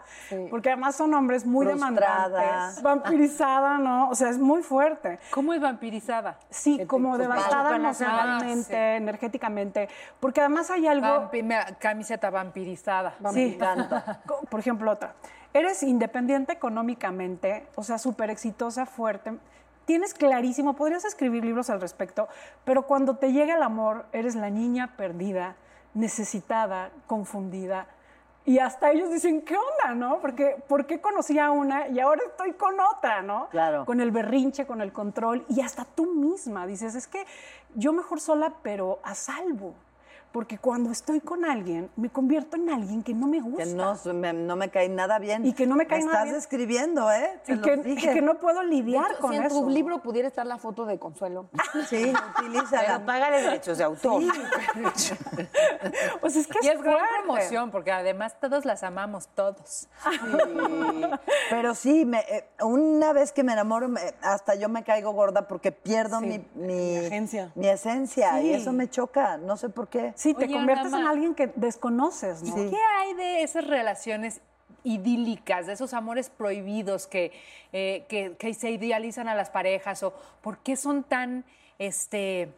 porque 0.50 0.70
además 0.70 0.96
son 0.96 1.14
hombres 1.14 1.46
muy 1.46 1.66
Frustrada. 1.66 2.28
demandantes, 2.30 2.84
vampirizada, 2.84 3.78
¿no? 3.78 4.10
O 4.10 4.16
sea, 4.16 4.30
es 4.30 4.38
muy 4.40 4.62
fuerte. 4.64 5.20
¿Cómo 5.32 5.54
es 5.54 5.62
vampirizada? 5.62 6.38
Sí, 6.50 6.86
como 6.86 7.18
devastada 7.18 7.64
palo. 7.72 7.76
emocionalmente, 7.78 8.76
Ah, 8.78 8.96
energéticamente, 8.98 9.90
porque 10.20 10.42
además 10.42 10.70
hay 10.72 10.88
algo... 10.88 11.08
Vampi- 11.32 11.78
camiseta 11.80 12.30
vampirizada. 12.30 13.16
Sí, 13.34 13.58
Por 14.50 14.60
ejemplo, 14.60 14.92
otra. 14.92 15.14
Eres 15.54 15.82
independiente 15.84 16.54
económicamente, 16.54 17.68
o 17.76 17.84
sea, 17.84 17.98
súper 17.98 18.30
exitosa, 18.30 18.86
fuerte. 18.86 19.34
Tienes 19.88 20.14
clarísimo, 20.14 20.76
podrías 20.76 21.06
escribir 21.06 21.46
libros 21.46 21.70
al 21.70 21.80
respecto, 21.80 22.28
pero 22.66 22.82
cuando 22.82 23.16
te 23.16 23.32
llega 23.32 23.56
el 23.56 23.64
amor, 23.64 24.06
eres 24.12 24.36
la 24.36 24.50
niña 24.50 24.98
perdida, 24.98 25.56
necesitada, 25.94 26.92
confundida. 27.08 27.88
Y 28.44 28.60
hasta 28.60 28.92
ellos 28.92 29.10
dicen, 29.10 29.44
¿qué 29.44 29.56
onda, 29.56 29.96
no? 29.96 30.20
Porque, 30.20 30.62
¿por 30.68 30.88
qué 30.88 31.00
conocí 31.00 31.40
a 31.40 31.52
una 31.52 31.88
y 31.88 32.02
ahora 32.02 32.22
estoy 32.28 32.52
con 32.56 32.76
otra, 32.82 33.22
no? 33.22 33.48
Claro. 33.50 33.86
Con 33.86 34.02
el 34.02 34.12
berrinche, 34.12 34.68
con 34.68 34.82
el 34.82 34.92
control. 34.92 35.46
Y 35.48 35.62
hasta 35.62 35.86
tú 35.86 36.06
misma 36.06 36.68
dices, 36.68 36.94
es 36.94 37.08
que 37.08 37.26
yo 37.76 37.94
mejor 37.94 38.20
sola, 38.20 38.56
pero 38.62 39.00
a 39.04 39.16
salvo. 39.16 39.74
Porque 40.32 40.58
cuando 40.58 40.92
estoy 40.92 41.20
con 41.22 41.46
alguien, 41.46 41.90
me 41.96 42.10
convierto 42.10 42.58
en 42.58 42.70
alguien 42.70 43.02
que 43.02 43.14
no 43.14 43.28
me 43.28 43.40
gusta. 43.40 43.64
Que 43.64 43.74
no, 43.74 43.96
me, 44.14 44.34
no 44.34 44.56
me 44.56 44.70
cae 44.70 44.88
nada 44.90 45.18
bien. 45.20 45.46
Y 45.46 45.54
que 45.54 45.66
no 45.66 45.76
me 45.76 45.88
cae 45.88 46.00
nada 46.02 46.12
estás 46.12 46.26
bien. 46.26 46.36
escribiendo, 46.36 47.12
¿eh? 47.12 47.40
Te 47.46 47.54
y 47.54 47.56
lo 47.56 47.62
que, 47.64 47.74
y 47.74 47.78
dije. 47.96 48.14
que 48.14 48.22
no 48.22 48.36
puedo 48.40 48.62
lidiar 48.64 49.18
con 49.20 49.32
si 49.32 49.38
en 49.38 49.44
eso. 49.44 49.62
tu 49.62 49.70
libro 49.70 50.04
pudiera 50.04 50.28
estar 50.28 50.46
la 50.46 50.58
foto 50.58 50.86
de 50.86 51.00
Consuelo. 51.00 51.50
Sí, 51.90 52.14
utilízala. 52.40 52.84
Pero 52.88 53.06
págale 53.06 53.42
derechos 53.42 53.78
de 53.78 53.84
autor. 53.86 54.22
Pues 56.22 56.36
es 56.36 56.48
que 56.48 56.60
Y 56.62 56.68
es 56.68 56.76
es 56.76 56.82
gran 56.82 56.98
promoción, 57.24 57.72
porque 57.72 57.92
además 57.92 58.36
todos 58.40 58.66
las 58.66 58.84
amamos, 58.84 59.28
todos. 59.34 59.88
Pero 61.50 61.76
sí, 61.76 62.06
me- 62.06 62.20
eh, 62.30 62.48
una 62.62 63.14
vez 63.14 63.32
que 63.32 63.44
me 63.44 63.54
enamoro, 63.54 63.88
me- 63.88 64.02
hasta 64.22 64.56
yo 64.56 64.70
me 64.70 64.84
caigo 64.84 65.12
gorda 65.12 65.48
porque 65.48 65.72
pierdo 65.72 66.20
mi, 66.22 66.46
mi, 66.56 66.98
mi 67.56 67.68
esencia 67.68 68.42
y 68.42 68.48
Sí. 68.48 68.54
eso 68.54 68.74
me 68.74 68.90
choca, 68.90 69.38
no 69.38 69.58
sé 69.58 69.70
por 69.70 69.88
qué. 69.88 70.14
Sí, 70.18 70.34
te 70.34 70.46
Oye, 70.46 70.54
conviertes 70.56 70.92
en 70.94 71.06
alguien 71.06 71.36
que 71.36 71.52
desconoces, 71.56 72.42
¿no? 72.42 72.56
Sí. 72.56 72.70
¿Qué 72.72 72.78
hay 72.98 73.14
de 73.14 73.44
esas 73.44 73.68
relaciones 73.68 74.42
idílicas, 74.84 75.68
de 75.68 75.74
esos 75.74 75.94
amores 75.94 76.30
prohibidos 76.32 77.06
que, 77.06 77.32
eh, 77.72 78.06
que, 78.10 78.36
que 78.38 78.54
se 78.56 78.72
idealizan 78.72 79.28
a 79.28 79.36
las 79.36 79.52
parejas? 79.52 80.02
¿O 80.02 80.14
por 80.42 80.58
qué 80.58 80.76
son 80.76 81.04
tan, 81.04 81.46
este, 81.78 82.52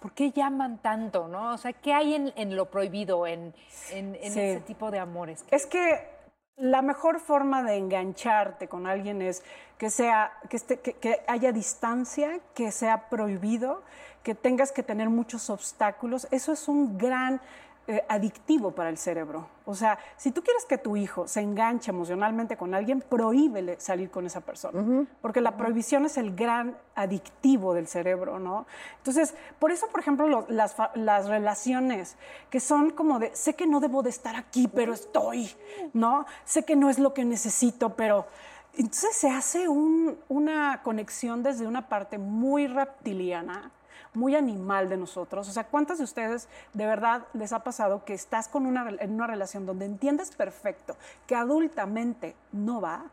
por 0.00 0.12
qué 0.12 0.30
llaman 0.30 0.78
tanto, 0.78 1.26
no? 1.26 1.54
O 1.54 1.58
sea, 1.58 1.72
¿qué 1.72 1.92
hay 1.92 2.14
en, 2.14 2.32
en 2.36 2.54
lo 2.54 2.70
prohibido, 2.70 3.26
en, 3.26 3.52
en- 3.90 4.14
en 4.22 4.32
Sí. 4.32 4.40
ese 4.40 4.60
tipo 4.60 4.92
de 4.92 5.00
amores? 5.00 5.44
Es 5.50 5.66
que 5.66 6.08
la 6.60 6.82
mejor 6.82 7.20
forma 7.20 7.62
de 7.62 7.76
engancharte 7.76 8.68
con 8.68 8.86
alguien 8.86 9.22
es 9.22 9.42
que 9.78 9.88
sea, 9.88 10.32
que, 10.50 10.56
esté, 10.58 10.78
que, 10.80 10.92
que 10.92 11.20
haya 11.26 11.52
distancia, 11.52 12.38
que 12.54 12.70
sea 12.70 13.08
prohibido, 13.08 13.82
que 14.22 14.34
tengas 14.34 14.70
que 14.70 14.82
tener 14.82 15.08
muchos 15.08 15.48
obstáculos. 15.48 16.28
Eso 16.30 16.52
es 16.52 16.68
un 16.68 16.98
gran 16.98 17.40
eh, 17.90 18.04
adictivo 18.08 18.70
para 18.70 18.88
el 18.88 18.96
cerebro. 18.98 19.48
O 19.64 19.74
sea, 19.74 19.98
si 20.16 20.30
tú 20.30 20.42
quieres 20.42 20.64
que 20.64 20.78
tu 20.78 20.96
hijo 20.96 21.26
se 21.26 21.40
enganche 21.40 21.90
emocionalmente 21.90 22.56
con 22.56 22.74
alguien, 22.74 23.00
prohíbele 23.00 23.80
salir 23.80 24.10
con 24.10 24.26
esa 24.26 24.40
persona. 24.40 25.06
Porque 25.20 25.40
la 25.40 25.56
prohibición 25.56 26.04
es 26.04 26.16
el 26.18 26.34
gran 26.34 26.76
adictivo 26.94 27.74
del 27.74 27.86
cerebro, 27.86 28.38
¿no? 28.38 28.66
Entonces, 28.98 29.34
por 29.58 29.72
eso, 29.72 29.86
por 29.88 30.00
ejemplo, 30.00 30.28
lo- 30.28 30.46
las, 30.48 30.76
las 30.94 31.28
relaciones 31.28 32.16
que 32.50 32.60
son 32.60 32.90
como 32.90 33.18
de, 33.18 33.34
sé 33.34 33.54
que 33.54 33.66
no 33.66 33.80
debo 33.80 34.02
de 34.02 34.10
estar 34.10 34.36
aquí, 34.36 34.68
pero 34.68 34.92
estoy, 34.92 35.50
¿no? 35.92 36.26
Sé 36.44 36.64
que 36.64 36.76
no 36.76 36.90
es 36.90 36.98
lo 36.98 37.12
que 37.14 37.24
necesito, 37.24 37.96
pero... 37.96 38.26
Entonces 38.76 39.16
se 39.16 39.28
hace 39.28 39.68
un- 39.68 40.16
una 40.28 40.80
conexión 40.84 41.42
desde 41.42 41.66
una 41.66 41.88
parte 41.88 42.18
muy 42.18 42.68
reptiliana, 42.68 43.72
muy 44.14 44.34
animal 44.34 44.88
de 44.88 44.96
nosotros. 44.96 45.48
O 45.48 45.52
sea, 45.52 45.64
¿cuántas 45.64 45.98
de 45.98 46.04
ustedes 46.04 46.48
de 46.74 46.86
verdad 46.86 47.26
les 47.32 47.52
ha 47.52 47.62
pasado 47.62 48.04
que 48.04 48.14
estás 48.14 48.48
con 48.48 48.66
una, 48.66 48.88
en 48.88 49.12
una 49.12 49.26
relación 49.26 49.66
donde 49.66 49.86
entiendes 49.86 50.30
perfecto 50.34 50.96
que 51.26 51.34
adultamente 51.34 52.34
no 52.52 52.80
va, 52.80 53.04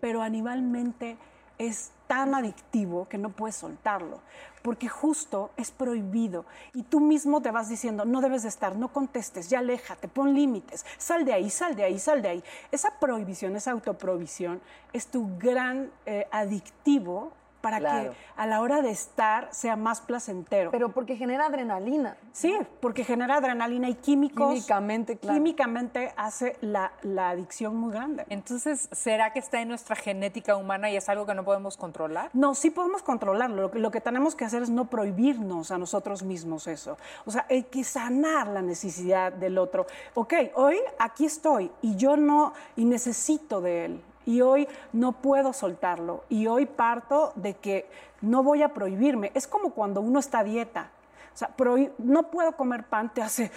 pero 0.00 0.22
animalmente 0.22 1.16
es 1.58 1.92
tan 2.06 2.34
adictivo 2.34 3.08
que 3.08 3.18
no 3.18 3.30
puedes 3.30 3.56
soltarlo? 3.56 4.20
Porque 4.62 4.88
justo 4.88 5.50
es 5.56 5.70
prohibido 5.70 6.44
y 6.72 6.82
tú 6.82 7.00
mismo 7.00 7.40
te 7.40 7.50
vas 7.50 7.68
diciendo, 7.68 8.04
no 8.04 8.20
debes 8.20 8.42
de 8.42 8.48
estar, 8.48 8.74
no 8.76 8.92
contestes, 8.92 9.48
ya 9.48 9.60
aléjate, 9.60 10.08
pon 10.08 10.34
límites, 10.34 10.84
sal 10.96 11.24
de 11.24 11.32
ahí, 11.32 11.50
sal 11.50 11.76
de 11.76 11.84
ahí, 11.84 11.98
sal 11.98 12.22
de 12.22 12.28
ahí. 12.28 12.44
Esa 12.72 12.98
prohibición, 12.98 13.54
esa 13.54 13.72
autoprohibición 13.72 14.60
es 14.92 15.06
tu 15.06 15.38
gran 15.38 15.90
eh, 16.06 16.26
adictivo 16.32 17.32
para 17.60 17.78
Claro. 17.78 18.10
que 18.12 18.16
a 18.36 18.46
la 18.46 18.60
hora 18.60 18.82
de 18.82 18.90
estar 18.90 19.48
sea 19.52 19.76
más 19.76 20.00
placentero. 20.00 20.70
Pero 20.70 20.90
porque 20.90 21.16
genera 21.16 21.46
adrenalina. 21.46 22.16
Sí, 22.32 22.56
porque 22.80 23.04
genera 23.04 23.36
adrenalina 23.36 23.88
y 23.88 23.94
químicos. 23.94 24.52
Químicamente, 24.54 25.16
claro. 25.18 25.34
Químicamente 25.36 26.12
hace 26.16 26.56
la, 26.60 26.92
la 27.02 27.30
adicción 27.30 27.76
muy 27.76 27.92
grande. 27.92 28.24
Entonces, 28.28 28.88
¿será 28.92 29.32
que 29.32 29.38
está 29.40 29.60
en 29.60 29.68
nuestra 29.68 29.96
genética 29.96 30.56
humana 30.56 30.90
y 30.90 30.96
es 30.96 31.08
algo 31.08 31.26
que 31.26 31.34
no 31.34 31.44
podemos 31.44 31.76
controlar? 31.76 32.30
No, 32.32 32.54
sí 32.54 32.70
podemos 32.70 33.02
controlarlo. 33.02 33.62
Lo 33.62 33.70
que, 33.70 33.78
lo 33.78 33.90
que 33.90 34.00
tenemos 34.00 34.34
que 34.34 34.44
hacer 34.44 34.62
es 34.62 34.70
no 34.70 34.86
prohibirnos 34.86 35.70
a 35.70 35.78
nosotros 35.78 36.22
mismos 36.22 36.66
eso. 36.66 36.96
O 37.26 37.30
sea, 37.30 37.46
hay 37.50 37.64
que 37.64 37.84
sanar 37.84 38.48
la 38.48 38.62
necesidad 38.62 39.32
del 39.32 39.58
otro. 39.58 39.86
Ok, 40.14 40.34
hoy 40.54 40.78
aquí 40.98 41.24
estoy 41.24 41.70
y 41.82 41.96
yo 41.96 42.16
no, 42.16 42.52
y 42.76 42.84
necesito 42.84 43.60
de 43.60 43.84
él. 43.86 44.02
Y 44.28 44.42
hoy 44.42 44.68
no 44.92 45.12
puedo 45.12 45.54
soltarlo. 45.54 46.22
Y 46.28 46.46
hoy 46.48 46.66
parto 46.66 47.32
de 47.34 47.54
que 47.54 47.88
no 48.20 48.42
voy 48.42 48.62
a 48.62 48.74
prohibirme. 48.74 49.32
Es 49.34 49.46
como 49.46 49.70
cuando 49.70 50.02
uno 50.02 50.18
está 50.20 50.40
a 50.40 50.44
dieta. 50.44 50.90
O 51.32 51.38
sea, 51.38 51.50
no 51.98 52.24
puedo 52.24 52.50
comer 52.56 52.82
pan, 52.84 53.14
te 53.14 53.22
hace. 53.22 53.50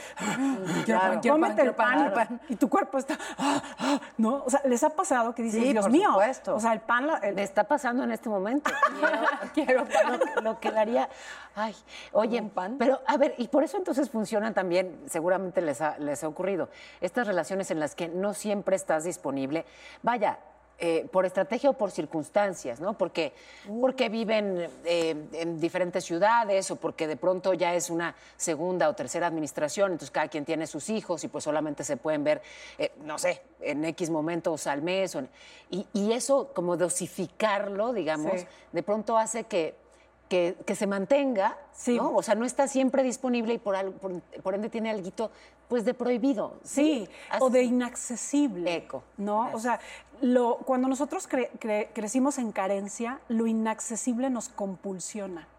Quiero 0.85 0.99
pan, 1.01 1.19
quiero 1.19 1.35
pan, 1.39 1.41
Cómete 1.41 1.51
el 1.53 1.55
quiero 1.55 1.75
pan, 1.75 1.87
pan, 1.87 1.97
quiero 1.97 2.13
pan. 2.13 2.41
y 2.47 2.55
tu 2.55 2.69
cuerpo 2.69 2.99
está. 2.99 3.17
¿No? 4.17 4.43
O 4.45 4.49
sea, 4.51 4.61
les 4.65 4.83
ha 4.83 4.91
pasado 4.91 5.33
que 5.35 5.41
dices, 5.43 5.61
Sí, 5.63 5.71
Dios 5.71 5.83
por 5.85 5.91
mío. 5.91 6.09
supuesto. 6.11 6.55
O 6.55 6.59
sea, 6.59 6.73
el 6.73 6.79
pan. 6.81 7.07
la- 7.07 7.17
el- 7.17 7.33
Me 7.35 7.41
está 7.43 7.63
pasando 7.65 8.03
en 8.03 8.11
este 8.11 8.29
momento. 8.29 8.69
Quiero 9.55 9.83
pan. 9.85 10.19
lo, 10.35 10.41
lo 10.41 10.59
que 10.59 10.71
daría. 10.71 11.09
Ay, 11.55 11.75
oye, 12.13 12.49
pero 12.77 13.01
a 13.07 13.17
ver, 13.17 13.33
y 13.39 13.47
por 13.49 13.63
eso 13.63 13.77
entonces 13.77 14.09
funcionan 14.09 14.53
también, 14.53 15.01
seguramente 15.09 15.59
les 15.61 15.81
ha, 15.81 15.97
les 15.97 16.23
ha 16.23 16.27
ocurrido, 16.27 16.69
estas 17.01 17.25
relaciones 17.27 17.71
en 17.71 17.79
las 17.79 17.95
que 17.95 18.07
no 18.07 18.33
siempre 18.35 18.75
estás 18.75 19.03
disponible. 19.03 19.65
Vaya. 20.03 20.37
Eh, 20.83 21.07
por 21.11 21.25
estrategia 21.27 21.69
o 21.69 21.73
por 21.73 21.91
circunstancias, 21.91 22.79
¿no? 22.81 22.97
Porque, 22.97 23.33
porque 23.79 24.09
viven 24.09 24.67
eh, 24.83 25.15
en 25.33 25.59
diferentes 25.61 26.03
ciudades 26.03 26.71
o 26.71 26.75
porque 26.75 27.05
de 27.07 27.15
pronto 27.17 27.53
ya 27.53 27.75
es 27.75 27.91
una 27.91 28.15
segunda 28.35 28.89
o 28.89 28.95
tercera 28.95 29.27
administración, 29.27 29.91
entonces 29.91 30.09
cada 30.09 30.27
quien 30.27 30.43
tiene 30.43 30.65
sus 30.65 30.89
hijos 30.89 31.23
y 31.23 31.27
pues 31.27 31.43
solamente 31.43 31.83
se 31.83 31.97
pueden 31.97 32.23
ver, 32.23 32.41
eh, 32.79 32.91
no 33.05 33.19
sé, 33.19 33.43
en 33.61 33.85
X 33.85 34.09
momentos 34.09 34.65
al 34.65 34.81
mes. 34.81 35.15
o 35.15 35.19
en- 35.19 35.29
y, 35.69 35.85
y 35.93 36.13
eso, 36.13 36.51
como 36.53 36.75
dosificarlo, 36.77 37.93
digamos, 37.93 38.41
Sí. 38.41 38.47
de 38.71 38.83
pronto 38.83 39.17
hace 39.17 39.43
que 39.43 39.75
que, 40.31 40.55
que 40.65 40.75
se 40.75 40.87
mantenga, 40.87 41.57
¿no? 41.97 42.15
O 42.15 42.23
sea, 42.23 42.35
no 42.35 42.45
está 42.45 42.65
siempre 42.69 43.03
disponible 43.03 43.53
y 43.53 43.57
por, 43.57 43.75
algo- 43.75 43.97
por, 43.99 44.21
por 44.41 44.55
ende 44.55 44.69
tiene 44.69 44.89
algo 44.89 45.29
pues 45.67 45.83
de 45.83 45.93
prohibido. 45.93 46.53
Sí, 46.63 47.09
o 47.41 47.49
de 47.49 47.63
inaccesible. 47.63 48.73
Eco. 48.77 49.03
¿No? 49.17 49.49
O 49.53 49.59
sea, 49.59 49.81
lo, 50.21 50.57
cuando 50.59 50.87
nosotros 50.87 51.29
cre- 51.29 51.49
cre- 51.59 51.89
crecimos 51.93 52.37
en 52.37 52.53
carencia, 52.53 53.19
lo 53.27 53.45
inaccesible 53.45 54.29
nos 54.29 54.47
compulsiona. 54.47 55.49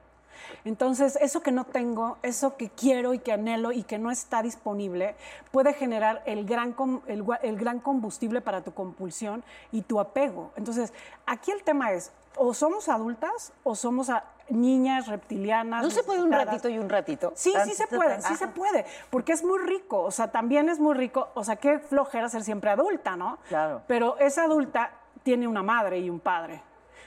Entonces, 0.64 1.18
eso 1.20 1.42
que 1.42 1.52
no 1.52 1.64
tengo, 1.64 2.16
eso 2.22 2.56
que 2.56 2.70
quiero 2.70 3.12
y 3.12 3.18
que 3.18 3.32
anhelo 3.32 3.72
y 3.72 3.82
que 3.82 3.98
no 3.98 4.10
está 4.10 4.42
disponible, 4.42 5.14
puede 5.50 5.74
generar 5.74 6.22
el 6.24 6.46
gran, 6.46 6.72
com- 6.72 7.02
el, 7.06 7.22
gua- 7.22 7.38
el 7.42 7.56
gran 7.56 7.78
combustible 7.78 8.40
para 8.40 8.62
tu 8.62 8.72
compulsión 8.72 9.44
y 9.70 9.82
tu 9.82 10.00
apego. 10.00 10.50
Entonces, 10.56 10.94
aquí 11.26 11.50
el 11.50 11.62
tema 11.62 11.92
es, 11.92 12.10
o 12.36 12.54
somos 12.54 12.88
adultas 12.88 13.52
o 13.62 13.74
somos 13.76 14.08
a- 14.08 14.24
niñas 14.52 15.08
reptilianas. 15.08 15.82
¿No 15.82 15.90
se 15.90 16.02
puede 16.02 16.22
un 16.22 16.32
ratito 16.32 16.68
y 16.68 16.78
un 16.78 16.88
ratito? 16.88 17.32
Sí, 17.34 17.52
sí 17.64 17.74
se 17.74 17.86
puede, 17.86 18.20
sí 18.22 18.36
se 18.36 18.48
puede, 18.48 18.84
porque 19.10 19.32
es 19.32 19.42
muy 19.44 19.58
rico, 19.58 20.02
o 20.02 20.10
sea, 20.10 20.30
también 20.30 20.68
es 20.68 20.78
muy 20.78 20.94
rico, 20.94 21.30
o 21.34 21.44
sea, 21.44 21.56
qué 21.56 21.78
flojera 21.78 22.28
ser 22.28 22.42
siempre 22.44 22.70
adulta, 22.70 23.16
¿no? 23.16 23.38
Claro. 23.48 23.82
Pero 23.86 24.18
esa 24.18 24.44
adulta 24.44 24.90
tiene 25.22 25.48
una 25.48 25.62
madre 25.62 25.98
y 25.98 26.10
un 26.10 26.20
padre. 26.20 26.62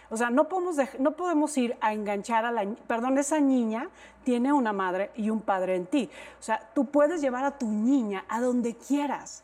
O 0.10 0.18
sea, 0.18 0.30
no 0.30 0.48
podemos, 0.48 0.78
no 1.00 1.12
podemos 1.12 1.58
ir 1.58 1.78
a 1.82 1.94
enganchar 1.94 2.46
a 2.46 2.52
la, 2.52 2.66
perdón, 2.88 3.18
esa 3.18 3.40
niña 3.40 3.90
tiene 4.24 4.54
una 4.54 4.74
madre 4.74 5.12
y 5.16 5.30
un 5.30 5.42
padre 5.42 5.76
en 5.76 5.88
ti. 5.88 6.10
O 6.40 6.44
sea, 6.44 6.60
tú 6.74 6.86
puedes 6.86 7.22
llevar 7.22 7.46
a 7.46 7.58
tu 7.58 7.68
niña 7.68 8.26
a 8.30 8.40
donde 8.40 8.76
quieras, 8.76 9.44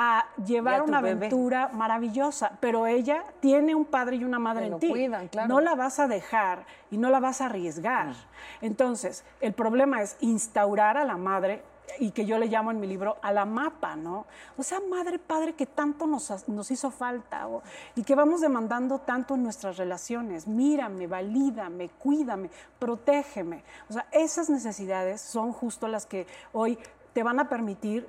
a 0.00 0.26
llevar 0.46 0.78
a 0.78 0.82
una 0.84 1.00
bebé. 1.00 1.26
aventura 1.26 1.70
maravillosa, 1.72 2.52
pero 2.60 2.86
ella 2.86 3.24
tiene 3.40 3.74
un 3.74 3.84
padre 3.84 4.14
y 4.14 4.22
una 4.24 4.38
madre 4.38 4.66
Que 4.68 4.72
en 4.74 4.78
ti. 4.78 4.88
cuidan, 4.90 5.26
claro. 5.26 5.48
No 5.48 5.60
la 5.60 5.74
vas 5.74 5.98
a 5.98 6.06
dejar 6.06 6.64
y 6.92 6.98
no 6.98 7.10
la 7.10 7.18
vas 7.18 7.40
a 7.40 7.46
arriesgar. 7.46 8.14
Entonces, 8.60 9.24
el 9.40 9.54
problema 9.54 10.00
es 10.00 10.16
instaurar 10.20 10.96
a 10.98 11.04
la 11.04 11.16
madre 11.16 11.64
y 11.98 12.12
que 12.12 12.26
yo 12.26 12.38
le 12.38 12.46
llamo 12.46 12.70
en 12.70 12.78
mi 12.78 12.86
libro 12.86 13.16
a 13.22 13.32
la 13.32 13.44
mapa, 13.44 13.96
¿no? 13.96 14.26
O 14.56 14.62
sea, 14.62 14.78
madre, 14.88 15.18
padre 15.18 15.54
que 15.54 15.66
tanto 15.66 16.06
nos, 16.06 16.46
nos 16.46 16.70
hizo 16.70 16.90
falta 16.92 17.48
o- 17.48 17.62
y 17.96 18.04
que 18.04 18.14
vamos 18.14 18.40
demandando 18.40 19.00
tanto 19.00 19.34
en 19.34 19.42
nuestras 19.42 19.78
relaciones. 19.78 20.46
Mírame, 20.46 21.08
valídame, 21.08 21.88
cuídame, 21.88 22.50
protégeme. 22.78 23.64
O 23.88 23.94
sea, 23.94 24.06
esas 24.12 24.48
necesidades 24.48 25.20
son 25.22 25.52
justo 25.52 25.88
las 25.88 26.06
que 26.06 26.26
hoy 26.52 26.78
te 27.14 27.22
van 27.22 27.40
a 27.40 27.48
permitir 27.48 28.06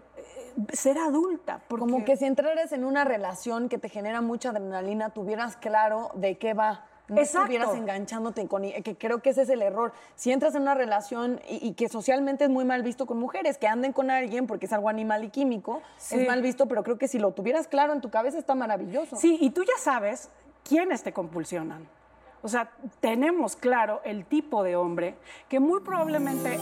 ser 0.73 0.97
adulta. 0.97 1.61
Porque... 1.67 1.81
Como 1.81 2.03
que 2.05 2.17
si 2.17 2.25
entraras 2.25 2.71
en 2.71 2.83
una 2.83 3.03
relación 3.05 3.69
que 3.69 3.77
te 3.77 3.89
genera 3.89 4.21
mucha 4.21 4.49
adrenalina, 4.49 5.11
tuvieras 5.11 5.55
claro 5.57 6.11
de 6.15 6.37
qué 6.37 6.53
va. 6.53 6.85
No 7.07 7.17
Exacto. 7.17 7.51
estuvieras 7.51 7.75
enganchándote 7.75 8.47
con... 8.47 8.61
Que 8.63 8.95
creo 8.95 9.19
que 9.23 9.31
ese 9.31 9.41
es 9.41 9.49
el 9.49 9.63
error. 9.63 9.93
Si 10.15 10.31
entras 10.31 10.53
en 10.53 10.61
una 10.61 10.75
relación 10.75 11.41
y, 11.49 11.67
y 11.67 11.73
que 11.73 11.89
socialmente 11.89 12.43
es 12.43 12.51
muy 12.51 12.65
mal 12.65 12.83
visto 12.83 13.07
con 13.07 13.17
mujeres, 13.17 13.57
que 13.57 13.67
anden 13.67 13.93
con 13.93 14.11
alguien 14.11 14.45
porque 14.45 14.67
es 14.67 14.73
algo 14.73 14.89
animal 14.89 15.23
y 15.23 15.29
químico, 15.29 15.81
Sí. 15.97 16.19
es 16.19 16.27
mal 16.27 16.43
visto, 16.43 16.67
pero 16.67 16.83
creo 16.83 16.99
que 16.99 17.07
si 17.07 17.17
lo 17.17 17.31
tuvieras 17.31 17.67
claro 17.67 17.93
en 17.93 18.01
tu 18.01 18.11
cabeza 18.11 18.37
está 18.37 18.53
maravilloso. 18.53 19.15
Sí, 19.15 19.39
y 19.41 19.49
tú 19.49 19.63
ya 19.63 19.73
sabes 19.79 20.29
quiénes 20.63 21.01
te 21.01 21.11
compulsionan. 21.11 21.87
O 22.43 22.47
sea, 22.47 22.69
tenemos 22.99 23.55
claro 23.55 24.01
el 24.05 24.25
tipo 24.25 24.61
de 24.63 24.75
hombre 24.75 25.15
que 25.49 25.59
muy 25.59 25.81
probablemente 25.81 26.59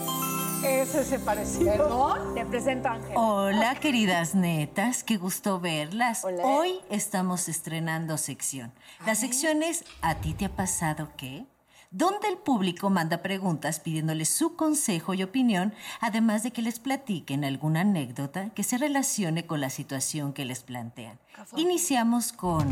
es 0.64 0.94
ese 0.94 1.18
parecido. 1.18 1.72
¿Perdón? 1.72 2.34
Te 2.34 2.44
presento 2.46 2.88
a 2.88 2.92
Ángel. 2.92 3.12
Hola, 3.16 3.74
queridas 3.76 4.34
netas, 4.34 5.04
qué 5.04 5.16
gusto 5.16 5.60
verlas. 5.60 6.24
Hola. 6.24 6.42
Hoy 6.44 6.80
estamos 6.90 7.48
estrenando 7.48 8.16
sección. 8.18 8.72
La 9.06 9.14
sección 9.14 9.62
es 9.62 9.84
¿A 10.02 10.16
ti 10.16 10.34
te 10.34 10.46
ha 10.46 10.54
pasado 10.54 11.10
qué? 11.16 11.44
Donde 11.90 12.28
el 12.28 12.36
público 12.36 12.90
manda 12.90 13.22
preguntas 13.22 13.80
pidiéndoles 13.80 14.28
su 14.28 14.56
consejo 14.56 15.14
y 15.14 15.22
opinión, 15.22 15.72
además 16.00 16.42
de 16.42 16.50
que 16.50 16.60
les 16.60 16.80
platiquen 16.80 17.44
alguna 17.44 17.80
anécdota 17.80 18.50
que 18.50 18.62
se 18.62 18.76
relacione 18.76 19.46
con 19.46 19.62
la 19.62 19.70
situación 19.70 20.34
que 20.34 20.44
les 20.44 20.62
plantean. 20.62 21.18
Iniciamos 21.56 22.32
con 22.32 22.68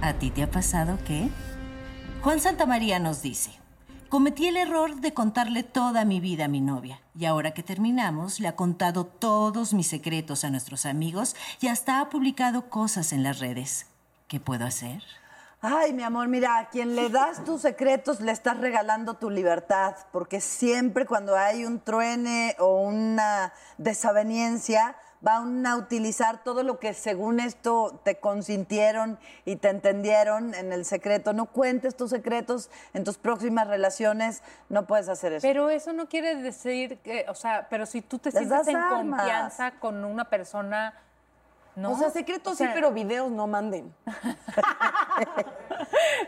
¿A 0.00 0.14
ti 0.14 0.30
te 0.30 0.44
ha 0.44 0.50
pasado 0.50 0.98
qué? 1.04 1.28
Juan 2.22 2.40
Santamaría 2.40 2.98
nos 2.98 3.22
dice, 3.22 3.50
cometí 4.08 4.48
el 4.48 4.56
error 4.56 4.96
de 4.96 5.12
contarle 5.12 5.62
toda 5.62 6.04
mi 6.04 6.20
vida 6.20 6.46
a 6.46 6.48
mi 6.48 6.60
novia 6.60 7.00
y 7.14 7.26
ahora 7.26 7.52
que 7.52 7.62
terminamos 7.62 8.40
le 8.40 8.48
ha 8.48 8.56
contado 8.56 9.04
todos 9.04 9.74
mis 9.74 9.86
secretos 9.86 10.44
a 10.44 10.50
nuestros 10.50 10.86
amigos 10.86 11.36
y 11.60 11.68
hasta 11.68 12.00
ha 12.00 12.08
publicado 12.08 12.70
cosas 12.70 13.12
en 13.12 13.22
las 13.22 13.38
redes. 13.38 13.86
¿Qué 14.26 14.40
puedo 14.40 14.64
hacer? 14.64 15.02
Ay, 15.60 15.92
mi 15.92 16.04
amor, 16.04 16.28
mira, 16.28 16.58
a 16.58 16.68
quien 16.68 16.94
le 16.94 17.10
das 17.10 17.44
tus 17.44 17.62
secretos 17.62 18.20
le 18.20 18.32
estás 18.32 18.58
regalando 18.58 19.14
tu 19.14 19.28
libertad, 19.28 19.96
porque 20.12 20.40
siempre 20.40 21.04
cuando 21.04 21.36
hay 21.36 21.64
un 21.64 21.80
truene 21.80 22.54
o 22.58 22.82
una 22.82 23.52
desaveniencia, 23.76 24.96
van 25.20 25.66
a 25.66 25.76
utilizar 25.76 26.42
todo 26.44 26.62
lo 26.62 26.78
que 26.78 26.94
según 26.94 27.40
esto 27.40 28.00
te 28.04 28.16
consintieron 28.20 29.18
y 29.44 29.56
te 29.56 29.68
entendieron 29.68 30.54
en 30.54 30.72
el 30.72 30.84
secreto. 30.84 31.32
No 31.32 31.46
cuentes 31.46 31.96
tus 31.96 32.10
secretos 32.10 32.70
en 32.94 33.04
tus 33.04 33.18
próximas 33.18 33.66
relaciones, 33.68 34.42
no 34.68 34.86
puedes 34.86 35.08
hacer 35.08 35.32
eso. 35.32 35.46
Pero 35.46 35.70
eso 35.70 35.92
no 35.92 36.08
quiere 36.08 36.36
decir 36.36 36.98
que, 36.98 37.26
o 37.28 37.34
sea, 37.34 37.66
pero 37.68 37.86
si 37.86 38.02
tú 38.02 38.18
te 38.18 38.30
Les 38.30 38.46
sientes 38.46 38.68
en 38.68 38.76
armas. 38.76 39.20
confianza 39.20 39.72
con 39.80 40.04
una 40.04 40.24
persona, 40.26 40.94
¿no? 41.78 41.92
O 41.92 41.98
sea, 41.98 42.10
secretos 42.10 42.54
O 42.54 42.56
sea, 42.56 42.68
sí, 42.68 42.72
pero 42.74 42.92
videos 42.92 43.30
no 43.30 43.46
manden. 43.46 43.94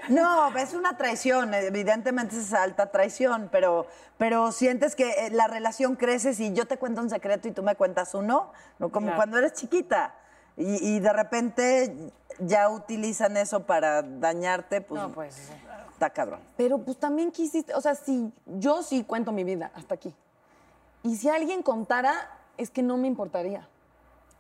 No, 0.08 0.56
es 0.56 0.74
una 0.74 0.96
traición, 0.96 1.54
evidentemente 1.54 2.36
es 2.36 2.52
alta 2.52 2.90
traición, 2.90 3.48
pero, 3.50 3.86
pero 4.18 4.52
sientes 4.52 4.96
que 4.96 5.26
eh, 5.26 5.30
la 5.30 5.46
relación 5.46 5.96
crece 5.96 6.34
si 6.34 6.52
yo 6.52 6.66
te 6.66 6.78
cuento 6.78 7.00
un 7.00 7.10
secreto 7.10 7.48
y 7.48 7.52
tú 7.52 7.62
me 7.62 7.74
cuentas 7.76 8.14
uno, 8.14 8.52
¿no? 8.78 8.90
como 8.90 9.06
Claro. 9.06 9.16
cuando 9.16 9.38
eres 9.38 9.52
chiquita 9.54 10.14
y, 10.56 10.96
y 10.96 11.00
de 11.00 11.12
repente 11.12 12.12
ya 12.38 12.68
utilizan 12.68 13.36
eso 13.36 13.64
para 13.66 14.02
dañarte, 14.02 14.80
pues, 14.80 15.00
No, 15.02 15.10
pues, 15.12 15.50
está 15.92 16.10
cabrón. 16.10 16.40
Pero 16.56 16.78
pues 16.78 16.98
también 16.98 17.30
quisiste, 17.30 17.74
o 17.74 17.80
sea, 17.80 17.94
si 17.94 18.32
yo 18.46 18.82
sí 18.82 19.04
cuento 19.04 19.32
mi 19.32 19.44
vida 19.44 19.70
hasta 19.74 19.94
aquí. 19.94 20.14
Y 21.02 21.16
si 21.16 21.28
alguien 21.28 21.62
contara, 21.62 22.14
es 22.56 22.70
que 22.70 22.82
no 22.82 22.96
me 22.96 23.06
importaría. 23.06 23.68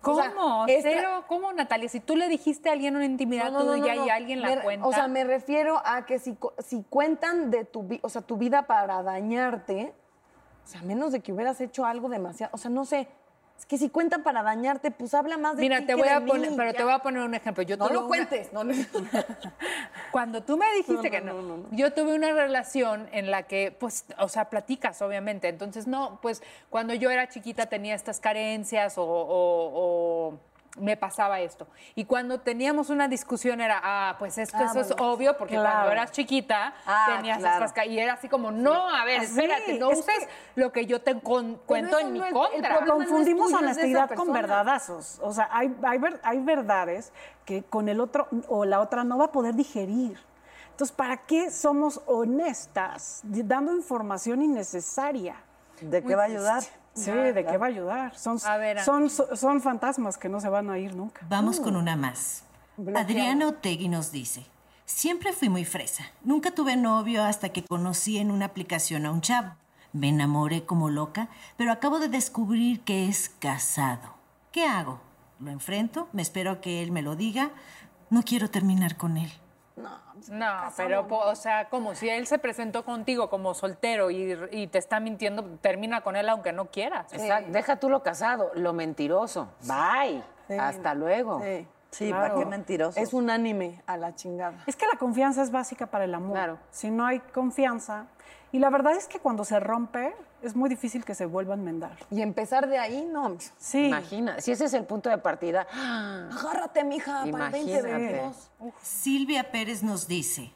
O 0.02 0.14
sea, 0.16 0.32
¿Cómo? 0.32 0.66
tra- 0.66 0.78
Cero, 0.82 1.24
¿Cómo, 1.28 1.52
Natalia? 1.52 1.88
Si 1.88 2.00
tú 2.00 2.16
le 2.16 2.28
dijiste 2.28 2.68
a 2.70 2.72
alguien 2.72 2.96
una 2.96 3.04
intimidad 3.04 3.50
No, 3.52 3.64
no, 3.64 3.72
tuya 3.76 3.94
no, 3.94 4.06
y 4.06 4.10
alguien 4.10 4.40
la 4.40 4.48
Me 4.48 4.62
cuenta. 4.62 4.86
O 4.86 4.92
sea, 4.92 5.08
me 5.08 5.24
refiero 5.24 5.80
a 5.84 6.06
que 6.06 6.18
si, 6.18 6.38
si 6.64 6.82
cuentan 6.88 7.50
de 7.50 7.64
tu, 7.64 7.86
o 8.02 8.08
sea, 8.08 8.22
tu 8.22 8.36
vida 8.38 8.62
para 8.66 9.02
dañarte, 9.02 9.92
o 10.64 10.66
sea, 10.66 10.80
a 10.80 10.84
menos 10.84 11.12
de 11.12 11.20
que 11.20 11.32
hubieras 11.32 11.60
hecho 11.60 11.84
algo 11.84 12.08
demasiado, 12.08 12.50
o 12.54 12.58
sea, 12.58 12.70
no 12.70 12.84
sé, 12.84 13.08
es 13.60 13.66
que 13.66 13.76
si 13.76 13.90
cuentan 13.90 14.22
para 14.22 14.42
dañarte, 14.42 14.90
pues 14.90 15.12
habla 15.12 15.36
más 15.36 15.54
de 15.56 15.62
Mira, 15.62 15.80
ti 15.80 15.82
te 15.86 15.92
que 15.92 15.94
voy 15.96 16.08
de 16.08 16.14
a 16.14 16.20
mí, 16.20 16.30
poner, 16.30 16.50
pero 16.56 16.72
ya. 16.72 16.76
te 16.78 16.82
voy 16.84 16.92
a 16.94 16.98
poner 17.00 17.22
un 17.22 17.34
ejemplo. 17.34 17.62
Yo 17.62 17.76
No 17.76 17.88
lo 17.90 17.98
una- 18.00 18.08
cuentes, 18.08 18.52
no, 18.54 18.64
no. 18.64 18.72
Cuando 20.12 20.42
tú 20.42 20.56
me 20.56 20.64
dijiste 20.76 21.10
que 21.10 21.20
no. 21.20 21.64
yo 21.70 21.92
tuve 21.92 22.14
una 22.14 22.32
relación 22.32 23.08
en 23.12 23.30
la 23.30 23.44
que, 23.44 23.70
pues, 23.78 24.06
o 24.18 24.28
sea, 24.28 24.46
platicas, 24.50 25.00
obviamente. 25.02 25.48
Entonces, 25.48 25.86
no, 25.86 26.18
pues, 26.22 26.42
cuando 26.70 26.94
yo 26.94 27.10
era 27.10 27.28
chiquita 27.28 27.66
tenía 27.66 27.94
estas 27.94 28.18
carencias 28.18 28.96
o, 28.98 29.04
o- 29.04 29.70
o 30.30 30.40
me 30.78 30.96
pasaba 30.96 31.40
esto. 31.40 31.66
Y 31.96 32.04
cuando 32.04 32.40
teníamos 32.40 32.90
una 32.90 33.08
discusión 33.08 33.60
era, 33.60 33.80
ah, 33.82 34.16
pues 34.18 34.38
esto, 34.38 34.56
Ah, 34.58 34.66
eso 34.70 34.80
es 34.80 34.92
obvio, 35.00 35.36
porque 35.36 35.54
claro. 35.56 35.70
cuando 35.70 35.90
eras 35.92 36.12
chiquita 36.12 36.74
Ah, 36.86 37.14
tenías 37.16 37.38
claro. 37.38 37.64
estas 37.64 37.86
Y 37.86 37.98
era 37.98 38.12
así 38.14 38.28
como, 38.28 38.50
no, 38.52 38.88
a 38.88 39.04
ver, 39.04 39.20
Ah, 39.20 39.24
espérate, 39.24 39.78
no 39.78 39.90
es 39.90 39.98
uses 39.98 40.28
lo 40.54 40.70
que 40.72 40.86
yo 40.86 41.02
te 41.02 41.20
con- 41.20 41.56
cuento 41.66 41.98
en 41.98 42.12
mi 42.12 42.18
no 42.20 42.24
es- 42.24 42.30
el 42.30 42.34
contra. 42.34 42.76
problema 42.76 42.94
no 42.94 43.02
es 43.02 43.08
confundimos 43.08 43.52
honestidad 43.52 44.10
con 44.12 44.32
verdadazos. 44.32 45.18
O 45.22 45.32
sea, 45.32 45.48
hay, 45.50 45.74
hay, 45.82 45.98
ver- 45.98 46.20
hay 46.22 46.38
verdades 46.40 47.12
que 47.44 47.64
con 47.64 47.88
el 47.88 48.00
otro 48.00 48.28
o 48.48 48.64
la 48.64 48.80
otra 48.80 49.02
no 49.02 49.18
va 49.18 49.26
a 49.26 49.32
poder 49.32 49.54
digerir. 49.56 50.18
Entonces, 50.70 50.96
¿para 50.96 51.16
qué 51.26 51.50
somos 51.50 52.00
honestas 52.06 53.20
dando 53.24 53.74
información 53.74 54.40
innecesaria? 54.40 55.34
¿De 55.80 56.02
qué 56.02 56.14
va 56.14 56.22
a 56.22 56.26
ayudar? 56.26 56.62
Sí, 56.94 57.10
¿de 57.10 57.44
qué 57.44 57.56
va 57.56 57.66
a 57.66 57.68
ayudar? 57.68 58.16
Son, 58.18 58.38
A 58.44 58.56
ver, 58.56 58.80
son, 58.82 59.08
son 59.10 59.60
fantasmas 59.60 60.18
que 60.18 60.28
no 60.28 60.40
se 60.40 60.48
van 60.48 60.70
a 60.70 60.78
ir 60.78 60.94
nunca. 60.94 61.20
Vamos 61.28 61.60
con 61.60 61.76
una 61.76 61.96
más. 61.96 62.44
Adriana 62.96 63.48
Otegui 63.48 63.88
nos 63.88 64.10
dice, 64.10 64.46
siempre 64.86 65.32
fui 65.32 65.48
muy 65.48 65.64
fresa. 65.64 66.04
Nunca 66.24 66.50
tuve 66.50 66.76
novio 66.76 67.22
hasta 67.24 67.50
que 67.50 67.64
conocí 67.64 68.18
en 68.18 68.30
una 68.30 68.46
aplicación 68.46 69.06
a 69.06 69.12
un 69.12 69.20
chavo. 69.20 69.54
Me 69.92 70.08
enamoré 70.08 70.64
como 70.64 70.88
loca, 70.88 71.28
pero 71.56 71.72
acabo 71.72 71.98
de 71.98 72.08
descubrir 72.08 72.80
que 72.80 73.08
es 73.08 73.28
casado. 73.28 74.14
¿Qué 74.52 74.64
hago? 74.64 75.00
¿Lo 75.40 75.50
enfrento? 75.50 76.08
¿Me 76.12 76.22
espero 76.22 76.50
a 76.52 76.60
que 76.60 76.82
él 76.82 76.92
me 76.92 77.02
lo 77.02 77.16
diga? 77.16 77.50
No 78.08 78.22
quiero 78.22 78.50
terminar 78.50 78.96
con 78.96 79.16
él. 79.16 79.32
No, 80.30 80.72
pero, 80.76 81.06
po- 81.06 81.20
o 81.24 81.34
sea, 81.34 81.68
como 81.68 81.94
si 81.94 82.08
él 82.08 82.26
se 82.26 82.38
presentó 82.38 82.84
contigo 82.84 83.30
como 83.30 83.54
soltero 83.54 84.10
y, 84.10 84.36
y 84.50 84.66
te 84.66 84.78
está 84.78 85.00
mintiendo, 85.00 85.42
termina 85.60 86.02
con 86.02 86.16
él 86.16 86.28
aunque 86.28 86.52
no 86.52 86.66
quieras. 86.66 87.12
Exacto. 87.12 87.50
Deja 87.52 87.76
tú 87.76 87.88
lo 87.88 88.02
casado, 88.02 88.50
lo 88.54 88.72
mentiroso. 88.72 89.48
Bye. 89.62 90.22
Sí. 90.48 90.54
Hasta 90.58 90.94
luego. 90.94 91.40
Sí. 91.42 91.66
Sí, 91.90 92.08
Claro. 92.08 92.34
¿para 92.34 92.38
qué 92.38 92.46
mentirosos? 92.46 92.96
Es 93.02 93.12
unánime 93.12 93.82
a 93.86 93.96
la 93.96 94.14
chingada. 94.14 94.62
Es 94.68 94.76
que 94.76 94.86
la 94.86 94.96
confianza 94.96 95.42
es 95.42 95.50
básica 95.50 95.86
para 95.86 96.04
el 96.04 96.14
amor. 96.14 96.58
Si 96.70 96.88
no 96.88 97.04
hay 97.04 97.18
confianza, 97.18 98.06
y 98.52 98.58
la 98.58 98.70
verdad 98.70 98.96
es 98.96 99.06
que 99.06 99.18
cuando 99.18 99.44
se 99.44 99.60
rompe, 99.60 100.14
es 100.42 100.56
muy 100.56 100.68
difícil 100.68 101.04
que 101.04 101.14
se 101.14 101.26
vuelva 101.26 101.54
a 101.54 101.56
enmendar. 101.56 101.96
Y 102.10 102.22
empezar 102.22 102.68
de 102.68 102.78
ahí, 102.78 103.06
no. 103.10 103.36
Sí. 103.58 103.86
Imagina, 103.86 104.40
si 104.40 104.52
ese 104.52 104.64
es 104.64 104.74
el 104.74 104.84
punto 104.84 105.10
de 105.10 105.18
partida. 105.18 105.66
Agárrate, 105.72 106.82
mija, 106.84 107.24
para 107.30 107.48
el 107.48 107.68
Imagínate. 107.68 108.22
2022. 108.22 108.50
Silvia 108.82 109.50
Pérez 109.52 109.82
nos 109.82 110.08
dice, 110.08 110.52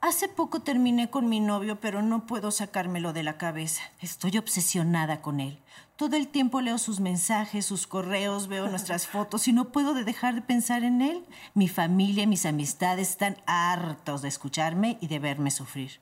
hace 0.00 0.28
poco 0.28 0.60
terminé 0.60 1.10
con 1.10 1.28
mi 1.28 1.40
novio, 1.40 1.80
pero 1.80 2.00
no 2.00 2.26
puedo 2.26 2.50
sacármelo 2.50 3.12
de 3.12 3.22
la 3.24 3.36
cabeza. 3.36 3.82
Estoy 4.00 4.38
obsesionada 4.38 5.20
con 5.20 5.40
él. 5.40 5.60
Todo 5.96 6.16
el 6.16 6.28
tiempo 6.28 6.60
leo 6.60 6.78
sus 6.78 6.98
mensajes, 6.98 7.66
sus 7.66 7.86
correos, 7.86 8.48
veo 8.48 8.68
nuestras 8.68 9.06
fotos 9.06 9.46
y 9.46 9.52
no 9.52 9.70
puedo 9.70 9.94
de 9.94 10.02
dejar 10.02 10.34
de 10.34 10.42
pensar 10.42 10.82
en 10.82 11.02
él. 11.02 11.24
Mi 11.54 11.68
familia 11.68 12.24
y 12.24 12.26
mis 12.26 12.46
amistades 12.46 13.10
están 13.10 13.36
hartos 13.46 14.22
de 14.22 14.28
escucharme 14.28 14.98
y 15.00 15.06
de 15.06 15.18
verme 15.20 15.50
sufrir. 15.52 16.00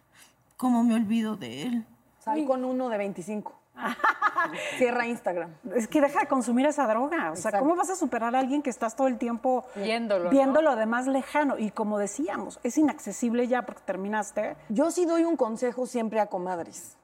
¿Cómo 0.62 0.84
me 0.84 0.94
olvido 0.94 1.34
de 1.34 1.62
él? 1.62 1.84
Sal 2.20 2.46
con 2.46 2.64
uno 2.64 2.88
de 2.88 2.96
25. 2.96 3.52
Cierra 4.78 5.08
Instagram. 5.08 5.50
Es 5.74 5.88
que 5.88 6.00
deja 6.00 6.20
de 6.20 6.28
consumir 6.28 6.66
esa 6.66 6.86
droga. 6.86 7.32
O 7.32 7.34
sea, 7.34 7.48
Exacto. 7.48 7.58
¿cómo 7.58 7.74
vas 7.74 7.90
a 7.90 7.96
superar 7.96 8.36
a 8.36 8.38
alguien 8.38 8.62
que 8.62 8.70
estás 8.70 8.94
todo 8.94 9.08
el 9.08 9.18
tiempo 9.18 9.64
Viéndolo, 9.74 10.26
¿no? 10.26 10.30
viéndolo 10.30 10.76
de 10.76 10.86
más 10.86 11.08
lejano? 11.08 11.58
Y 11.58 11.72
como 11.72 11.98
decíamos, 11.98 12.60
es 12.62 12.78
inaccesible 12.78 13.48
ya 13.48 13.62
porque 13.62 13.82
terminaste. 13.84 14.54
Yo 14.68 14.92
sí 14.92 15.04
doy 15.04 15.24
un 15.24 15.36
consejo 15.36 15.84
siempre 15.86 16.20
a 16.20 16.26
comadres 16.26 16.96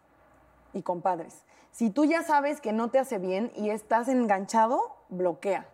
y 0.73 0.83
compadres. 0.83 1.43
Si 1.73 1.91
tú 1.91 2.05
ya 2.05 2.23
sabes 2.23 2.61
que 2.61 2.73
no 2.73 2.91
te 2.91 3.01
hace 3.01 3.19
bien 3.19 3.51
y 3.57 3.71
estás 3.71 4.07
enganchado, 4.07 4.81
bloquea. 5.09 5.67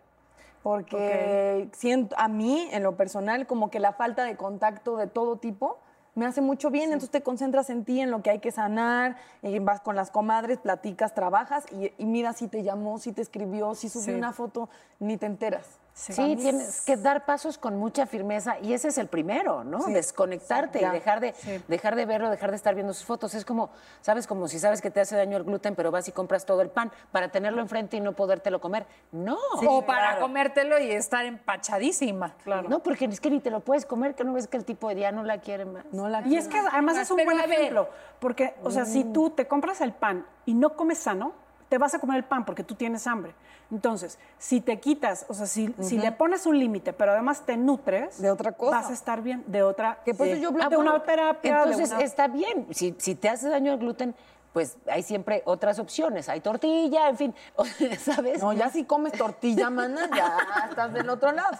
Porque 0.63 1.69
siento, 1.73 2.15
a 2.17 2.29
mí, 2.29 2.67
en 2.71 2.81
lo 2.81 2.97
personal, 2.97 3.45
como 3.45 3.69
que 3.69 3.79
la 3.79 3.93
falta 3.93 4.23
de 4.23 4.35
contacto 4.37 4.97
de 4.97 5.05
todo 5.05 5.37
tipo 5.37 5.77
me 6.15 6.25
hace 6.25 6.41
mucho 6.41 6.69
bien. 6.71 6.85
Entonces 6.85 7.11
te 7.11 7.21
concentras 7.21 7.69
en 7.69 7.85
ti, 7.85 7.99
en 8.01 8.09
lo 8.09 8.21
que 8.23 8.29
hay 8.31 8.39
que 8.39 8.51
sanar, 8.51 9.17
y 9.41 9.59
vas 9.59 9.81
con 9.81 9.95
las 9.95 10.09
comadres, 10.11 10.57
platicas, 10.57 11.13
trabajas 11.13 11.65
y, 11.71 11.91
y 11.97 12.05
mira 12.05 12.33
si 12.33 12.47
te 12.47 12.63
llamó, 12.63 12.97
si 12.97 13.11
te 13.11 13.21
escribió, 13.21 13.75
si 13.75 13.89
subió 13.89 14.13
Sí. 14.13 14.17
una 14.17 14.33
foto, 14.33 14.69
ni 14.99 15.17
te 15.17 15.25
enteras. 15.27 15.65
Sí, 15.97 16.35
tienes 16.35 16.81
que 16.81 16.97
dar 16.97 17.23
pasos 17.23 17.57
con 17.57 17.77
mucha 17.77 18.05
firmeza 18.05 18.59
y 18.59 18.73
ese 18.73 18.89
es 18.89 18.97
el 18.97 19.07
primero, 19.07 19.63
¿no? 19.63 19.79
Sí. 19.79 19.93
Desconectarte 19.93 20.81
y 20.81 20.89
dejar 20.89 21.21
de, 21.21 21.33
dejar 21.69 21.95
de 21.95 22.05
verlo, 22.05 22.29
dejar 22.29 22.49
de 22.49 22.57
estar 22.57 22.75
viendo 22.75 22.93
sus 22.93 23.05
fotos. 23.05 23.33
Es 23.33 23.45
como, 23.45 23.69
¿sabes? 24.01 24.27
Como 24.27 24.49
si 24.49 24.59
sabes 24.59 24.81
que 24.81 24.91
te 24.91 24.99
hace 24.99 25.15
daño 25.15 25.37
el 25.37 25.45
gluten, 25.45 25.73
pero 25.73 25.91
vas 25.91 26.05
y 26.09 26.11
compras 26.11 26.45
todo 26.45 26.61
el 26.61 26.69
pan 26.69 26.91
para 27.13 27.29
tenerlo 27.29 27.61
enfrente 27.61 27.95
y 27.95 28.01
no 28.01 28.11
podértelo 28.11 28.59
comer. 28.59 28.85
No. 29.13 29.37
o 29.65 29.85
para 29.85 30.19
comértelo 30.19 30.77
y 30.79 30.91
estar 30.91 31.25
empachadísima. 31.25 32.33
Claro. 32.43 32.67
No, 32.67 32.83
porque 32.83 33.05
es 33.05 33.21
que 33.21 33.29
ni 33.29 33.39
te 33.39 33.49
lo 33.49 33.61
puedes 33.61 33.85
comer, 33.85 34.15
que 34.15 34.25
no 34.25 34.33
ves 34.33 34.47
que 34.47 34.57
el 34.57 34.65
tipo 34.65 34.91
ya 34.91 35.13
no 35.13 35.23
la 35.23 35.39
quiere 35.39 35.63
más. 35.63 35.85
No 35.93 36.09
la 36.09 36.27
Y 36.27 36.35
es 36.35 36.49
que 36.49 36.59
además 36.59 36.97
es 36.97 37.09
un 37.09 37.23
buen 37.23 37.39
ejemplo, 37.39 37.87
porque, 38.19 38.53
o 38.63 38.69
sea, 38.69 38.83
si 38.83 39.05
tú 39.05 39.29
te 39.29 39.47
compras 39.47 39.79
el 39.79 39.93
pan 39.93 40.25
y 40.45 40.55
no 40.55 40.75
comes 40.75 40.97
sano, 40.97 41.45
te 41.69 41.77
vas 41.77 41.93
a 41.95 41.99
comer 41.99 42.17
el 42.17 42.25
pan 42.25 42.45
porque 42.45 42.63
tú 42.63 42.75
tienes 42.75 43.07
hambre. 43.07 43.33
Entonces, 43.71 44.19
si 44.37 44.61
te 44.61 44.79
quitas, 44.79 45.25
o 45.27 45.33
sea, 45.33 45.47
si, 45.47 45.73
si 45.81 45.97
le 45.97 46.11
pones 46.11 46.45
un 46.45 46.59
límite, 46.59 46.93
pero 46.93 47.11
además 47.11 47.41
te 47.45 47.57
nutres, 47.57 48.21
de 48.21 48.29
otra 48.29 48.51
cosa, 48.51 48.77
vas 48.81 48.89
a 48.89 48.93
estar 48.93 49.21
bien, 49.21 49.43
de 49.47 49.63
otra, 49.63 49.99
Que 50.05 50.13
por 50.13 50.27
eso 50.27 50.37
yo 50.37 50.49
una 50.49 51.03
terapia, 51.03 51.55
de 51.55 51.63
Entonces 51.63 51.91
una- 51.91 52.01
está 52.03 52.27
bien. 52.27 52.67
Si, 52.71 52.95
si 52.97 53.15
te 53.15 53.29
hace 53.29 53.49
daño 53.49 53.73
el 53.73 53.79
gluten, 53.79 54.15
pues 54.55 54.77
hay 54.89 55.03
siempre 55.03 55.43
otras 55.43 55.79
opciones. 55.79 56.29
Hay 56.29 56.39
tortilla, 56.39 57.09
en 57.09 57.17
fin, 57.17 57.35
¿sabes? 57.99 58.41
No, 58.41 58.53
ya 58.53 58.69
si 58.69 58.85
comes 58.85 59.11
tortilla, 59.11 59.69
mana, 59.69 60.09
ya 60.15 60.37
estás 60.69 60.93
del 60.93 61.09
otro 61.09 61.33
lado. 61.33 61.59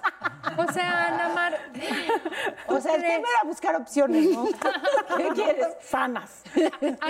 O 0.55 0.71
sea, 0.71 1.07
Ana 1.07 1.27
Mar, 1.27 1.57
O 2.67 2.79
sea, 2.79 2.95
es 2.95 3.03
que 3.03 3.17
ver 3.17 3.25
a 3.43 3.45
buscar 3.45 3.75
opciones, 3.75 4.31
¿no? 4.31 4.45
¿Qué 5.17 5.27
quieres? 5.33 5.67
Sanas. 5.81 6.43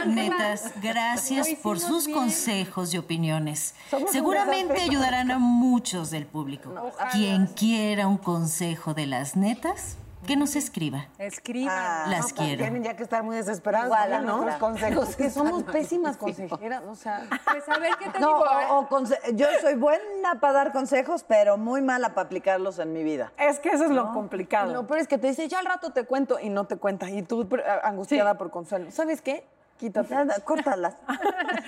Netas, 0.08 0.74
gracias 0.82 1.50
por 1.62 1.80
sus 1.80 2.08
bien. 2.08 2.18
consejos 2.18 2.92
y 2.96 2.98
opiniones. 2.98 3.76
Somos 3.92 4.10
Seguramente 4.10 4.82
ayudarán 4.82 5.30
a 5.30 5.38
muchos 5.38 6.10
del 6.10 6.26
público. 6.26 6.74
Quien 7.12 7.46
quiera 7.46 8.08
un 8.08 8.18
consejo 8.18 8.96
de 8.96 9.06
las 9.06 9.36
netas, 9.36 9.98
que 10.26 10.36
nos 10.36 10.56
escriba. 10.56 11.08
escriban. 11.18 12.10
Las 12.12 12.34
quiero. 12.34 12.58
Tienen 12.62 12.84
ya 12.84 12.96
que 12.96 13.04
estar 13.04 13.24
muy 13.24 13.36
desesperados. 13.36 13.88
Igual, 13.88 14.12
¿no? 14.12 14.22
¿no? 14.22 14.38
Nuestros 14.44 14.58
consejos. 14.60 15.16
Que 15.16 15.30
somos 15.30 15.64
pésimas 15.64 16.18
consejeras, 16.18 16.84
o 16.88 16.96
sea. 16.96 17.24
Pues 17.46 17.68
a 17.70 17.78
ver 17.80 17.92
qué 18.00 18.10
te 18.10 18.20
No, 18.20 18.28
digo. 18.28 18.40
o- 18.72 18.80
o 18.80 18.90
conse- 18.90 19.20
yo 19.36 19.48
soy 19.62 19.76
buena 19.76 20.40
para 20.42 20.54
dar 20.54 20.72
consejos, 20.72 21.24
pero 21.28 21.58
muy 21.58 21.82
mala 21.82 22.10
para 22.10 22.26
aplicarlos 22.26 22.80
en 22.80 22.94
mi 22.94 23.04
vida. 23.04 23.32
Es 23.38 23.60
que 23.60 23.70
eso 23.70 23.86
es 23.86 23.92
lo 23.92 24.12
complicado. 24.14 24.74
Lo 24.74 24.88
peor 24.88 25.00
es 25.00 25.08
que 25.08 25.18
te 25.18 25.28
dice, 25.28 25.48
ya 25.48 25.60
al 25.60 25.66
rato 25.66 25.92
te 25.92 26.06
cuento 26.06 26.40
y 26.40 26.50
no 26.50 26.66
te 26.66 26.78
cuenta. 26.78 27.10
Y 27.10 27.22
tú 27.24 27.48
angustiada 27.84 28.38
por 28.38 28.52
consuelo. 28.52 28.92
¿Sabes 28.92 29.22
qué? 29.22 29.46
Quítate. 29.78 30.16
Córtalas. 30.44 30.96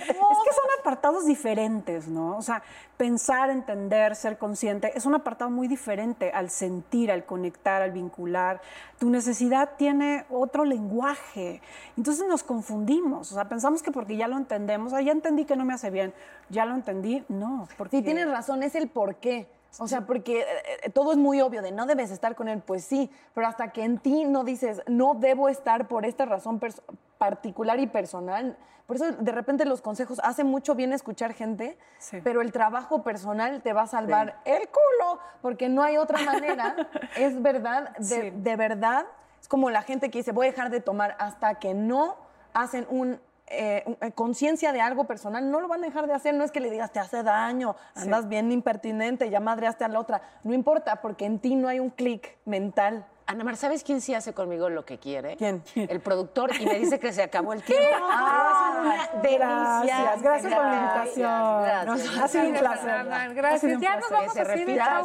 Es 0.08 0.38
que 0.46 0.54
son 0.54 0.66
apartados 0.80 1.26
diferentes, 1.26 2.08
¿no? 2.08 2.38
O 2.38 2.42
sea, 2.42 2.62
pensar, 2.96 3.50
entender, 3.50 4.16
ser 4.16 4.38
consciente, 4.38 4.92
es 4.98 5.06
un 5.06 5.16
apartado 5.16 5.50
muy 5.52 5.68
diferente 5.68 6.32
al 6.32 6.50
sentir, 6.50 7.12
al 7.12 7.26
conectar, 7.26 7.82
al 7.82 7.92
vincular. 7.92 8.62
Tu 9.00 9.10
necesidad 9.10 9.72
tiene 9.78 10.26
otro 10.30 10.64
lenguaje. 10.66 11.62
Entonces 11.98 12.26
nos 12.28 12.44
confundimos. 12.44 13.32
O 13.32 13.36
sea, 13.36 13.50
pensamos 13.50 13.84
que 13.84 13.92
porque 13.92 14.16
ya 14.16 14.28
lo 14.28 14.38
entendemos, 14.38 14.94
ah, 14.94 15.02
ya 15.02 15.12
entendí 15.12 15.46
que 15.46 15.56
no 15.56 15.66
me 15.66 15.74
hace 15.74 15.90
bien, 15.90 16.14
ya 16.50 16.66
lo 16.66 16.76
entendí. 16.76 17.24
No, 17.28 17.68
porque 17.78 17.98
Sí, 17.98 18.04
tienes 18.04 18.30
razón, 18.30 18.64
es 18.64 18.76
el 18.76 18.88
por 18.88 19.16
qué. 19.16 19.48
O 19.80 19.88
sea, 19.88 20.02
porque 20.08 20.40
eh, 20.42 20.46
eh, 20.86 20.90
todo 20.90 21.12
es 21.12 21.18
muy 21.18 21.42
obvio 21.42 21.62
de 21.62 21.72
no 21.72 21.86
debes 21.86 22.10
estar 22.12 22.36
con 22.36 22.48
él, 22.48 22.64
pues 22.66 22.84
sí, 22.86 23.12
pero 23.36 23.48
hasta 23.48 23.72
que 23.72 23.84
en 23.84 24.00
ti 24.00 24.24
no 24.26 24.44
dices, 24.44 24.82
no 24.88 25.14
debo 25.14 25.50
estar 25.50 25.88
por 25.88 26.06
esta 26.06 26.26
razón 26.26 26.60
perso- 26.60 26.82
particular 27.18 27.80
y 27.80 27.88
personal. 27.88 28.58
Por 28.86 28.96
eso 28.96 29.12
de 29.12 29.32
repente 29.32 29.66
los 29.66 29.82
consejos, 29.82 30.22
hace 30.24 30.44
mucho 30.44 30.74
bien 30.76 30.94
escuchar 30.94 31.34
gente, 31.34 31.78
Sí. 32.00 32.20
pero 32.24 32.42
el 32.42 32.52
trabajo 32.52 33.04
personal 33.04 33.62
te 33.62 33.74
va 33.74 33.82
a 33.84 33.88
salvar 33.88 34.40
el 34.46 34.68
culo, 34.70 35.20
porque 35.42 35.68
no 35.68 35.84
hay 35.84 35.98
otra 35.98 36.22
manera. 36.24 36.76
es 37.18 37.42
verdad, 37.42 37.90
de, 37.98 38.04
Sí. 38.06 38.32
de 38.34 38.56
verdad, 38.56 39.06
es 39.42 39.48
como 39.48 39.70
la 39.70 39.82
gente 39.82 40.10
que 40.10 40.20
dice, 40.20 40.32
voy 40.32 40.48
a 40.48 40.52
dejar 40.52 40.70
de 40.70 40.80
tomar 40.80 41.16
hasta 41.20 41.56
que 41.56 41.74
no 41.74 42.16
hacen 42.54 42.88
un... 42.90 43.20
eh, 43.50 43.84
un- 43.86 43.98
eh, 44.02 44.12
conciencia 44.12 44.74
de 44.74 44.82
algo 44.82 45.06
personal, 45.06 45.50
no 45.50 45.62
lo 45.62 45.70
van 45.70 45.82
a 45.82 45.88
dejar 45.88 46.06
de 46.08 46.14
hacer, 46.14 46.34
no 46.34 46.44
es 46.44 46.52
que 46.52 46.60
le 46.60 46.70
digas 46.70 46.92
te 46.92 47.00
hace 47.00 47.24
daño, 47.24 47.78
andas 47.96 48.28
bien 48.28 48.52
impertinente, 48.52 49.30
ya 49.30 49.40
madreaste 49.40 49.86
a 49.86 49.88
la 49.88 50.00
otra, 50.02 50.22
no 50.44 50.54
importa, 50.54 50.98
porque 50.98 51.24
en 51.26 51.40
ti 51.40 51.56
no 51.56 51.70
hay 51.70 51.80
un 51.80 51.90
clic 51.90 52.38
mental. 52.44 53.06
Ana 53.30 53.44
Mar, 53.44 53.58
¿sabes 53.58 53.84
quién 53.84 54.00
sí 54.00 54.14
hace 54.14 54.34
conmigo 54.34 54.70
lo 54.70 54.86
que 54.86 55.00
quiere? 55.00 55.36
¿Quién? 55.36 55.62
El 55.76 56.00
productor 56.00 56.50
y 56.58 56.66
me 56.66 56.80
dice 56.80 56.98
que 56.98 57.12
se 57.12 57.22
acabó 57.22 57.52
el 57.52 57.62
tiempo. 57.62 57.86
Ah, 58.10 58.78
una 58.80 59.22
delicia. 59.22 59.38
gracias, 59.38 60.22
gracias 60.22 60.54
por 60.54 60.64
la 60.66 60.78
invitación. 60.78 61.64
Gracias. 61.64 62.18
Ha 62.18 62.28
sido 62.28 62.44
un 62.48 62.54
placer. 62.54 63.06
Gracias. 63.36 63.82
Ya 63.82 63.96
nos 63.98 64.10
vamos 64.10 64.34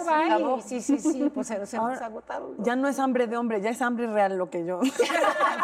bye. 0.07 0.25
acabó. 0.25 0.61
Sí, 0.61 0.81
sí, 0.81 0.99
sí, 0.99 1.31
pues 1.35 1.49
se 1.49 1.59
nos 1.59 1.75
hemos 1.75 2.01
agotado. 2.01 2.55
Ya 2.59 2.77
no 2.77 2.89
es 2.89 2.99
hambre 2.99 3.27
de 3.27 3.37
hombre, 3.37 3.61
ya 3.61 3.71
es 3.71 3.83
hambre 3.83 4.07
real 4.07 4.37
lo 4.39 4.51
que 4.51 4.65
yo. 4.65 4.81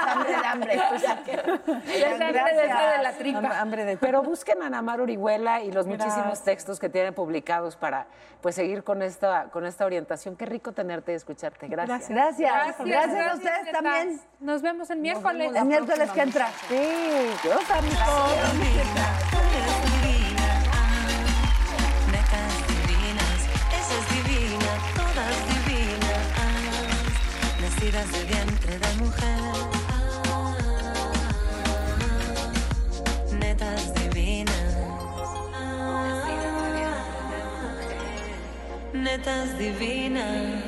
hambre 0.08 0.30
de 0.30 0.46
hambre. 0.46 0.80
pues, 0.90 1.02
ya 1.02 2.14
es 2.14 2.20
hambre 2.20 2.96
de 2.96 3.02
la 3.02 3.12
tripa. 3.12 3.60
Hambre, 3.60 3.84
de 3.84 3.96
Pero 3.96 4.22
busquen 4.22 4.62
a 4.62 4.66
Ana 4.66 4.82
Mar 4.82 5.00
Orihuela 5.00 5.62
y 5.62 5.70
los 5.70 5.86
muchísimos 5.86 6.42
textos 6.42 6.80
que 6.80 6.88
tiene 6.88 7.12
publicados 7.12 7.76
para 7.76 8.08
pues 8.40 8.54
seguir 8.54 8.84
con 8.84 9.02
esta, 9.02 9.44
con 9.50 9.64
esta 9.64 9.86
orientación. 9.86 10.36
Qué 10.36 10.46
rico 10.46 10.72
tenerte 10.72 11.12
y 11.12 11.14
escucharte. 11.14 11.68
Gracias. 11.68 12.08
Gracias. 12.08 12.47
Gracias, 12.48 12.86
Gracias, 12.86 13.32
a 13.32 13.34
ustedes 13.34 13.72
también. 13.72 14.20
Nos 14.40 14.62
vemos 14.62 14.90
el 14.90 14.98
miércoles. 14.98 15.52
El 15.54 15.64
miércoles 15.64 16.10
que 16.10 16.20
entra. 16.22 16.48
Sí, 16.68 16.76
Dios, 17.42 17.70
amigos. 17.70 17.98
Netas 22.12 22.54
divinas, 22.68 23.38
esa 23.78 23.94
es 23.98 24.06
divina, 24.14 24.70
todas 24.94 25.36
divinas, 25.52 26.24
nacidas 27.60 28.12
de 28.12 28.24
vientre 28.24 28.78
de 28.78 28.90
mujer. 29.02 29.40
Netas 33.38 33.94
divinas, 33.94 34.76
netas 38.92 39.58
divinas. 39.58 40.67